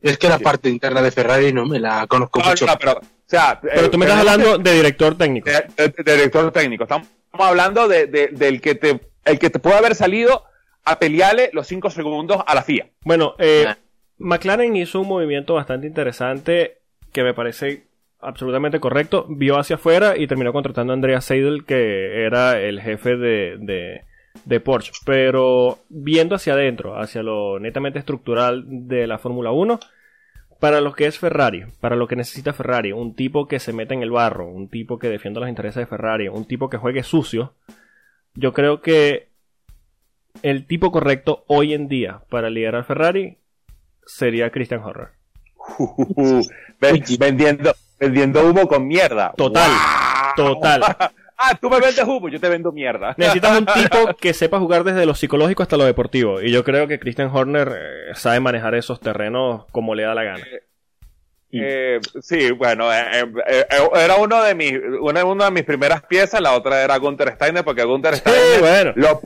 Es 0.00 0.16
que 0.16 0.28
la 0.28 0.38
sí. 0.38 0.44
parte 0.44 0.70
interna 0.70 1.02
de 1.02 1.10
Ferrari 1.10 1.52
no 1.52 1.66
me 1.66 1.78
la 1.78 2.06
conozco 2.06 2.40
no, 2.40 2.46
mucho. 2.48 2.66
No, 2.66 2.76
pero, 2.78 2.92
o 2.92 3.00
sea, 3.26 3.60
pero 3.60 3.90
tú 3.90 3.98
me 3.98 4.06
estás 4.06 4.20
hablando 4.20 4.56
de, 4.56 4.72
director 4.72 5.16
técnico. 5.16 5.50
De, 5.50 5.66
de, 5.76 6.02
de, 6.02 6.16
director 6.16 6.50
técnico. 6.52 6.84
Estamos 6.84 7.06
hablando 7.32 7.86
de, 7.86 8.06
del 8.06 8.60
que 8.62 8.74
te, 8.74 9.00
el 9.24 9.38
que 9.38 9.50
te 9.50 9.58
puede 9.58 9.76
haber 9.76 9.94
salido 9.94 10.44
a 10.84 10.98
pelearle 10.98 11.50
los 11.52 11.66
5 11.66 11.90
segundos 11.90 12.42
a 12.46 12.54
la 12.54 12.62
FIA. 12.62 12.88
Bueno, 13.02 13.34
eh, 13.38 13.74
McLaren 14.18 14.74
hizo 14.76 15.00
un 15.00 15.08
movimiento 15.08 15.54
bastante 15.54 15.86
interesante 15.86 16.78
que 17.12 17.22
me 17.22 17.34
parece 17.34 17.84
absolutamente 18.20 18.80
correcto. 18.80 19.26
Vio 19.28 19.58
hacia 19.58 19.76
afuera 19.76 20.16
y 20.16 20.26
terminó 20.26 20.52
contratando 20.52 20.92
a 20.92 20.94
Andrea 20.94 21.20
Seidel, 21.20 21.64
que 21.66 22.24
era 22.24 22.58
el 22.58 22.80
jefe 22.80 23.16
de, 23.16 24.04
de, 24.44 24.60
Porsche. 24.60 24.92
Pero 25.04 25.78
viendo 25.88 26.34
hacia 26.34 26.54
adentro, 26.54 26.98
hacia 26.98 27.22
lo 27.22 27.58
netamente 27.58 27.98
estructural 27.98 28.64
de 28.66 29.06
la 29.06 29.18
Fórmula 29.18 29.50
1, 29.50 29.80
para 30.58 30.80
lo 30.80 30.92
que 30.92 31.06
es 31.06 31.18
Ferrari, 31.18 31.64
para 31.80 31.96
lo 31.96 32.06
que 32.06 32.16
necesita 32.16 32.52
Ferrari, 32.52 32.92
un 32.92 33.14
tipo 33.14 33.48
que 33.48 33.58
se 33.58 33.72
meta 33.72 33.94
en 33.94 34.02
el 34.02 34.10
barro, 34.10 34.46
un 34.46 34.68
tipo 34.68 34.98
que 34.98 35.08
defienda 35.08 35.40
los 35.40 35.48
intereses 35.48 35.80
de 35.80 35.86
Ferrari, 35.86 36.28
un 36.28 36.44
tipo 36.44 36.68
que 36.68 36.76
juegue 36.76 37.02
sucio, 37.02 37.54
yo 38.34 38.52
creo 38.52 38.80
que 38.82 39.28
el 40.42 40.66
tipo 40.66 40.92
correcto 40.92 41.44
hoy 41.48 41.74
en 41.74 41.88
día 41.88 42.20
para 42.28 42.50
liderar 42.50 42.84
Ferrari 42.84 43.38
sería 44.06 44.50
Christian 44.50 44.82
Horner. 44.82 45.08
vendiendo, 47.18 47.74
vendiendo 47.98 48.48
humo 48.48 48.68
con 48.68 48.86
mierda. 48.86 49.32
Total, 49.36 49.70
total. 50.36 50.82
Ah, 51.40 51.58
tú 51.60 51.70
me 51.70 51.80
vendes 51.80 52.04
humo, 52.04 52.28
yo 52.28 52.38
te 52.38 52.48
vendo 52.48 52.72
mierda. 52.72 53.14
Necesitas 53.18 53.58
un 53.58 53.66
tipo 53.66 54.14
que 54.20 54.34
sepa 54.34 54.58
jugar 54.58 54.84
desde 54.84 55.06
lo 55.06 55.14
psicológico 55.14 55.62
hasta 55.62 55.76
lo 55.76 55.84
deportivo. 55.84 56.40
Y 56.40 56.52
yo 56.52 56.64
creo 56.64 56.86
que 56.86 56.98
Christian 56.98 57.30
Horner 57.32 57.68
eh, 57.68 58.14
sabe 58.14 58.40
manejar 58.40 58.74
esos 58.74 59.00
terrenos 59.00 59.64
como 59.72 59.94
le 59.94 60.04
da 60.04 60.14
la 60.14 60.24
gana. 60.24 60.44
Eh, 61.52 61.98
sí, 62.22 62.52
bueno, 62.52 62.92
eh, 62.92 63.26
era 63.96 64.16
uno 64.16 64.40
de 64.40 64.54
mis 64.54 64.72
una, 65.00 65.24
una, 65.24 65.46
de 65.46 65.50
mis 65.50 65.64
primeras 65.64 66.02
piezas, 66.02 66.40
la 66.40 66.52
otra 66.52 66.84
era 66.84 66.96
Gunther 66.98 67.32
Steiner, 67.34 67.64
porque 67.64 67.82
Gunther 67.82 68.14
Steiner, 68.14 68.92
lo, 68.94 69.20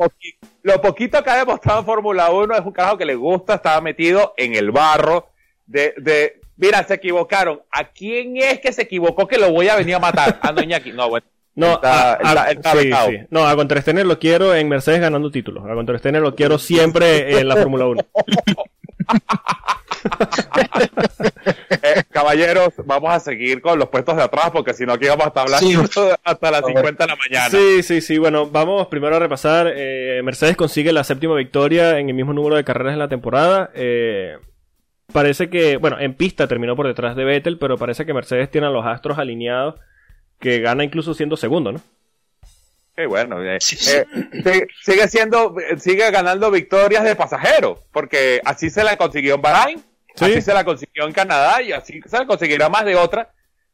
lo, 0.62 0.80
poquito 0.80 1.22
que 1.22 1.28
ha 1.28 1.36
demostrado 1.36 1.80
en 1.80 1.84
Fórmula 1.84 2.30
1 2.30 2.54
es 2.54 2.60
un 2.62 2.72
carajo 2.72 2.96
que 2.96 3.04
le 3.04 3.14
gusta, 3.14 3.56
estaba 3.56 3.82
metido 3.82 4.32
en 4.38 4.54
el 4.54 4.70
barro 4.70 5.28
de, 5.66 5.92
de, 5.98 6.40
mira, 6.56 6.82
se 6.84 6.94
equivocaron, 6.94 7.60
¿a 7.70 7.84
quién 7.84 8.38
es 8.38 8.58
que 8.58 8.72
se 8.72 8.82
equivocó 8.82 9.26
que 9.28 9.38
lo 9.38 9.50
voy 9.50 9.68
a 9.68 9.76
venir 9.76 9.96
a 9.96 10.00
matar? 10.00 10.38
A 10.40 10.50
Noñaki, 10.50 10.92
no, 10.92 11.10
bueno. 11.10 11.26
No, 11.56 11.80
a, 11.82 12.18
no, 13.30 13.46
a 13.46 13.54
Contrestenner 13.54 14.04
lo 14.04 14.18
quiero 14.18 14.54
en 14.54 14.68
Mercedes 14.68 15.00
ganando 15.00 15.30
títulos. 15.30 15.64
A 15.64 15.74
Contrestenner 15.74 16.20
lo 16.20 16.34
quiero 16.34 16.58
siempre 16.58 17.38
en 17.38 17.48
la 17.48 17.56
Fórmula 17.56 17.86
1. 17.86 18.04
eh, 21.82 22.02
caballeros, 22.10 22.74
vamos 22.84 23.12
a 23.12 23.20
seguir 23.20 23.62
con 23.62 23.78
los 23.78 23.88
puestos 23.88 24.16
de 24.16 24.22
atrás 24.22 24.50
porque 24.52 24.74
si 24.74 24.84
no 24.84 24.94
aquí 24.94 25.06
vamos 25.06 25.26
a 25.26 25.28
estar 25.28 25.44
hablando 25.44 25.88
hasta 26.24 26.50
las 26.50 26.66
50 26.66 27.04
de 27.04 27.08
la 27.08 27.16
mañana. 27.16 27.50
Sí, 27.50 27.82
sí, 27.84 28.00
sí. 28.00 28.18
Bueno, 28.18 28.46
vamos 28.46 28.88
primero 28.88 29.14
a 29.14 29.20
repasar. 29.20 29.72
Eh, 29.74 30.20
Mercedes 30.24 30.56
consigue 30.56 30.92
la 30.92 31.04
séptima 31.04 31.36
victoria 31.36 32.00
en 32.00 32.08
el 32.08 32.14
mismo 32.14 32.32
número 32.32 32.56
de 32.56 32.64
carreras 32.64 32.94
en 32.94 32.98
la 32.98 33.08
temporada. 33.08 33.70
Eh, 33.74 34.38
parece 35.12 35.48
que, 35.50 35.76
bueno, 35.76 36.00
en 36.00 36.14
pista 36.14 36.48
terminó 36.48 36.74
por 36.74 36.88
detrás 36.88 37.14
de 37.14 37.24
Vettel, 37.24 37.58
pero 37.58 37.78
parece 37.78 38.04
que 38.04 38.12
Mercedes 38.12 38.50
tiene 38.50 38.66
a 38.66 38.70
los 38.70 38.84
astros 38.84 39.18
alineados 39.18 39.76
que 40.44 40.60
gana 40.60 40.84
incluso 40.84 41.14
siendo 41.14 41.38
segundo, 41.38 41.72
¿no? 41.72 41.80
Qué 42.94 43.06
bueno, 43.06 43.42
eh, 43.42 43.58
eh, 43.58 44.66
sigue 44.82 45.08
siendo, 45.08 45.56
sigue 45.78 46.10
ganando 46.10 46.50
victorias 46.50 47.02
de 47.02 47.16
pasajeros, 47.16 47.78
porque 47.90 48.42
así 48.44 48.68
se 48.68 48.84
la 48.84 48.98
consiguió 48.98 49.36
en 49.36 49.42
Bahrain, 49.42 49.84
así 50.20 50.42
se 50.42 50.52
la 50.52 50.62
consiguió 50.62 51.06
en 51.06 51.12
Canadá 51.12 51.62
y 51.62 51.72
así 51.72 51.98
se 52.04 52.18
la 52.18 52.26
conseguirá 52.26 52.68
más 52.68 52.84
de 52.84 52.94
otra, 52.94 53.30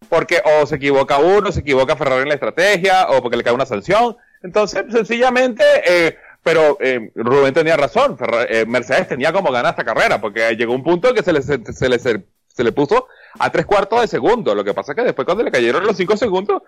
porque 0.08 0.40
o 0.44 0.64
se 0.64 0.76
equivoca 0.76 1.18
uno, 1.18 1.50
se 1.50 1.60
equivoca 1.60 1.96
Ferrari 1.96 2.22
en 2.22 2.28
la 2.28 2.34
estrategia, 2.34 3.08
o 3.08 3.20
porque 3.20 3.36
le 3.36 3.42
cae 3.42 3.52
una 3.52 3.66
sanción. 3.66 4.16
Entonces, 4.40 4.84
sencillamente, 4.92 5.64
eh, 5.84 6.16
pero 6.44 6.78
eh, 6.80 7.10
Rubén 7.16 7.52
tenía 7.52 7.76
razón, 7.76 8.16
Mercedes 8.68 9.08
tenía 9.08 9.32
como 9.32 9.50
ganar 9.50 9.72
esta 9.72 9.84
carrera, 9.84 10.20
porque 10.20 10.54
llegó 10.54 10.72
un 10.72 10.84
punto 10.84 11.08
en 11.08 11.16
que 11.16 11.24
se 11.24 11.32
le, 11.32 11.42
se, 11.42 11.88
le, 11.88 11.98
se 11.98 12.64
le 12.64 12.72
puso 12.72 13.08
a 13.38 13.50
tres 13.50 13.66
cuartos 13.66 14.00
de 14.00 14.08
segundo. 14.08 14.54
Lo 14.54 14.64
que 14.64 14.74
pasa 14.74 14.92
es 14.92 14.96
que 14.96 15.04
después 15.04 15.26
cuando 15.26 15.44
le 15.44 15.50
cayeron 15.50 15.86
los 15.86 15.96
cinco 15.96 16.16
segundos, 16.16 16.62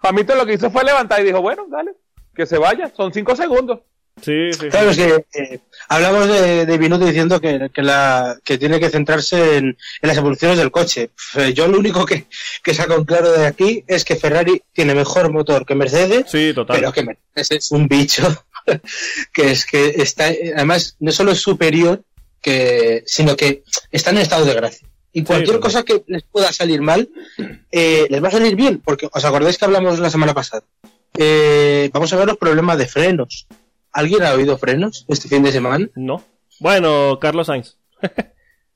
Hamilton 0.00 0.38
lo 0.38 0.46
que 0.46 0.54
hizo 0.54 0.70
fue 0.70 0.84
levantar 0.84 1.20
y 1.20 1.24
dijo, 1.24 1.40
bueno, 1.40 1.66
dale, 1.68 1.92
que 2.34 2.46
se 2.46 2.58
vaya, 2.58 2.92
son 2.94 3.12
cinco 3.12 3.36
segundos. 3.36 3.80
Sí, 4.20 4.52
sí. 4.52 4.68
Claro, 4.68 4.90
es 4.90 4.96
que 4.98 5.24
eh, 5.34 5.60
hablamos 5.88 6.28
de, 6.28 6.66
de 6.66 6.78
Binotto 6.78 7.06
diciendo 7.06 7.40
que, 7.40 7.70
que, 7.72 7.82
la, 7.82 8.36
que 8.44 8.58
tiene 8.58 8.78
que 8.78 8.90
centrarse 8.90 9.56
en, 9.56 9.64
en, 9.68 9.76
las 10.02 10.18
evoluciones 10.18 10.58
del 10.58 10.70
coche. 10.70 11.10
Yo 11.54 11.66
lo 11.66 11.78
único 11.78 12.04
que, 12.04 12.26
que 12.62 12.74
saco 12.74 12.94
en 12.94 13.04
claro 13.04 13.32
de 13.32 13.46
aquí 13.46 13.84
es 13.86 14.04
que 14.04 14.16
Ferrari 14.16 14.62
tiene 14.72 14.94
mejor 14.94 15.32
motor 15.32 15.64
que 15.64 15.74
Mercedes, 15.74 16.26
sí, 16.30 16.52
total. 16.54 16.76
pero 16.76 16.92
que 16.92 17.02
Mercedes 17.02 17.64
es 17.64 17.72
un 17.72 17.88
bicho 17.88 18.22
que 19.32 19.52
es 19.52 19.64
que 19.64 19.94
está, 19.96 20.26
además, 20.26 20.96
no 21.00 21.10
solo 21.10 21.32
es 21.32 21.40
superior, 21.40 22.02
que, 22.42 23.04
sino 23.06 23.34
que 23.34 23.62
está 23.90 24.10
en 24.10 24.18
estado 24.18 24.44
de 24.44 24.54
gracia. 24.54 24.88
Y 25.12 25.24
cualquier 25.24 25.60
cosa 25.60 25.82
que 25.82 26.02
les 26.06 26.22
pueda 26.22 26.52
salir 26.52 26.80
mal, 26.80 27.08
eh, 27.70 28.06
les 28.08 28.22
va 28.22 28.28
a 28.28 28.32
salir 28.32 28.56
bien, 28.56 28.80
porque 28.82 29.08
os 29.12 29.24
acordáis 29.24 29.58
que 29.58 29.64
hablamos 29.64 29.98
la 29.98 30.08
semana 30.08 30.32
pasada. 30.32 30.62
Eh, 31.16 31.90
vamos 31.92 32.12
a 32.12 32.16
ver 32.16 32.26
los 32.26 32.38
problemas 32.38 32.78
de 32.78 32.86
frenos. 32.86 33.46
¿Alguien 33.92 34.22
ha 34.22 34.32
oído 34.32 34.56
frenos 34.56 35.04
este 35.08 35.28
fin 35.28 35.42
de 35.42 35.52
semana? 35.52 35.86
No. 35.94 36.24
Bueno, 36.60 37.18
Carlos 37.20 37.46
Sainz. 37.46 37.76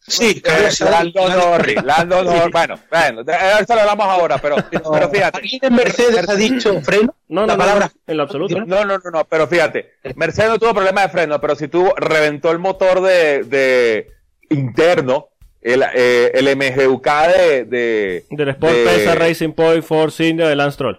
Sí, 0.09 0.40
Carlos 0.40 0.72
Sainz. 0.77 0.92
Lando 0.92 1.29
Norris, 1.29 1.83
Lando 1.83 2.22
Norris. 2.22 2.53
Bueno, 2.53 2.79
bueno, 2.88 3.20
esto 3.59 3.75
lo 3.75 3.81
hablamos 3.81 4.07
ahora, 4.07 4.38
pero, 4.38 4.55
pero 4.70 5.11
fíjate. 5.11 5.38
¿Alguien 5.38 5.61
en 5.62 5.75
Mercedes 5.75 6.29
ha 6.29 6.35
dicho 6.37 6.81
freno? 6.81 7.16
No, 7.27 7.40
no, 7.40 7.49
la 7.49 7.57
palabra 7.57 7.92
en 8.07 8.16
lo 8.16 8.22
absoluto. 8.22 8.61
No, 8.64 8.85
no, 8.85 8.99
no, 8.99 9.11
no, 9.11 9.25
pero 9.25 9.49
fíjate. 9.49 9.94
Mercedes 10.14 10.51
no 10.51 10.59
tuvo 10.61 10.75
problema 10.75 11.03
de 11.03 11.09
freno, 11.09 11.40
pero 11.40 11.57
sí 11.57 11.66
tuvo, 11.66 11.92
reventó 11.96 12.53
el 12.53 12.61
motor 12.61 13.01
de, 13.01 13.42
de 13.42 14.12
interno 14.49 15.31
el, 15.67 15.85
eh, 15.95 16.31
el 16.33 16.57
MGUK 16.57 17.09
de, 17.37 17.65
de 17.65 18.25
del 18.31 18.49
Sport 18.51 18.73
de, 18.73 18.85
Pesa 18.85 19.15
Racing 19.17 19.53
Point 19.53 19.83
Force 19.83 20.25
India 20.25 20.47
de 20.47 20.55
Lance 20.55 20.79
Troll. 20.79 20.97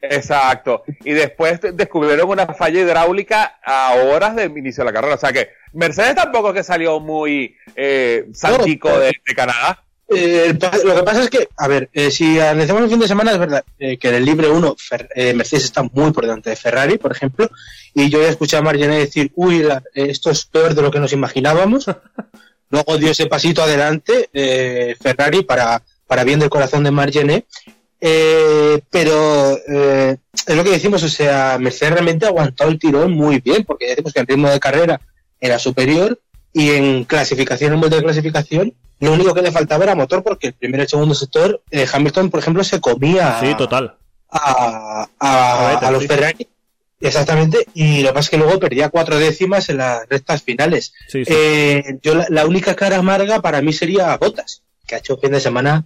Exacto. 0.00 0.82
Y 1.04 1.12
después 1.12 1.60
descubrieron 1.74 2.28
una 2.28 2.46
falla 2.54 2.80
hidráulica 2.80 3.58
a 3.62 3.94
horas 3.94 4.34
del 4.34 4.56
inicio 4.56 4.82
de 4.82 4.90
la 4.90 4.94
carrera. 4.94 5.14
O 5.16 5.18
sea 5.18 5.32
que 5.32 5.50
Mercedes 5.74 6.14
tampoco 6.14 6.48
es 6.48 6.54
que 6.54 6.62
salió 6.62 7.00
muy 7.00 7.54
eh, 7.76 8.24
no, 8.42 8.64
de, 8.64 9.12
de, 9.26 9.34
Canadá. 9.36 9.84
Eh, 10.08 10.58
lo 10.84 10.96
que 10.96 11.02
pasa 11.02 11.22
es 11.22 11.30
que, 11.30 11.48
a 11.56 11.68
ver, 11.68 11.90
eh, 11.92 12.10
si 12.10 12.40
analizamos 12.40 12.84
el 12.84 12.90
fin 12.90 12.98
de 12.98 13.08
semana, 13.08 13.32
es 13.32 13.38
verdad 13.38 13.64
eh, 13.78 13.98
que 13.98 14.08
en 14.08 14.14
el 14.14 14.24
Libre 14.24 14.48
1 14.48 14.76
Mercedes 15.34 15.64
está 15.64 15.82
muy 15.82 16.12
por 16.12 16.24
delante 16.24 16.50
de 16.50 16.56
Ferrari, 16.56 16.98
por 16.98 17.12
ejemplo, 17.12 17.48
y 17.94 18.10
yo 18.10 18.22
he 18.22 18.28
escuchado 18.28 18.62
a 18.62 18.64
Margené 18.64 18.98
decir, 18.98 19.32
uy, 19.34 19.62
la, 19.62 19.82
esto 19.94 20.30
es 20.30 20.44
peor 20.46 20.74
de 20.74 20.82
lo 20.82 20.90
que 20.90 21.00
nos 21.00 21.12
imaginábamos. 21.12 21.86
Luego 22.72 22.96
dio 22.96 23.10
ese 23.10 23.26
pasito 23.26 23.62
adelante 23.62 24.30
eh, 24.32 24.96
Ferrari 24.98 25.42
para, 25.42 25.82
para 26.06 26.24
bien 26.24 26.40
del 26.40 26.48
corazón 26.48 26.82
de 26.82 26.90
Margené. 26.90 27.44
Eh, 28.00 28.80
pero 28.90 29.56
eh, 29.68 30.16
es 30.46 30.56
lo 30.56 30.64
que 30.64 30.70
decimos, 30.70 31.02
o 31.02 31.08
sea, 31.08 31.58
Mercedes 31.60 31.92
realmente 31.92 32.24
ha 32.24 32.30
aguantado 32.30 32.70
el 32.70 32.78
tirón 32.78 33.12
muy 33.12 33.40
bien, 33.40 33.64
porque 33.64 33.88
decimos 33.88 34.12
que 34.12 34.20
en 34.20 34.26
ritmo 34.26 34.48
de 34.48 34.58
carrera 34.58 35.00
era 35.38 35.58
superior 35.58 36.18
y 36.52 36.70
en 36.70 37.04
clasificación, 37.04 37.74
en 37.74 37.80
vuelta 37.80 37.96
de 37.98 38.04
clasificación, 38.04 38.74
lo 39.00 39.12
único 39.12 39.34
que 39.34 39.42
le 39.42 39.52
faltaba 39.52 39.84
era 39.84 39.94
motor, 39.94 40.22
porque 40.22 40.48
el 40.48 40.54
primer 40.54 40.80
y 40.80 40.82
el 40.84 40.88
segundo 40.88 41.14
sector, 41.14 41.62
eh, 41.70 41.86
Hamilton, 41.92 42.30
por 42.30 42.40
ejemplo, 42.40 42.64
se 42.64 42.80
comía 42.80 43.38
sí, 43.38 43.54
total. 43.54 43.96
a, 44.30 45.06
a, 45.20 45.74
a, 45.74 45.78
a 45.78 45.90
los 45.90 46.06
Ferrari 46.06 46.48
Exactamente, 47.02 47.66
y 47.74 48.02
lo 48.02 48.08
que 48.08 48.14
pasa 48.14 48.26
es 48.26 48.30
que 48.30 48.38
luego 48.38 48.60
perdía 48.60 48.88
cuatro 48.88 49.18
décimas 49.18 49.68
en 49.68 49.78
las 49.78 50.08
rectas 50.08 50.42
finales. 50.42 50.94
Sí, 51.08 51.24
sí. 51.24 51.32
Eh, 51.34 51.98
yo 52.00 52.14
la, 52.14 52.26
la, 52.30 52.46
única 52.46 52.76
cara 52.76 52.98
amarga 52.98 53.42
para 53.42 53.60
mí 53.60 53.72
sería 53.72 54.16
Botas, 54.16 54.62
que 54.86 54.94
ha 54.94 54.98
hecho 54.98 55.16
un 55.16 55.20
fin 55.20 55.32
de 55.32 55.40
semana 55.40 55.84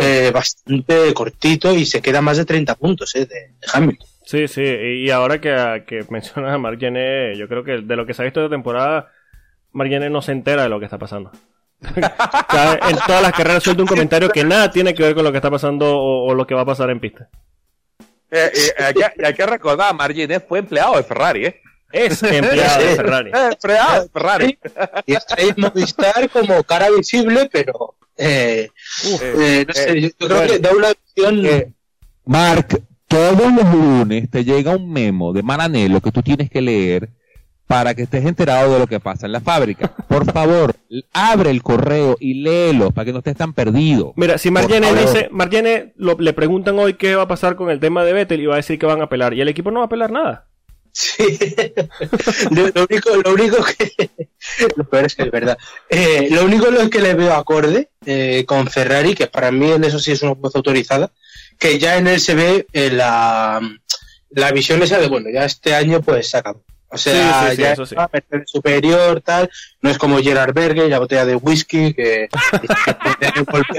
eh, 0.00 0.30
bastante 0.32 1.14
cortito 1.14 1.74
y 1.74 1.86
se 1.86 2.02
queda 2.02 2.20
más 2.20 2.36
de 2.36 2.44
30 2.44 2.74
puntos 2.74 3.14
eh, 3.16 3.20
de, 3.20 3.26
de, 3.26 3.66
Hamilton. 3.72 4.08
Sí, 4.24 4.46
sí, 4.46 4.62
y 4.62 5.10
ahora 5.10 5.40
que, 5.40 5.84
que 5.86 6.04
mencionas 6.10 6.54
a 6.54 6.58
Marc 6.58 6.78
Gené, 6.78 7.34
yo 7.38 7.48
creo 7.48 7.64
que 7.64 7.78
de 7.78 7.96
lo 7.96 8.04
que 8.04 8.12
se 8.12 8.20
ha 8.20 8.26
visto 8.26 8.42
de 8.42 8.50
temporada, 8.50 9.10
Marc 9.72 9.88
Gené 9.88 10.10
no 10.10 10.20
se 10.20 10.32
entera 10.32 10.64
de 10.64 10.68
lo 10.68 10.78
que 10.78 10.84
está 10.84 10.98
pasando. 10.98 11.32
en 11.80 12.96
todas 13.06 13.22
las 13.22 13.32
carreras 13.32 13.62
suelta 13.62 13.82
un 13.82 13.88
comentario 13.88 14.28
que 14.28 14.44
nada 14.44 14.70
tiene 14.70 14.92
que 14.92 15.02
ver 15.02 15.14
con 15.14 15.24
lo 15.24 15.30
que 15.30 15.38
está 15.38 15.50
pasando 15.50 15.96
o, 15.96 16.26
o 16.26 16.34
lo 16.34 16.46
que 16.46 16.54
va 16.54 16.62
a 16.62 16.66
pasar 16.66 16.90
en 16.90 17.00
pista. 17.00 17.30
Eh, 18.30 18.50
eh, 18.54 18.84
hay, 18.84 18.94
que, 18.94 19.24
hay, 19.24 19.34
que, 19.34 19.46
recordar, 19.46 19.94
Marginez 19.94 20.44
fue 20.46 20.58
empleado 20.58 20.96
de 20.96 21.02
Ferrari, 21.02 21.46
¿eh? 21.46 21.60
Es 21.90 22.22
empleado 22.22 22.84
de 22.84 22.96
Ferrari. 22.96 23.30
empleado 23.52 24.02
de 24.02 24.08
Ferrari. 24.10 24.58
Y 25.06 25.14
está 25.14 25.36
ahí 25.38 25.52
Movistar 25.56 26.28
como 26.30 26.62
cara 26.64 26.90
visible, 26.90 27.48
pero 27.50 27.94
eh, 28.16 28.68
Uf, 29.04 29.22
eh, 29.22 29.64
no 29.66 29.74
sé, 29.74 30.00
yo 30.00 30.08
creo 30.18 30.46
que 30.46 30.58
da 30.58 30.70
una 30.72 30.92
visión. 30.92 31.74
Mark, 32.26 32.82
todos 33.06 33.52
los 33.52 33.72
lunes 33.72 34.30
te 34.30 34.44
llega 34.44 34.76
un 34.76 34.92
memo 34.92 35.32
de 35.32 35.42
Maranelo 35.42 36.00
que 36.00 36.12
tú 36.12 36.22
tienes 36.22 36.50
que 36.50 36.60
leer 36.60 37.08
para 37.68 37.94
que 37.94 38.02
estés 38.02 38.24
enterado 38.24 38.72
de 38.72 38.78
lo 38.80 38.86
que 38.86 38.98
pasa 38.98 39.26
en 39.26 39.32
la 39.32 39.40
fábrica. 39.40 39.92
Por 40.08 40.32
favor, 40.32 40.74
abre 41.12 41.50
el 41.50 41.62
correo 41.62 42.16
y 42.18 42.42
léelo 42.42 42.90
para 42.90 43.04
que 43.04 43.12
no 43.12 43.18
estés 43.18 43.36
tan 43.36 43.52
perdido. 43.52 44.14
Mira, 44.16 44.38
si 44.38 44.50
Marjane 44.50 44.92
dice, 44.94 45.28
Marjane 45.30 45.92
le 45.96 46.32
preguntan 46.32 46.78
hoy 46.78 46.94
qué 46.94 47.14
va 47.14 47.24
a 47.24 47.28
pasar 47.28 47.56
con 47.56 47.70
el 47.70 47.78
tema 47.78 48.04
de 48.04 48.14
Vettel 48.14 48.40
y 48.40 48.46
va 48.46 48.54
a 48.54 48.56
decir 48.56 48.78
que 48.78 48.86
van 48.86 49.02
a 49.02 49.04
apelar 49.04 49.34
y 49.34 49.42
el 49.42 49.48
equipo 49.48 49.70
no 49.70 49.80
va 49.80 49.84
a 49.84 49.86
apelar 49.86 50.10
nada. 50.10 50.46
Sí. 50.92 51.38
lo, 52.50 52.86
único, 52.88 53.16
lo 53.22 53.34
único 53.34 53.62
que, 53.62 54.10
lo 54.76 54.88
peor 54.88 55.04
es 55.04 55.14
que 55.14 55.24
es 55.24 55.30
verdad. 55.30 55.58
Eh, 55.90 56.28
lo 56.30 56.46
único 56.46 56.70
lo 56.70 56.88
que 56.88 57.00
le 57.00 57.12
veo 57.12 57.34
acorde 57.34 57.90
eh, 58.06 58.44
con 58.46 58.66
Ferrari, 58.68 59.14
que 59.14 59.26
para 59.26 59.50
mí 59.50 59.70
en 59.70 59.84
eso 59.84 59.98
sí 59.98 60.12
es 60.12 60.22
una 60.22 60.32
voz 60.32 60.56
autorizada, 60.56 61.12
que 61.58 61.78
ya 61.78 61.98
en 61.98 62.06
él 62.06 62.18
se 62.18 62.34
ve 62.34 62.66
eh, 62.72 62.90
la, 62.90 63.60
la 64.30 64.52
visión 64.52 64.82
esa 64.82 64.98
de, 64.98 65.08
bueno, 65.08 65.28
ya 65.30 65.44
este 65.44 65.74
año 65.74 66.00
pues 66.00 66.30
se 66.30 66.38
acabó. 66.38 66.64
O 66.90 66.96
sea, 66.96 67.12
Sí, 67.12 67.50
sí, 67.50 67.56
sí, 67.56 67.62
ya 67.62 67.72
eso 67.72 67.84
sí. 67.86 67.96
superior, 68.46 69.20
tal. 69.20 69.50
No 69.82 69.90
es 69.90 69.98
como 69.98 70.18
Gerard 70.18 70.54
Berger, 70.54 70.88
la 70.88 70.98
botella 70.98 71.26
de 71.26 71.36
whisky, 71.36 71.92
que, 71.92 72.28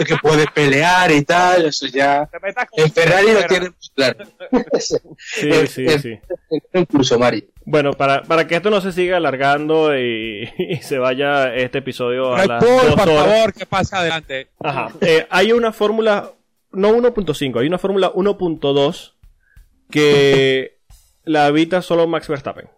que, 0.05 0.15
puede, 0.21 0.45
pelear 0.53 1.11
y 1.11 1.23
tal. 1.23 1.65
Eso 1.65 1.87
ya. 1.87 2.29
En 2.73 2.91
Ferrari 2.91 3.33
lo 3.33 3.43
tiene 3.47 3.69
muy 3.69 3.89
claro. 3.95 4.25
Sí, 5.17 5.49
sí, 5.67 5.87
sí. 5.99 6.19
Incluso 6.73 7.17
Mari. 7.17 7.47
Bueno, 7.65 7.93
para, 7.93 8.23
para 8.23 8.47
que 8.47 8.55
esto 8.55 8.69
no 8.69 8.81
se 8.81 8.91
siga 8.91 9.17
alargando 9.17 9.97
y, 9.97 10.49
y 10.57 10.77
se 10.77 10.97
vaya 10.97 11.53
este 11.55 11.79
episodio 11.79 12.33
a 12.35 12.45
las 12.45 12.63
por 12.63 12.95
favor, 12.95 13.53
que 13.53 13.65
pase 13.65 13.95
adelante. 13.95 14.47
Ajá. 14.59 14.89
Eh, 15.01 15.25
hay 15.29 15.51
una 15.51 15.71
fórmula, 15.71 16.31
no 16.71 16.89
1.5, 16.89 17.59
hay 17.59 17.67
una 17.67 17.77
fórmula 17.77 18.11
1.2 18.13 19.13
que 19.91 20.79
la 21.23 21.45
habita 21.45 21.81
solo 21.81 22.07
Max 22.07 22.27
Verstappen. 22.27 22.69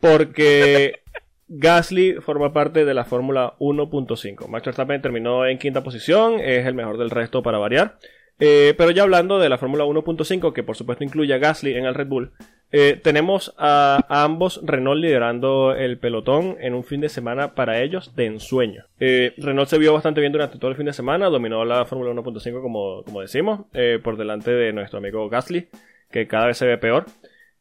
Porque 0.00 1.00
Gasly 1.48 2.14
forma 2.14 2.52
parte 2.52 2.84
de 2.84 2.94
la 2.94 3.04
fórmula 3.04 3.54
1.5. 3.58 4.48
Max 4.48 4.64
Verstappen 4.64 5.02
terminó 5.02 5.46
en 5.46 5.58
quinta 5.58 5.82
posición, 5.82 6.40
es 6.40 6.66
el 6.66 6.74
mejor 6.74 6.98
del 6.98 7.10
resto 7.10 7.42
para 7.42 7.58
variar. 7.58 7.98
Eh, 8.38 8.74
pero 8.76 8.90
ya 8.90 9.02
hablando 9.02 9.38
de 9.38 9.48
la 9.48 9.58
fórmula 9.58 9.84
1.5, 9.84 10.52
que 10.52 10.62
por 10.62 10.76
supuesto 10.76 11.04
incluye 11.04 11.32
a 11.32 11.38
Gasly 11.38 11.74
en 11.74 11.86
el 11.86 11.94
Red 11.94 12.08
Bull, 12.08 12.32
eh, 12.70 13.00
tenemos 13.02 13.54
a, 13.56 14.04
ambos 14.08 14.60
Renault 14.64 15.00
liderando 15.00 15.72
el 15.74 15.98
pelotón 15.98 16.56
en 16.60 16.74
un 16.74 16.84
fin 16.84 17.00
de 17.00 17.08
semana 17.08 17.54
para 17.54 17.80
ellos 17.80 18.14
de 18.14 18.26
ensueño. 18.26 18.84
Eh, 18.98 19.32
Renault 19.38 19.70
se 19.70 19.78
vio 19.78 19.94
bastante 19.94 20.20
bien 20.20 20.32
durante 20.32 20.58
todo 20.58 20.70
el 20.70 20.76
fin 20.76 20.86
de 20.86 20.92
semana, 20.92 21.30
dominó 21.30 21.64
la 21.64 21.86
Fórmula 21.86 22.10
1.5 22.10 22.60
como, 22.60 23.04
como 23.04 23.20
decimos, 23.20 23.66
por 24.02 24.16
delante 24.16 24.50
de 24.50 24.72
nuestro 24.72 24.98
amigo 24.98 25.28
Gasly, 25.28 25.68
que 26.10 26.26
cada 26.26 26.46
vez 26.46 26.58
se 26.58 26.66
ve 26.66 26.76
peor. 26.76 27.06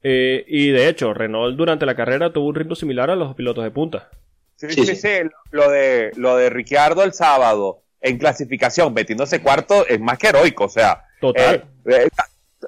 Eh, 0.07 0.45
y 0.47 0.69
de 0.69 0.87
hecho, 0.87 1.15
Renault 1.15 1.57
durante 1.57 1.87
la 1.87 1.95
carrera 1.95 2.31
tuvo 2.31 2.49
un 2.49 2.53
ritmo 2.53 2.75
similar 2.75 3.09
a 3.09 3.15
los 3.15 3.33
pilotos 3.33 3.63
de 3.63 3.71
punta. 3.71 4.09
Sí, 4.55 4.67
Sí, 4.69 4.95
sí, 4.95 5.09
Lo 5.49 5.71
de, 5.71 6.11
lo 6.15 6.37
de 6.37 6.51
Ricciardo 6.51 7.03
el 7.03 7.11
sábado 7.11 7.81
en 8.01 8.19
clasificación, 8.19 8.93
metiéndose 8.93 9.41
cuarto, 9.41 9.83
es 9.87 9.99
más 9.99 10.19
que 10.19 10.27
heroico. 10.27 10.65
O 10.65 10.69
sea, 10.69 11.05
Total. 11.19 11.65
eh, 11.87 12.07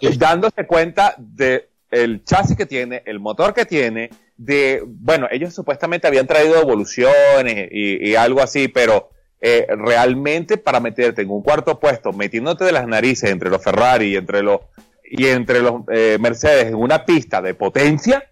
eh, 0.01 0.09
dándose 0.17 0.65
cuenta 0.65 1.13
de 1.19 1.69
el 1.91 2.23
chasis 2.23 2.57
que 2.57 2.65
tiene, 2.65 3.03
el 3.05 3.19
motor 3.19 3.53
que 3.53 3.65
tiene, 3.65 4.09
de, 4.35 4.81
bueno, 4.83 5.27
ellos 5.29 5.53
supuestamente 5.53 6.07
habían 6.07 6.25
traído 6.25 6.59
evoluciones 6.59 7.69
y, 7.71 8.09
y 8.09 8.15
algo 8.15 8.41
así, 8.41 8.67
pero 8.67 9.11
eh, 9.41 9.67
realmente 9.69 10.57
para 10.57 10.79
meterte 10.79 11.21
en 11.21 11.29
un 11.29 11.43
cuarto 11.43 11.79
puesto, 11.79 12.11
metiéndote 12.13 12.65
de 12.65 12.71
las 12.71 12.87
narices 12.87 13.29
entre 13.29 13.51
los 13.51 13.63
Ferrari 13.63 14.07
y 14.07 14.15
entre 14.15 14.41
los, 14.41 14.61
y 15.09 15.27
entre 15.27 15.61
los 15.61 15.81
eh, 15.91 16.17
Mercedes 16.19 16.67
en 16.67 16.75
una 16.75 17.05
pista 17.05 17.41
de 17.41 17.53
potencia, 17.53 18.29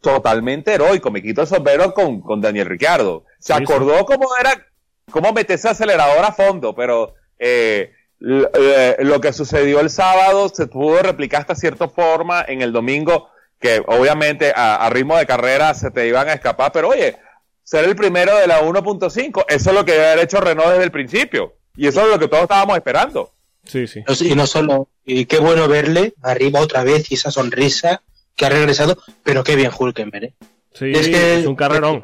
totalmente 0.00 0.74
heroico. 0.74 1.10
Me 1.10 1.22
quito 1.22 1.42
el 1.42 1.46
sombrero 1.46 1.94
con, 1.94 2.20
con 2.20 2.40
Daniel 2.40 2.66
Ricciardo. 2.66 3.24
Se 3.38 3.52
Sí, 3.54 3.58
sí. 3.58 3.62
acordó 3.62 4.04
cómo 4.04 4.28
era, 4.38 4.66
cómo 5.10 5.32
meterse 5.32 5.68
acelerador 5.68 6.24
a 6.24 6.32
fondo, 6.32 6.74
pero 6.74 7.14
eh, 7.38 7.92
eh, 8.20 8.96
lo 9.00 9.20
que 9.20 9.32
sucedió 9.32 9.80
el 9.80 9.90
sábado 9.90 10.48
se 10.48 10.66
pudo 10.66 11.02
replicar 11.02 11.40
hasta 11.42 11.54
cierta 11.54 11.88
forma 11.88 12.44
en 12.46 12.62
el 12.62 12.72
domingo, 12.72 13.28
que 13.60 13.82
obviamente 13.86 14.52
a, 14.54 14.76
a 14.76 14.90
ritmo 14.90 15.16
de 15.16 15.26
carrera 15.26 15.72
se 15.74 15.90
te 15.90 16.06
iban 16.06 16.28
a 16.28 16.34
escapar, 16.34 16.70
pero 16.72 16.88
oye, 16.88 17.16
ser 17.62 17.84
el 17.86 17.96
primero 17.96 18.36
de 18.36 18.46
la 18.46 18.60
1.5, 18.62 19.44
eso 19.48 19.70
es 19.70 19.74
lo 19.76 19.84
que 19.84 19.92
debe 19.92 20.06
haber 20.12 20.24
hecho 20.24 20.40
Renault 20.40 20.70
desde 20.72 20.84
el 20.84 20.90
principio. 20.92 21.54
Y 21.76 21.86
eso 21.88 22.02
es 22.02 22.08
lo 22.08 22.18
que 22.18 22.28
todos 22.28 22.42
estábamos 22.44 22.76
esperando. 22.76 23.32
Sí, 23.64 23.86
sí. 23.86 24.02
Y 24.20 24.34
no 24.34 24.46
solo, 24.46 24.88
y 25.04 25.26
qué 25.26 25.38
bueno 25.38 25.68
verle 25.68 26.14
arriba 26.22 26.60
otra 26.60 26.84
vez 26.84 27.10
y 27.10 27.14
esa 27.14 27.30
sonrisa 27.30 28.02
que 28.36 28.46
ha 28.46 28.48
regresado, 28.48 28.98
pero 29.22 29.44
qué 29.44 29.56
bien 29.56 29.70
Hulkenberg, 29.76 30.24
¿eh? 30.24 30.34
Sí, 30.72 30.90
es 30.92 31.08
que 31.08 31.40
es 31.40 31.46
un 31.46 31.54
carrerón. 31.54 32.02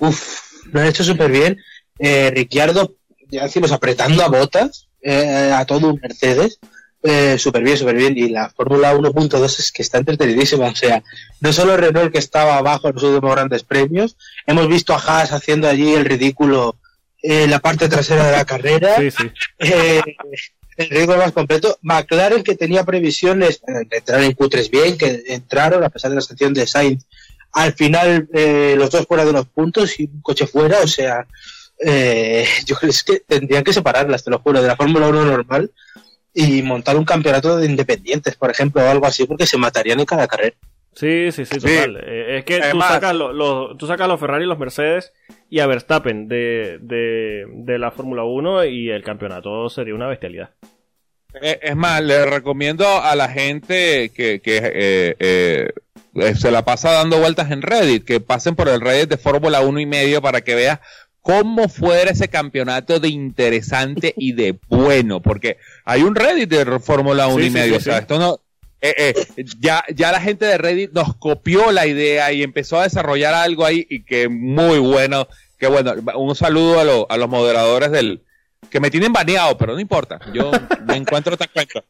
Uf, 0.00 0.64
lo 0.72 0.80
han 0.80 0.86
hecho 0.86 1.04
súper 1.04 1.30
bien. 1.30 1.58
Eh, 1.98 2.30
Ricciardo, 2.34 2.96
ya 3.30 3.44
decimos, 3.44 3.70
apretando 3.70 4.24
a 4.24 4.28
botas 4.28 4.88
eh, 5.00 5.52
a 5.54 5.64
todo 5.64 5.88
un 5.90 6.00
Mercedes. 6.00 6.58
Eh, 7.04 7.36
súper 7.38 7.62
bien, 7.62 7.76
súper 7.76 7.96
bien. 7.96 8.16
Y 8.16 8.28
la 8.30 8.50
Fórmula 8.50 8.94
1.2 8.94 9.44
es 9.44 9.70
que 9.70 9.82
está 9.82 9.98
entretenidísima. 9.98 10.68
O 10.68 10.74
sea, 10.74 11.02
no 11.40 11.52
solo 11.52 11.76
Renault 11.76 12.12
que 12.12 12.18
estaba 12.18 12.56
abajo 12.56 12.88
en 12.88 12.94
los 12.94 13.04
últimos 13.04 13.34
grandes 13.34 13.62
premios, 13.62 14.16
hemos 14.46 14.68
visto 14.68 14.92
a 14.92 14.98
Haas 14.98 15.32
haciendo 15.32 15.68
allí 15.68 15.92
el 15.92 16.04
ridículo 16.04 16.76
en 17.22 17.50
la 17.50 17.60
parte 17.60 17.88
trasera 17.88 18.26
de 18.26 18.32
la 18.32 18.44
carrera. 18.44 18.96
Sí, 18.96 19.10
sí. 19.10 19.30
Eh, 19.58 20.02
el 20.76 20.88
ritmo 20.88 21.16
más 21.16 21.32
completo. 21.32 21.78
McLaren 21.82 22.42
que 22.42 22.54
tenía 22.54 22.84
previsiones 22.84 23.62
eh, 23.66 23.86
de 23.88 23.96
entrar 23.98 24.22
en 24.22 24.32
Q3 24.32 24.70
bien, 24.70 24.98
que 24.98 25.22
entraron 25.28 25.84
a 25.84 25.90
pesar 25.90 26.10
de 26.10 26.16
la 26.16 26.22
sanción 26.22 26.54
de 26.54 26.66
Sainz. 26.66 27.04
Al 27.52 27.74
final 27.74 28.28
eh, 28.32 28.74
los 28.76 28.90
dos 28.90 29.06
fuera 29.06 29.24
de 29.24 29.32
los 29.32 29.46
puntos 29.46 29.98
y 30.00 30.04
un 30.04 30.22
coche 30.22 30.46
fuera, 30.46 30.80
o 30.80 30.86
sea, 30.86 31.26
eh, 31.84 32.46
yo 32.66 32.76
creo 32.76 32.92
que 33.04 33.20
tendrían 33.20 33.64
que 33.64 33.72
separarlas, 33.72 34.24
te 34.24 34.30
lo 34.30 34.38
juro, 34.38 34.62
de 34.62 34.68
la 34.68 34.76
Fórmula 34.76 35.08
1 35.08 35.24
normal 35.24 35.70
y 36.34 36.62
montar 36.62 36.96
un 36.96 37.04
campeonato 37.04 37.58
de 37.58 37.66
independientes, 37.66 38.36
por 38.36 38.50
ejemplo, 38.50 38.82
o 38.82 38.88
algo 38.88 39.06
así, 39.06 39.26
porque 39.26 39.46
se 39.46 39.58
matarían 39.58 40.00
en 40.00 40.06
cada 40.06 40.26
carrera. 40.26 40.56
Sí, 40.94 41.32
sí, 41.32 41.46
sí, 41.46 41.58
total. 41.58 41.96
Eh, 42.06 42.38
es 42.38 42.44
que 42.44 42.56
tú 42.58 42.64
Además- 42.64 42.92
sacas, 42.92 43.14
lo- 43.14 43.32
lo- 43.32 43.76
tú 43.76 43.86
sacas 43.86 44.04
a 44.04 44.08
los 44.08 44.20
Ferrari 44.20 44.44
y 44.44 44.48
los 44.48 44.58
Mercedes 44.58 45.12
y 45.48 45.60
a 45.60 45.66
Verstappen 45.66 46.28
de, 46.28 46.78
de, 46.82 47.46
de 47.48 47.78
la 47.78 47.90
Fórmula 47.90 48.24
1 48.24 48.64
y 48.66 48.90
el 48.90 49.02
campeonato 49.02 49.68
sería 49.70 49.94
una 49.94 50.06
bestialidad. 50.08 50.50
Eh, 51.40 51.58
Es 51.62 51.76
más, 51.76 52.02
le 52.02 52.26
recomiendo 52.26 52.86
a 53.02 53.16
la 53.16 53.28
gente 53.30 54.10
que, 54.14 54.40
que 54.40 54.58
eh, 54.58 55.16
eh, 55.18 55.68
eh, 56.14 56.34
se 56.34 56.50
la 56.50 56.62
pasa 56.64 56.92
dando 56.92 57.18
vueltas 57.20 57.50
en 57.50 57.62
Reddit, 57.62 58.04
que 58.04 58.20
pasen 58.20 58.54
por 58.54 58.68
el 58.68 58.82
Reddit 58.82 59.08
de 59.08 59.16
Fórmula 59.16 59.60
1 59.62 59.80
y 59.80 59.86
medio 59.86 60.20
para 60.20 60.42
que 60.42 60.54
veas 60.54 60.80
cómo 61.22 61.70
fuera 61.70 62.10
ese 62.10 62.28
campeonato 62.28 63.00
de 63.00 63.08
interesante 63.08 64.12
y 64.16 64.32
de 64.32 64.58
bueno, 64.68 65.22
porque 65.22 65.56
hay 65.86 66.02
un 66.02 66.14
Reddit 66.14 66.50
de 66.50 66.80
Fórmula 66.80 67.28
1 67.28 67.38
Sí, 67.38 67.46
y 67.46 67.50
medio, 67.50 67.74
sí, 67.74 67.76
o 67.76 67.80
sea, 67.80 67.98
esto 67.98 68.18
no... 68.18 68.40
eh, 68.82 69.14
eh, 69.36 69.44
ya, 69.60 69.84
ya 69.94 70.12
la 70.12 70.20
gente 70.20 70.44
de 70.44 70.58
Reddit 70.58 70.92
nos 70.92 71.14
copió 71.16 71.70
la 71.72 71.86
idea 71.86 72.32
y 72.32 72.42
empezó 72.42 72.78
a 72.78 72.82
desarrollar 72.84 73.32
algo 73.34 73.64
ahí 73.64 73.86
y 73.88 74.04
que 74.04 74.28
muy 74.28 74.78
bueno, 74.78 75.28
que 75.58 75.68
bueno, 75.68 75.94
un 76.16 76.34
saludo 76.34 76.80
a, 76.80 76.84
lo- 76.84 77.06
a 77.10 77.16
los 77.16 77.28
moderadores 77.28 77.90
del, 77.92 78.22
que 78.70 78.80
me 78.80 78.90
tienen 78.90 79.12
baneado, 79.12 79.56
pero 79.56 79.74
no 79.74 79.80
importa. 79.80 80.18
Yo 80.32 80.50
me 80.86 80.96
encuentro 80.96 81.34
otra 81.34 81.46
cuenta. 81.48 81.82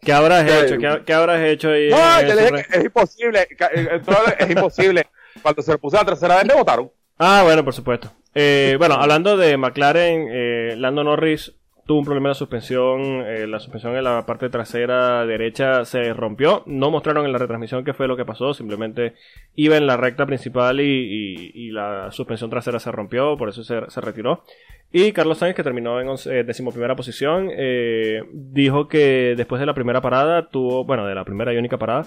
¿Qué 0.00 0.12
habrás 0.12 0.44
hecho? 0.48 0.78
¿Qué, 0.78 1.02
qué 1.04 1.12
habrás 1.12 1.42
hecho 1.42 1.70
ahí? 1.70 1.88
No, 1.90 2.20
en 2.20 2.26
yo 2.26 2.32
ese 2.32 2.34
le 2.36 2.40
dije 2.42 2.52
re- 2.52 2.66
que 2.68 2.78
es 2.78 2.84
imposible, 2.84 3.40
eh, 3.40 4.00
es 4.38 4.50
imposible. 4.50 5.06
Cuando 5.42 5.62
se 5.62 5.72
le 5.72 5.78
puso 5.78 5.96
la 5.96 6.04
tercera 6.04 6.36
vez, 6.36 6.44
me 6.46 6.54
votaron. 6.54 6.90
Ah, 7.18 7.42
bueno, 7.44 7.64
por 7.64 7.72
supuesto. 7.74 8.12
Eh, 8.34 8.76
bueno, 8.78 8.94
hablando 8.94 9.36
de 9.36 9.56
McLaren, 9.56 10.28
eh, 10.30 10.74
Lando 10.76 11.04
Norris 11.04 11.52
tuvo 11.86 11.98
un 11.98 12.04
problema 12.04 12.28
de 12.30 12.34
suspensión. 12.34 13.00
eh, 13.26 13.46
la 13.46 13.58
suspensión 13.60 13.96
en 13.96 14.04
la 14.04 14.24
parte 14.26 14.48
trasera 14.48 15.24
derecha 15.26 15.84
se 15.84 16.12
rompió. 16.14 16.62
No 16.66 16.90
mostraron 16.90 17.24
en 17.26 17.32
la 17.32 17.38
retransmisión 17.38 17.84
qué 17.84 17.92
fue 17.94 18.08
lo 18.08 18.16
que 18.16 18.24
pasó. 18.24 18.54
Simplemente 18.54 19.14
iba 19.54 19.76
en 19.76 19.86
la 19.86 19.96
recta 19.96 20.26
principal 20.26 20.80
y, 20.80 20.84
y- 20.84 21.50
y 21.54 21.70
la 21.70 22.10
suspensión 22.12 22.50
trasera 22.50 22.78
se 22.78 22.92
rompió. 22.92 23.36
Por 23.36 23.48
eso 23.48 23.62
se, 23.64 23.80
se 23.88 24.00
retiró. 24.00 24.44
Y 24.92 25.12
Carlos 25.12 25.38
Sainz, 25.38 25.56
que 25.56 25.62
terminó 25.62 26.00
en 26.00 26.08
eh, 26.26 26.44
decimoprimera 26.44 26.94
posición, 26.94 27.48
eh, 27.56 28.22
dijo 28.32 28.88
que 28.88 29.34
después 29.36 29.58
de 29.58 29.64
la 29.66 29.72
primera 29.74 30.02
parada 30.02 30.48
tuvo, 30.50 30.84
bueno, 30.84 31.06
de 31.06 31.14
la 31.14 31.24
primera 31.24 31.52
y 31.54 31.56
única 31.56 31.78
parada, 31.78 32.06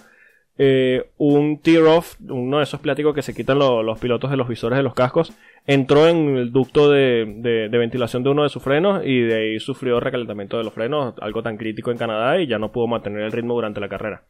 eh, 0.57 1.05
un 1.17 1.59
tear-off, 1.59 2.15
uno 2.29 2.57
de 2.57 2.63
esos 2.63 2.79
plásticos 2.79 3.13
que 3.13 3.21
se 3.21 3.33
quitan 3.33 3.59
lo- 3.59 3.83
los 3.83 3.99
pilotos 3.99 4.31
de 4.31 4.37
los 4.37 4.47
visores 4.47 4.77
de 4.77 4.83
los 4.83 4.93
cascos, 4.93 5.33
entró 5.67 6.07
en 6.07 6.37
el 6.37 6.51
ducto 6.51 6.89
de, 6.91 7.25
de- 7.69 7.77
ventilación 7.77 8.23
de 8.23 8.29
uno 8.29 8.43
de 8.43 8.49
sus 8.49 8.63
frenos 8.63 9.03
y 9.05 9.19
de 9.21 9.35
ahí 9.35 9.59
sufrió 9.59 9.99
recalentamiento 9.99 10.57
de 10.57 10.63
los 10.63 10.73
frenos, 10.73 11.15
algo 11.21 11.43
tan 11.43 11.57
crítico 11.57 11.91
en 11.91 11.97
Canadá 11.97 12.39
y 12.39 12.47
ya 12.47 12.59
no 12.59 12.71
pudo 12.71 12.87
mantener 12.87 13.21
el 13.23 13.31
ritmo 13.31 13.53
durante 13.55 13.79
la 13.81 13.89
carrera. 13.89 14.23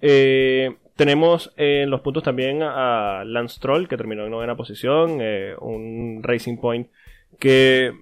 Eh, 0.00 0.74
tenemos 0.96 1.52
en 1.56 1.90
los 1.90 2.00
puntos 2.02 2.22
también 2.22 2.62
a 2.62 3.22
Lance 3.24 3.56
Stroll, 3.56 3.88
que 3.88 3.96
terminó 3.96 4.24
en 4.24 4.30
novena 4.30 4.56
posición, 4.56 5.18
eh, 5.20 5.54
un 5.60 6.20
Racing 6.22 6.58
Point 6.58 6.88
que 7.38 7.92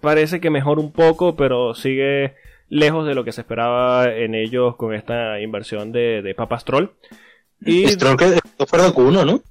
parece 0.00 0.40
que 0.40 0.50
mejora 0.50 0.80
un 0.80 0.92
poco, 0.92 1.36
pero 1.36 1.74
sigue 1.74 2.34
lejos 2.74 3.06
de 3.06 3.14
lo 3.14 3.22
que 3.22 3.30
se 3.30 3.42
esperaba 3.42 4.12
en 4.12 4.34
ellos 4.34 4.74
con 4.74 4.94
esta 4.94 5.40
inversión 5.40 5.92
de, 5.92 6.22
de 6.22 6.34
Papa 6.34 6.58
Stroll. 6.58 6.90
Y 7.64 7.86
Stroll 7.86 8.16
que 8.16 8.66
fuera 8.66 8.86
de 8.86 8.90
Q1, 8.90 9.24
¿no? 9.24 9.42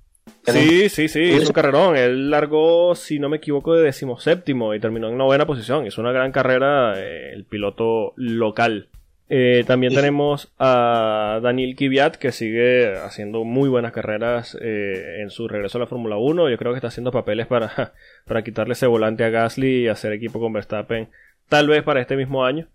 Sí, 0.46 0.90
sí, 0.90 1.08
sí, 1.08 1.22
hizo 1.22 1.48
un 1.48 1.54
carrerón. 1.54 1.96
Él 1.96 2.30
largó, 2.30 2.96
si 2.96 3.20
no 3.20 3.30
me 3.30 3.38
equivoco, 3.38 3.76
de 3.76 3.84
decimoséptimo 3.84 4.76
y 4.76 4.82
terminó 4.82 5.08
en 5.08 5.18
novena 5.18 5.46
posición. 5.46 5.88
Hizo 5.88 6.02
una 6.02 6.12
gran 6.12 6.34
carrera 6.34 6.96
eh, 6.98 7.32
el 7.34 7.46
piloto 7.46 8.12
local. 8.18 8.90
Eh, 9.30 9.64
también 9.66 9.94
tenemos 9.94 10.52
a 10.60 11.40
Daniel 11.42 11.78
Kvyat 11.78 12.18
que 12.18 12.34
sigue 12.34 12.94
haciendo 12.98 13.46
muy 13.46 13.70
buenas 13.70 13.94
carreras 13.94 14.58
eh, 14.62 15.22
en 15.22 15.30
su 15.30 15.48
regreso 15.48 15.78
a 15.78 15.82
la 15.82 15.88
Fórmula 15.88 16.18
1. 16.18 16.50
Yo 16.50 16.58
creo 16.58 16.74
que 16.74 16.78
está 16.80 16.90
haciendo 16.90 17.12
papeles 17.12 17.48
para, 17.48 17.94
para 18.28 18.44
quitarle 18.44 18.74
ese 18.74 18.86
volante 18.86 19.24
a 19.24 19.30
Gasly 19.30 19.84
y 19.84 19.88
hacer 19.88 20.12
equipo 20.12 20.42
con 20.42 20.52
Verstappen, 20.52 21.08
tal 21.48 21.70
vez 21.70 21.84
para 21.84 22.02
este 22.02 22.18
mismo 22.18 22.44
año. 22.44 22.68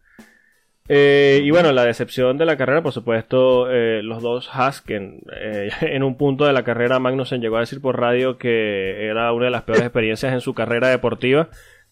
Eh, 0.89 1.43
y 1.45 1.51
bueno, 1.51 1.70
la 1.72 1.84
decepción 1.84 2.39
de 2.39 2.47
la 2.47 2.57
carrera, 2.57 2.82
por 2.82 2.93
supuesto, 2.93 3.70
eh, 3.70 4.01
los 4.03 4.22
dos 4.22 4.49
Haas, 4.53 4.80
que 4.80 4.97
en, 4.97 5.20
eh, 5.39 5.68
en, 5.82 6.03
un 6.03 6.16
punto 6.16 6.47
de 6.47 6.55
la 6.55 6.64
carrera 6.64 6.99
Magnussen 6.99 7.43
llegó 7.43 7.59
a 7.59 7.61
decir 7.61 7.80
por 7.80 8.01
radio 8.01 8.39
que 8.39 9.07
era 9.07 9.32
una 9.32 9.47
de 9.47 9.51
las 9.51 9.62
peores 9.62 9.84
experiencias 9.84 10.32
en 10.32 10.41
su 10.41 10.55
carrera 10.55 10.89
deportiva. 10.89 11.49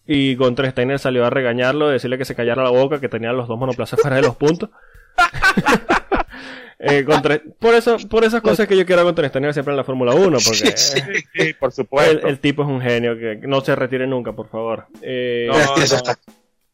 Y 0.07 0.35
Gunter 0.35 0.71
Steiner 0.71 0.99
salió 0.99 1.25
a 1.25 1.29
regañarlo, 1.29 1.89
decirle 1.89 2.17
que 2.17 2.25
se 2.25 2.33
callara 2.33 2.63
la 2.63 2.69
boca, 2.69 2.99
que 2.99 3.09
tenía 3.09 3.33
los 3.33 3.47
dos 3.47 3.59
monoplazas 3.59 3.99
fuera 3.99 4.15
de 4.15 4.21
los 4.21 4.37
puntos. 4.37 4.69
contra, 7.05 7.41
por 7.59 7.73
eso, 7.73 7.97
por 8.09 8.23
esas 8.23 8.41
cosas 8.41 8.67
que 8.67 8.77
yo 8.77 8.85
quiero 8.85 9.01
a 9.01 9.03
Gunter 9.03 9.27
Steiner 9.27 9.53
siempre 9.53 9.73
en 9.73 9.77
la 9.77 9.83
Fórmula 9.83 10.13
1, 10.13 10.25
porque 10.29 10.77
sí, 10.77 11.01
sí, 11.33 11.53
por 11.59 11.73
supuesto. 11.73 12.25
El, 12.25 12.29
el, 12.29 12.39
tipo 12.39 12.63
es 12.63 12.69
un 12.69 12.79
genio, 12.79 13.17
que 13.17 13.41
no 13.45 13.59
se 13.59 13.75
retire 13.75 14.07
nunca, 14.07 14.31
por 14.31 14.47
favor. 14.47 14.85
no, 15.01 15.53
no. 15.53 15.75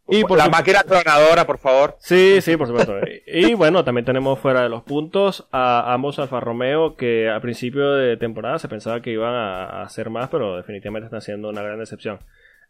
Y 0.08 0.24
por 0.26 0.38
la 0.38 0.50
máquina 0.50 0.84
clonadora, 0.84 1.48
por 1.48 1.60
favor. 1.60 1.96
Sí, 2.00 2.42
sí, 2.42 2.58
por 2.58 2.68
supuesto. 2.68 2.96
y 3.26 3.54
bueno, 3.54 3.84
también 3.84 4.06
tenemos 4.06 4.40
fuera 4.40 4.62
de 4.64 4.70
los 4.70 4.84
puntos 4.84 5.48
a 5.52 5.94
ambos 5.94 6.20
Alfa 6.20 6.40
Romeo 6.40 6.96
que 6.96 7.30
a 7.30 7.40
principio 7.40 7.94
de 7.94 8.18
temporada 8.18 8.60
se 8.60 8.68
pensaba 8.68 9.02
que 9.02 9.12
iban 9.12 9.34
a 9.34 9.84
hacer 9.84 10.10
más, 10.10 10.30
pero 10.30 10.58
definitivamente 10.58 11.06
están 11.06 11.22
siendo 11.22 11.50
una 11.50 11.62
gran 11.62 11.80
decepción. 11.80 12.20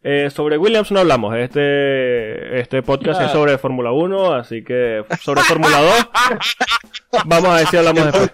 Eh, 0.06 0.30
sobre 0.30 0.58
Williams 0.58 0.92
no 0.92 1.00
hablamos. 1.00 1.34
Este, 1.38 2.60
este 2.60 2.84
podcast 2.84 3.22
es 3.22 3.32
sobre 3.32 3.58
Fórmula 3.58 3.94
1, 3.94 4.34
así 4.34 4.62
que 4.62 5.06
sobre 5.22 5.42
Fórmula 5.44 5.80
2 5.82 6.10
vamos 7.26 7.50
a 7.50 7.56
ver 7.56 7.68
si 7.68 7.78
hablamos 7.78 8.06
después. 8.06 8.34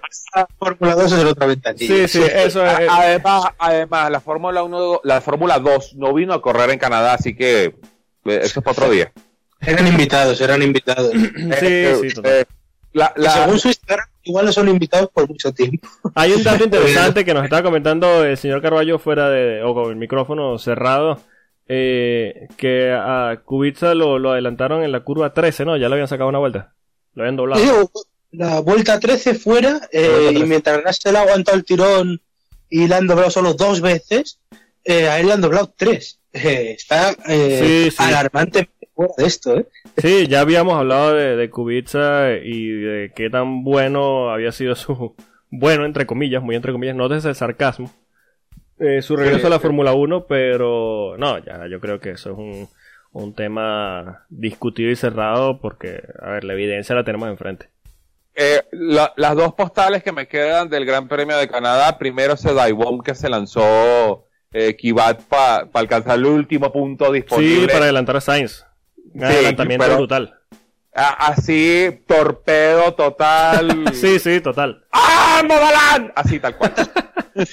Fórmula 0.57 0.95
2 0.95 1.11
es 1.11 1.25
otra 1.25 1.45
ventanilla. 1.45 1.87
Sí, 1.87 2.07
sí, 2.07 2.23
eso 2.23 2.65
es. 2.65 2.89
Además, 2.89 3.43
además 3.59 4.09
la 4.09 4.19
Fórmula 4.19 4.63
1, 4.63 5.01
la 5.03 5.21
Fórmula 5.21 5.59
2 5.59 5.95
no 5.95 6.11
vino 6.13 6.33
a 6.33 6.41
correr 6.41 6.71
en 6.71 6.79
Canadá, 6.79 7.13
así 7.13 7.35
que 7.35 7.75
eso 8.37 8.59
es 8.59 8.63
para 8.63 8.71
otro 8.71 8.89
día. 8.89 9.11
Eran 9.61 9.87
invitados, 9.87 10.39
eran 10.41 10.61
invitados. 10.61 11.11
sí, 11.59 11.85
sí, 12.01 12.13
total. 12.13 12.47
La, 12.93 13.13
la... 13.17 13.31
según 13.31 13.59
su 13.59 13.67
Instagram, 13.67 14.07
igual 14.23 14.45
no 14.45 14.51
son 14.51 14.69
invitados 14.69 15.09
por 15.13 15.27
mucho 15.27 15.51
tiempo. 15.53 15.87
Hay 16.15 16.33
un 16.33 16.43
dato 16.43 16.63
interesante 16.65 17.25
que 17.25 17.33
nos 17.33 17.43
estaba 17.43 17.63
comentando 17.63 18.23
el 18.25 18.37
señor 18.37 18.61
Carballo 18.61 18.99
fuera 18.99 19.29
de, 19.29 19.61
o 19.63 19.73
con 19.73 19.91
el 19.91 19.95
micrófono 19.95 20.57
cerrado, 20.57 21.19
eh, 21.67 22.47
que 22.57 22.91
a 22.91 23.41
Kubica 23.45 23.93
lo, 23.93 24.17
lo, 24.17 24.31
adelantaron 24.31 24.83
en 24.83 24.91
la 24.91 25.01
curva 25.01 25.33
13, 25.33 25.65
¿no? 25.65 25.77
Ya 25.77 25.87
le 25.87 25.95
habían 25.95 26.07
sacado 26.07 26.29
una 26.29 26.39
vuelta. 26.39 26.73
Lo 27.13 27.23
habían 27.23 27.35
doblado. 27.35 27.61
Sí, 27.61 27.69
la 28.31 28.59
vuelta 28.61 28.99
13 28.99 29.35
fuera, 29.35 29.87
eh, 29.91 30.31
y 30.35 30.43
mientras 30.43 30.83
Russell 30.83 31.15
ha 31.15 31.21
aguantado 31.21 31.57
el 31.57 31.65
tirón 31.65 32.21
y 32.69 32.87
le 32.87 32.95
han 32.95 33.07
doblado 33.07 33.31
solo 33.31 33.53
dos 33.53 33.81
veces, 33.81 34.39
eh, 34.83 35.07
a 35.07 35.19
él 35.19 35.27
le 35.27 35.33
han 35.33 35.41
doblado 35.41 35.73
tres. 35.75 36.19
Eh, 36.33 36.75
está 36.77 37.11
eh, 37.27 37.89
sí, 37.89 37.91
sí. 37.91 38.03
alarmante 38.03 38.69
fuera 38.93 39.13
de 39.17 39.25
esto, 39.25 39.57
¿eh? 39.57 39.65
Sí, 39.97 40.27
ya 40.27 40.41
habíamos 40.41 40.75
hablado 40.75 41.13
de, 41.13 41.35
de 41.35 41.49
Kubica 41.49 42.35
y 42.43 42.67
de 42.67 43.11
qué 43.15 43.29
tan 43.29 43.63
bueno 43.63 44.29
había 44.31 44.51
sido 44.51 44.75
su... 44.75 45.15
Bueno, 45.49 45.85
entre 45.85 46.05
comillas, 46.05 46.43
muy 46.43 46.55
entre 46.55 46.71
comillas, 46.71 46.95
no 46.95 47.09
desde 47.09 47.29
el 47.29 47.35
sarcasmo. 47.35 47.91
Eh, 48.79 49.01
su 49.01 49.15
regreso 49.15 49.41
sí, 49.41 49.45
a 49.47 49.49
la 49.49 49.59
Fórmula 49.59 49.93
1, 49.93 50.25
pero 50.27 51.15
no, 51.17 51.37
ya 51.39 51.67
yo 51.67 51.79
creo 51.79 51.99
que 51.99 52.11
eso 52.11 52.31
es 52.31 52.37
un, 52.37 52.69
un 53.11 53.33
tema 53.33 54.25
discutido 54.29 54.91
y 54.91 54.95
cerrado 54.95 55.59
porque, 55.59 56.01
a 56.21 56.29
ver, 56.29 56.43
la 56.43 56.53
evidencia 56.53 56.95
la 56.95 57.03
tenemos 57.03 57.29
enfrente. 57.29 57.69
Eh, 58.35 58.63
la, 58.71 59.11
las 59.17 59.35
dos 59.35 59.53
postales 59.53 60.01
que 60.01 60.13
me 60.13 60.27
quedan 60.27 60.69
del 60.69 60.85
Gran 60.85 61.09
Premio 61.09 61.35
de 61.37 61.49
Canadá, 61.49 61.97
primero 61.97 62.35
ese 62.35 62.53
Daibom 62.53 63.01
que 63.01 63.15
se 63.15 63.27
lanzó 63.27 64.28
eh, 64.51 64.75
Kivat 64.75 65.21
para 65.23 65.65
pa 65.65 65.79
alcanzar 65.79 66.17
el 66.17 66.25
último 66.25 66.71
punto 66.71 67.11
disponible. 67.11 67.61
Sí, 67.61 67.67
para 67.67 67.85
adelantar 67.85 68.17
a 68.17 68.21
Sainz. 68.21 68.65
Un 69.13 69.21
sí, 69.21 69.25
adelantamiento 69.25 69.85
pero, 69.85 69.97
brutal. 69.97 70.39
Así, 70.93 72.01
torpedo 72.07 72.93
total. 72.93 73.85
sí, 73.93 74.19
sí, 74.19 74.41
total. 74.41 74.85
¡Ah, 74.91 75.41
Modalan! 75.47 76.11
Así, 76.15 76.39
tal 76.39 76.57
cual. 76.57 76.73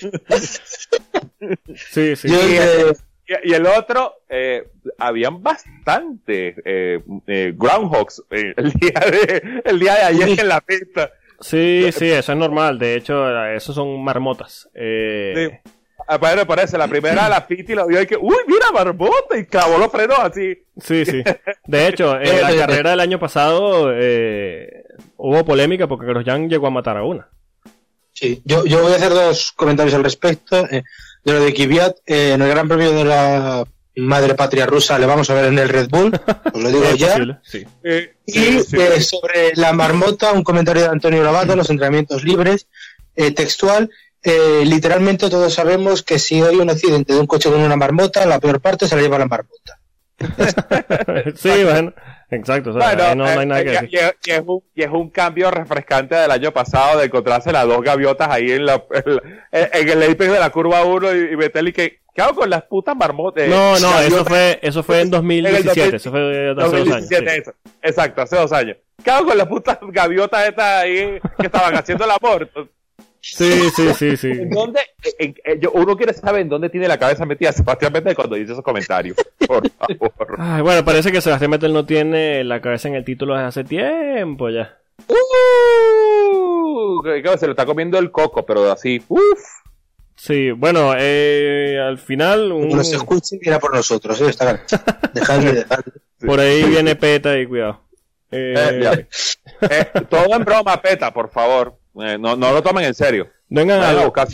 sí, 1.75 2.17
sí. 2.17 2.29
Y, 2.29 2.57
el, 2.57 2.97
y, 3.45 3.53
el 3.53 3.67
otro, 3.67 4.15
eh, 4.29 4.69
habían 4.99 5.43
bastante 5.43 6.57
eh, 6.65 7.01
eh, 7.27 7.53
groundhogs 7.55 8.23
eh, 8.31 8.55
el 8.57 8.73
día 8.73 9.01
de 9.11 9.63
el 9.65 9.79
día 9.79 9.95
de 9.95 10.03
ayer 10.03 10.41
en 10.41 10.49
la 10.49 10.61
pista. 10.61 11.11
Sí, 11.41 11.91
sí, 11.93 12.11
eso 12.11 12.33
es 12.33 12.39
normal. 12.39 12.79
De 12.79 12.97
hecho, 12.97 13.47
esos 13.49 13.75
son 13.75 14.03
marmotas. 14.03 14.69
Eh, 14.75 15.61
sí. 15.65 15.73
Bueno, 16.21 16.37
me 16.37 16.47
parece, 16.47 16.79
la 16.79 16.89
primera 16.89 17.29
la 17.29 17.47
Piti 17.47 17.75
lo 17.75 17.87
vio 17.87 18.01
y 18.01 18.07
que, 18.07 18.17
uy, 18.17 18.37
mira, 18.47 18.71
barbota, 18.73 19.37
y 19.37 19.47
clavó 19.47 19.79
los 19.79 19.91
frenos 19.91 20.19
así. 20.19 20.63
Sí, 20.81 21.05
sí. 21.05 21.23
De 21.65 21.89
hecho, 21.89 22.17
en 22.21 22.43
la 22.43 22.57
carrera 22.57 22.91
del 22.91 23.01
año 23.01 23.19
pasado 23.19 23.93
eh, 23.93 24.85
hubo 25.17 25.45
polémica 25.45 25.87
porque 25.87 26.07
Grosjean 26.07 26.49
llegó 26.49 26.69
a 26.69 26.71
matar 26.71 26.97
a 26.97 27.05
una. 27.05 27.29
Sí, 28.17 28.41
yo, 28.47 28.65
yo 28.65 28.83
voy 28.83 28.95
a 28.95 28.97
hacer 28.97 29.11
dos 29.11 29.53
comentarios 29.53 29.95
al 29.95 30.03
respecto. 30.03 30.67
Eh, 30.71 30.83
de 31.23 31.33
lo 31.33 31.41
de 31.41 31.53
Kvyat, 31.53 31.99
eh, 32.07 32.33
en 32.33 32.41
el 32.41 32.49
Gran 32.49 32.67
Premio 32.67 32.93
de 32.93 33.05
la 33.05 33.65
madre 33.97 34.35
patria 34.35 34.65
rusa 34.65 34.99
le 34.99 35.07
vamos 35.07 35.29
a 35.29 35.35
ver 35.35 35.47
en 35.47 35.59
el 35.59 35.69
Red 35.69 35.89
Bull, 35.89 36.13
os 36.55 36.63
lo 36.63 36.69
digo 36.69 36.95
ya. 36.95 37.09
Posible, 37.09 37.39
sí. 37.43 37.67
Eh, 37.83 38.15
y 38.25 38.33
sí, 38.33 38.63
sí. 38.63 39.03
sobre 39.03 39.55
la 39.57 39.73
marmota, 39.75 40.33
un 40.33 40.45
comentario 40.45 40.83
de 40.83 40.89
Antonio 40.89 41.23
Lavato, 41.23 41.57
los 41.57 41.69
entrenamientos 41.69 42.25
libres, 42.25 42.69
textual. 43.35 43.91
Eh, 44.29 44.65
literalmente 44.65 45.31
todos 45.31 45.55
sabemos 45.55 46.03
que 46.03 46.19
si 46.19 46.43
hay 46.43 46.57
un 46.57 46.69
accidente 46.69 47.13
de 47.13 47.21
un 47.21 47.29
coche 47.29 47.49
con 47.49 47.61
una 47.61 47.77
marmota, 47.77 48.27
la 48.27 48.41
peor 48.41 48.61
parte 48.61 48.89
se 48.89 48.97
la 48.97 49.03
lleva 49.03 49.21
la 49.21 49.27
marmota. 49.27 49.79
sí, 51.37 51.63
bueno, 51.63 51.93
exacto. 52.33 52.71
O 52.71 52.73
sea, 52.73 52.89
bueno, 52.89 53.15
no, 53.15 53.33
no, 53.33 53.41
hay 53.41 53.47
nada 53.47 53.63
que 53.63 53.69
y, 53.69 53.73
decir. 53.73 53.89
y, 53.93 54.31
y, 54.31 54.33
es 54.33 54.43
un, 54.45 54.63
y, 54.75 54.83
es 54.83 54.91
un, 54.91 55.11
cambio 55.11 55.49
refrescante 55.53 56.17
del 56.17 56.33
año 56.33 56.51
pasado 56.51 56.99
de 56.99 57.07
encontrarse 57.07 57.53
las 57.53 57.69
dos 57.69 57.81
gaviotas 57.83 58.29
ahí 58.29 58.51
en, 58.51 58.67
la, 58.67 58.83
en, 59.53 59.69
en 59.73 59.89
el 59.91 60.11
apex 60.11 60.33
de 60.33 60.41
la 60.41 60.51
curva 60.51 60.83
1 60.83 61.15
y, 61.15 61.33
y 61.33 61.37
meterle 61.37 61.73
que, 61.73 62.01
¿qué 62.13 62.23
hago 62.23 62.35
con 62.35 62.51
las 62.51 62.65
putas 62.65 62.97
marmotas? 62.97 63.49
No, 63.49 63.79
no, 63.79 64.01
eso 64.01 64.25
fue, 64.25 64.59
eso 64.61 64.83
fue 64.83 65.03
en 65.03 65.11
2017, 65.11 65.61
en 65.61 65.67
2000, 65.67 65.95
eso 65.95 66.11
fue 66.11 66.51
hace 66.51 66.55
2017, 66.55 67.25
dos 67.25 67.33
años. 67.33 67.43
Eso. 67.43 67.55
Exacto, 67.81 68.23
hace 68.23 68.37
dos 68.37 68.53
años. 68.53 68.77
¿Qué 69.05 69.11
hago 69.13 69.29
con 69.29 69.39
las 69.39 69.47
putas 69.47 69.79
gaviotas 69.83 70.49
estas 70.49 70.83
ahí 70.83 71.21
que 71.39 71.47
estaban 71.47 71.77
haciendo 71.77 72.05
el 72.05 72.11
amor? 72.11 72.51
Sí, 73.21 73.71
sí, 73.75 73.93
sí, 73.95 74.17
sí. 74.17 74.31
¿En 74.31 74.51
dónde, 74.51 74.81
en, 75.19 75.35
en, 75.45 75.61
yo, 75.61 75.73
uno 75.73 75.97
quiere 75.97 76.13
saber 76.13 76.43
en 76.43 76.49
dónde 76.49 76.69
tiene 76.71 76.89
la 76.89 76.99
cabeza 76.99 77.27
metida 77.27 77.53
Sebastián 77.53 77.93
Vettel 77.93 78.15
cuando 78.15 78.37
dice 78.37 78.53
esos 78.53 78.65
comentarios. 78.65 79.17
Por 79.47 79.69
favor. 79.71 80.37
Ay, 80.39 80.63
bueno, 80.63 80.85
parece 80.85 81.11
que 81.11 81.21
Sebastián 81.21 81.51
Vettel 81.51 81.73
no 81.73 81.85
tiene 81.87 82.45
la 82.45 82.61
cabeza 82.61 82.89
en 82.89 82.95
el 82.95 83.05
título 83.05 83.35
desde 83.35 83.47
hace 83.47 83.65
tiempo 83.65 84.49
ya. 84.51 84.79
Uh, 85.09 87.03
se 87.39 87.47
lo 87.47 87.53
está 87.53 87.67
comiendo 87.67 87.99
el 87.99 88.11
coco, 88.11 88.45
pero 88.47 88.71
así. 88.71 89.03
Uf. 89.09 89.41
Sí, 90.15 90.51
bueno, 90.51 90.95
eh, 90.97 91.79
al 91.79 91.99
final. 91.99 92.51
Un... 92.51 92.71
Que 92.71 92.77
nos 92.77 92.93
escuchen 92.93 93.39
y 93.43 93.49
era 93.49 93.59
por 93.59 93.75
nosotros, 93.75 94.21
¿eh? 94.23 94.31
Está... 94.31 94.63
Dejadme, 95.13 95.53
dejadme. 95.53 95.93
Por 96.27 96.41
ahí 96.41 96.63
viene 96.65 96.97
PETA 96.97 97.39
y 97.39 97.47
cuidado. 97.47 97.83
Eh... 98.31 99.07
Eh, 99.61 99.87
todo 100.09 100.35
en 100.35 100.45
broma, 100.45 100.81
PETA, 100.81 101.13
por 101.13 101.31
favor. 101.31 101.77
Eh, 102.03 102.19
no, 102.19 102.37
no 102.37 102.53
lo 102.53 102.63
tomen 102.63 102.85
en 102.85 102.95
serio. 102.95 103.29
No 103.49 103.61
vengan 103.61 103.81
a, 103.81 103.91
a 103.91 104.05
buscar, 104.05 104.29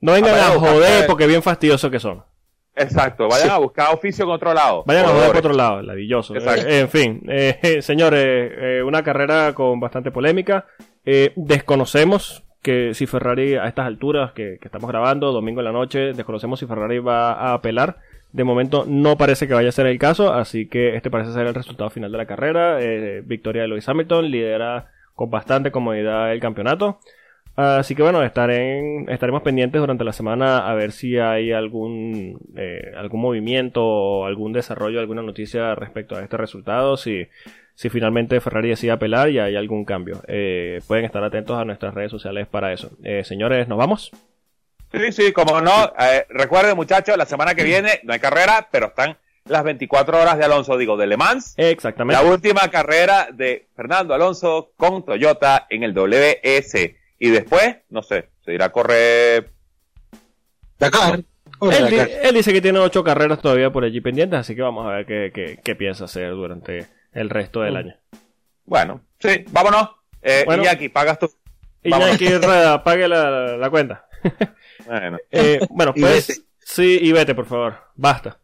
no 0.00 0.12
vengan 0.12 0.34
a, 0.34 0.44
joder 0.58 1.06
porque 1.06 1.26
bien 1.26 1.42
fastidiosos 1.42 1.90
que 1.90 2.00
son. 2.00 2.22
Exacto, 2.76 3.28
vayan 3.28 3.50
a 3.50 3.58
buscar 3.58 3.92
oficio 3.92 4.24
en 4.24 4.30
otro 4.30 4.54
lado. 4.54 4.84
Vayan 4.86 5.04
a 5.04 5.08
joder 5.08 5.28
por 5.28 5.36
otro 5.38 5.52
lado, 5.52 5.82
ladilloso. 5.82 6.34
Eh, 6.34 6.80
en 6.80 6.88
fin, 6.88 7.22
eh, 7.28 7.78
señores, 7.82 8.52
eh, 8.56 8.82
una 8.84 9.02
carrera 9.02 9.52
con 9.54 9.80
bastante 9.80 10.10
polémica. 10.10 10.66
Desconocemos 11.34 12.44
que 12.62 12.94
si 12.94 13.06
Ferrari 13.06 13.54
a 13.54 13.66
estas 13.66 13.86
alturas 13.86 14.32
que, 14.32 14.58
que 14.60 14.68
estamos 14.68 14.88
grabando, 14.88 15.32
domingo 15.32 15.60
en 15.60 15.64
la 15.64 15.72
noche, 15.72 16.12
desconocemos 16.12 16.60
si 16.60 16.66
Ferrari 16.66 16.98
va 16.98 17.32
a 17.32 17.54
apelar. 17.54 17.98
De 18.32 18.44
momento 18.44 18.84
no 18.86 19.16
parece 19.16 19.48
que 19.48 19.54
vaya 19.54 19.70
a 19.70 19.72
ser 19.72 19.86
el 19.86 19.98
caso, 19.98 20.32
así 20.32 20.68
que 20.68 20.94
este 20.94 21.10
parece 21.10 21.32
ser 21.32 21.46
el 21.46 21.54
resultado 21.54 21.90
final 21.90 22.12
de 22.12 22.18
la 22.18 22.26
carrera. 22.26 22.80
Eh, 22.80 23.22
victoria 23.24 23.62
de 23.62 23.68
Lewis 23.68 23.88
Hamilton, 23.88 24.30
lidera 24.30 24.92
con 25.20 25.28
bastante 25.28 25.70
comodidad 25.70 26.32
el 26.32 26.40
campeonato. 26.40 26.98
Así 27.54 27.94
que 27.94 28.02
bueno, 28.02 28.22
estaré, 28.22 29.04
estaremos 29.12 29.42
pendientes 29.42 29.78
durante 29.78 30.02
la 30.02 30.14
semana 30.14 30.66
a 30.66 30.72
ver 30.72 30.92
si 30.92 31.18
hay 31.18 31.52
algún, 31.52 32.38
eh, 32.56 32.92
algún 32.96 33.20
movimiento 33.20 34.24
algún 34.24 34.54
desarrollo, 34.54 34.98
alguna 34.98 35.20
noticia 35.20 35.74
respecto 35.74 36.16
a 36.16 36.22
este 36.22 36.38
resultado, 36.38 36.96
si, 36.96 37.26
si 37.74 37.90
finalmente 37.90 38.40
Ferrari 38.40 38.70
decide 38.70 38.92
apelar 38.92 39.28
y 39.28 39.38
hay 39.38 39.56
algún 39.56 39.84
cambio. 39.84 40.22
Eh, 40.26 40.80
pueden 40.88 41.04
estar 41.04 41.22
atentos 41.22 41.58
a 41.58 41.66
nuestras 41.66 41.92
redes 41.92 42.10
sociales 42.10 42.46
para 42.46 42.72
eso. 42.72 42.92
Eh, 43.04 43.22
señores, 43.22 43.68
¿nos 43.68 43.76
vamos? 43.76 44.10
Sí, 44.90 45.12
sí, 45.12 45.32
como 45.34 45.60
no. 45.60 45.92
Eh, 46.00 46.24
recuerden, 46.30 46.76
muchachos, 46.76 47.14
la 47.18 47.26
semana 47.26 47.54
que 47.54 47.64
viene 47.72 48.00
no 48.04 48.14
hay 48.14 48.20
carrera, 48.20 48.68
pero 48.72 48.86
están 48.86 49.18
las 49.46 49.64
24 49.64 50.20
horas 50.20 50.38
de 50.38 50.44
Alonso, 50.44 50.76
digo, 50.76 50.96
de 50.96 51.06
Le 51.06 51.16
Mans. 51.16 51.54
Exactamente. 51.56 52.22
La 52.22 52.28
última 52.28 52.68
carrera 52.70 53.28
de 53.32 53.68
Fernando 53.74 54.14
Alonso 54.14 54.72
con 54.76 55.04
Toyota 55.04 55.66
en 55.70 55.82
el 55.82 55.92
WS. 55.94 56.96
Y 57.18 57.30
después, 57.30 57.76
no 57.90 58.02
sé, 58.02 58.30
se 58.44 58.54
irá 58.54 58.66
a 58.66 58.72
correr. 58.72 59.50
Dakar. 60.78 61.20
Él, 61.62 62.10
él 62.22 62.34
dice 62.34 62.52
que 62.54 62.62
tiene 62.62 62.78
ocho 62.78 63.04
carreras 63.04 63.40
todavía 63.42 63.70
por 63.70 63.84
allí 63.84 64.00
pendientes, 64.00 64.38
así 64.38 64.54
que 64.56 64.62
vamos 64.62 64.86
a 64.86 64.90
ver 64.92 65.06
qué, 65.06 65.30
qué- 65.34 65.58
qué 65.62 65.74
piensa 65.76 66.04
hacer 66.06 66.30
durante 66.30 66.86
el 67.12 67.28
resto 67.28 67.60
del 67.60 67.76
año. 67.76 67.96
Bueno, 68.64 69.02
sí, 69.18 69.44
vámonos. 69.50 69.90
Eh, 70.22 70.44
Bueno. 70.46 70.62
Iñaki, 70.62 70.88
pagas 70.88 71.18
tú. 71.18 71.30
Aquí 71.92 72.28
Rueda, 72.38 72.82
pague 72.82 73.06
la, 73.08 73.56
la 73.58 73.68
cuenta. 73.70 74.06
Bueno. 74.86 75.18
Eh, 75.30 75.60
bueno, 75.70 75.92
Y 75.94 76.00
pues 76.00 76.28
vete. 76.28 76.40
sí, 76.60 76.98
y 77.02 77.12
vete, 77.12 77.34
por 77.34 77.44
favor. 77.46 77.74
Basta. 77.94 78.38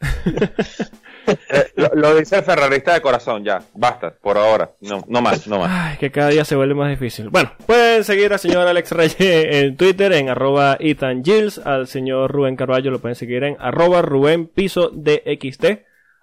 Eh, 1.26 1.90
lo, 1.94 2.14
dice 2.16 2.38
el 2.38 2.42
ferrarista 2.42 2.94
de 2.94 3.00
corazón, 3.00 3.44
ya. 3.44 3.62
Basta, 3.74 4.14
por 4.20 4.36
ahora. 4.38 4.72
No, 4.80 5.04
no 5.06 5.20
más, 5.20 5.46
no 5.46 5.58
más. 5.58 5.70
Ay, 5.70 5.98
que 5.98 6.10
cada 6.10 6.30
día 6.30 6.44
se 6.44 6.56
vuelve 6.56 6.74
más 6.74 6.90
difícil. 6.90 7.28
Bueno, 7.28 7.52
pueden 7.66 8.02
seguir 8.04 8.32
al 8.32 8.38
señor 8.38 8.66
Alex 8.66 8.90
Reyes 8.90 9.16
en 9.20 9.76
Twitter 9.76 10.12
en 10.12 10.28
arroba 10.28 10.76
Ethan 10.80 11.22
Gilles, 11.22 11.58
al 11.58 11.86
señor 11.86 12.32
Rubén 12.32 12.56
Carballo 12.56 12.90
lo 12.90 13.00
pueden 13.00 13.14
seguir 13.14 13.44
en 13.44 13.56
arroba 13.60 14.02
Rubén 14.02 14.46
Piso 14.46 14.90
DXT. 14.92 15.66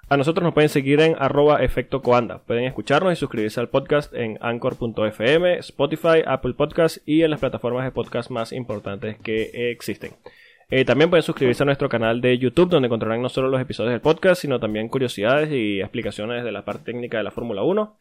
A 0.09 0.15
nosotros 0.15 0.43
nos 0.43 0.53
pueden 0.53 0.69
seguir 0.69 1.01
en 1.01 1.15
arroba 1.19 1.61
efecto 1.61 2.01
coanda. 2.01 2.39
Pueden 2.39 2.63
escucharnos 2.63 3.11
y 3.13 3.17
suscribirse 3.17 3.59
al 3.59 3.69
podcast 3.69 4.13
en 4.13 4.37
anchor.fm, 4.41 5.57
Spotify, 5.59 6.23
Apple 6.25 6.53
Podcast 6.53 6.97
y 7.05 7.23
en 7.23 7.31
las 7.31 7.41
plataformas 7.41 7.83
de 7.83 7.91
podcast 7.91 8.29
más 8.29 8.53
importantes 8.53 9.17
que 9.19 9.71
existen. 9.71 10.13
Eh, 10.69 10.83
también 10.83 11.09
pueden 11.09 11.23
suscribirse 11.23 11.63
a 11.63 11.65
nuestro 11.65 11.87
canal 11.87 12.19
de 12.19 12.37
YouTube, 12.37 12.69
donde 12.69 12.87
encontrarán 12.87 13.21
no 13.21 13.29
solo 13.29 13.47
los 13.47 13.61
episodios 13.61 13.93
del 13.93 14.01
podcast, 14.01 14.41
sino 14.41 14.59
también 14.59 14.89
curiosidades 14.89 15.49
y 15.49 15.79
explicaciones 15.79 16.43
de 16.43 16.51
la 16.51 16.65
parte 16.65 16.91
técnica 16.91 17.17
de 17.17 17.23
la 17.23 17.31
Fórmula 17.31 17.63
1. 17.63 17.97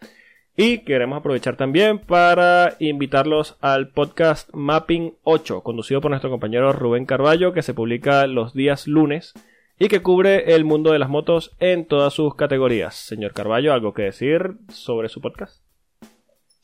Y 0.56 0.78
queremos 0.78 1.18
aprovechar 1.18 1.56
también 1.56 2.00
para 2.00 2.74
invitarlos 2.80 3.56
al 3.60 3.90
podcast 3.90 4.48
Mapping 4.52 5.14
8, 5.22 5.60
conducido 5.60 6.00
por 6.00 6.10
nuestro 6.10 6.30
compañero 6.30 6.72
Rubén 6.72 7.06
Carballo, 7.06 7.52
que 7.52 7.62
se 7.62 7.74
publica 7.74 8.26
los 8.26 8.52
días 8.52 8.88
lunes 8.88 9.34
y 9.78 9.86
que 9.86 10.02
cubre 10.02 10.54
el 10.56 10.64
mundo 10.64 10.90
de 10.90 10.98
las 10.98 11.08
motos 11.08 11.52
en 11.60 11.86
todas 11.86 12.14
sus 12.14 12.34
categorías. 12.34 12.96
Señor 12.96 13.32
Carballo, 13.32 13.74
¿algo 13.74 13.94
que 13.94 14.02
decir 14.02 14.56
sobre 14.70 15.08
su 15.08 15.20
podcast? 15.20 15.62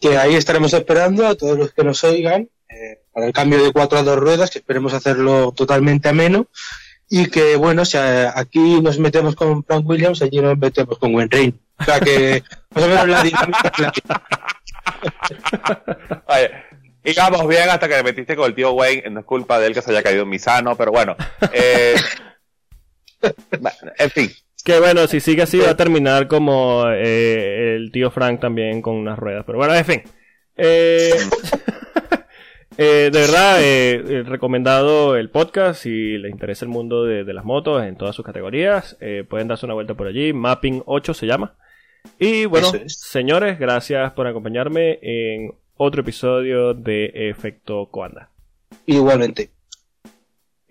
Que 0.01 0.17
ahí 0.17 0.35
estaremos 0.35 0.73
esperando 0.73 1.25
a 1.27 1.37
todos 1.37 1.57
los 1.57 1.73
que 1.73 1.85
nos 1.85 2.03
oigan 2.03 2.49
eh, 2.73 3.03
para 3.13 3.27
el 3.27 3.33
cambio 3.33 3.63
de 3.63 3.73
cuatro 3.73 3.99
a 3.99 4.03
dos 4.03 4.19
ruedas, 4.19 4.51
que 4.51 4.59
esperemos 4.59 4.95
hacerlo 4.95 5.53
totalmente 5.53 6.09
ameno. 6.09 6.49
Y 7.09 7.27
que, 7.29 7.57
bueno, 7.57 7.85
si 7.85 7.99
eh, 7.99 8.29
aquí 8.35 8.81
nos 8.81 8.99
metemos 8.99 9.35
con 9.37 9.65
Frank 9.65 9.87
Williams, 9.87 10.23
allí 10.23 10.41
nos 10.41 10.57
metemos 10.57 10.99
con 10.99 11.13
Gwen 11.13 11.31
Rain. 11.31 11.61
O 11.79 11.85
sea 11.85 12.01
que, 12.01 12.43
más 12.75 12.85
o 12.85 12.89
menos 12.89 13.09
la 13.09 13.23
dinámica 13.23 13.73
es 13.73 13.79
la 13.79 13.93
misma. 13.93 14.23
Oye, 16.29 16.51
íbamos 17.05 17.49
bien 17.49 17.69
hasta 17.69 17.89
que 17.89 17.97
me 17.97 18.03
metiste 18.03 18.37
con 18.37 18.47
el 18.47 18.55
tío 18.55 18.73
Wayne. 18.73 19.11
No 19.11 19.21
es 19.21 19.27
culpa 19.27 19.59
de 19.59 19.67
él 19.67 19.75
que 19.75 19.83
se 19.83 19.91
haya 19.91 20.03
caído 20.03 20.23
en 20.23 20.29
mi 20.29 20.39
sano, 20.39 20.77
pero 20.77 20.91
bueno. 20.93 21.17
Eh, 21.53 21.97
bueno, 23.61 23.93
en 23.99 24.11
fin. 24.11 24.31
Que 24.65 24.79
bueno, 24.79 25.07
si 25.09 25.21
sigue 25.21 25.43
así 25.43 25.59
va 25.59 25.71
a 25.71 25.77
terminar 25.77 26.29
como 26.29 26.85
eh, 26.89 27.77
el 27.77 27.91
tío 27.91 28.11
Frank 28.11 28.41
también 28.41 28.81
con 28.81 28.95
unas 28.95 29.19
ruedas. 29.19 29.45
Pero 29.45 29.59
bueno, 29.59 29.75
en 29.75 29.85
fin. 29.85 30.03
Eh, 30.57 31.13
eh, 32.79 33.11
de 33.13 33.21
verdad, 33.21 33.63
eh, 33.63 33.95
eh, 34.09 34.23
recomendado 34.27 35.17
el 35.17 35.31
podcast 35.31 35.83
si 35.83 36.19
les 36.19 36.31
interesa 36.33 36.65
el 36.65 36.71
mundo 36.71 37.05
de, 37.05 37.25
de 37.25 37.33
las 37.35 37.45
motos 37.45 37.83
en 37.85 37.97
todas 37.97 38.15
sus 38.17 38.25
categorías. 38.25 38.97
eh, 39.01 39.25
pueden 39.29 39.49
darse 39.49 39.67
una 39.67 39.75
vuelta 39.75 39.95
por 39.95 40.07
allí. 40.07 40.33
Mapping 40.33 40.83
8 40.87 41.15
se 41.15 41.27
llama. 41.27 41.55
Y 42.19 42.47
bueno, 42.47 42.69
es. 42.75 42.99
señores, 43.01 43.59
gracias 43.59 44.13
por 44.13 44.27
acompañarme 44.27 44.99
en 45.03 45.53
otro 45.77 46.01
episodio 46.03 46.75
de 46.75 47.11
Efecto 47.31 47.87
Coanda. 47.91 48.31
Igualmente. 48.87 49.51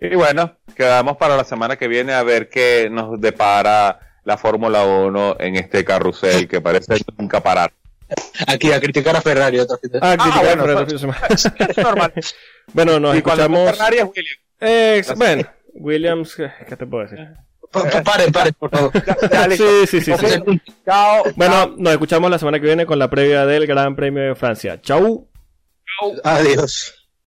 Y 0.00 0.14
bueno, 0.16 0.56
quedamos 0.74 1.16
para 1.16 1.36
la 1.36 1.44
semana 1.44 1.76
que 1.76 1.86
viene 1.88 2.12
a 2.12 2.22
ver 2.24 2.48
qué 2.48 2.88
nos 2.90 3.20
depara 3.20 4.00
la 4.24 4.36
Fórmula 4.36 4.84
1 4.84 5.36
en 5.38 5.56
este 5.56 5.84
carrusel 5.84 6.48
que 6.48 6.60
parece 6.60 6.94
nunca 7.16 7.40
parar. 7.40 7.72
Aquí 8.46 8.72
a 8.72 8.80
criticar 8.80 9.16
a 9.16 9.20
Ferrari 9.20 9.58
otra 9.60 9.76
vez. 9.82 9.92
Ah, 10.02 10.16
criticar 10.18 10.56
bueno, 10.56 10.84
pues-. 10.86 11.44
Es 11.68 11.76
normal. 11.78 12.12
bueno, 12.72 13.00
nos 13.00 13.14
y 13.14 13.18
escuchamos. 13.18 13.70
Ferrari 13.70 13.98
es 13.98 14.04
Williams. 14.04 14.38
Ex- 14.60 15.14
bueno, 15.16 15.48
Williams, 15.74 16.34
¿qué 16.36 16.76
te 16.76 16.86
puedo 16.86 17.04
decir? 17.04 17.18
Pa- 17.72 17.88
pa- 17.88 18.02
Paren, 18.02 18.30
paren, 18.32 18.54
por 18.58 18.70
favor. 18.70 18.92
Sí, 19.56 19.86
sí, 19.86 20.00
sí, 20.02 20.12
sí. 20.18 20.60
Chao. 20.84 21.22
Bueno, 21.36 21.74
nos 21.78 21.92
escuchamos 21.94 22.30
la 22.30 22.38
semana 22.38 22.60
que 22.60 22.66
viene 22.66 22.84
con 22.86 22.98
la 22.98 23.08
previa 23.08 23.46
del 23.46 23.66
Gran 23.66 23.96
Premio 23.96 24.22
de 24.22 24.34
Francia. 24.34 24.80
Chau. 24.82 25.28
Adiós. 26.24 26.94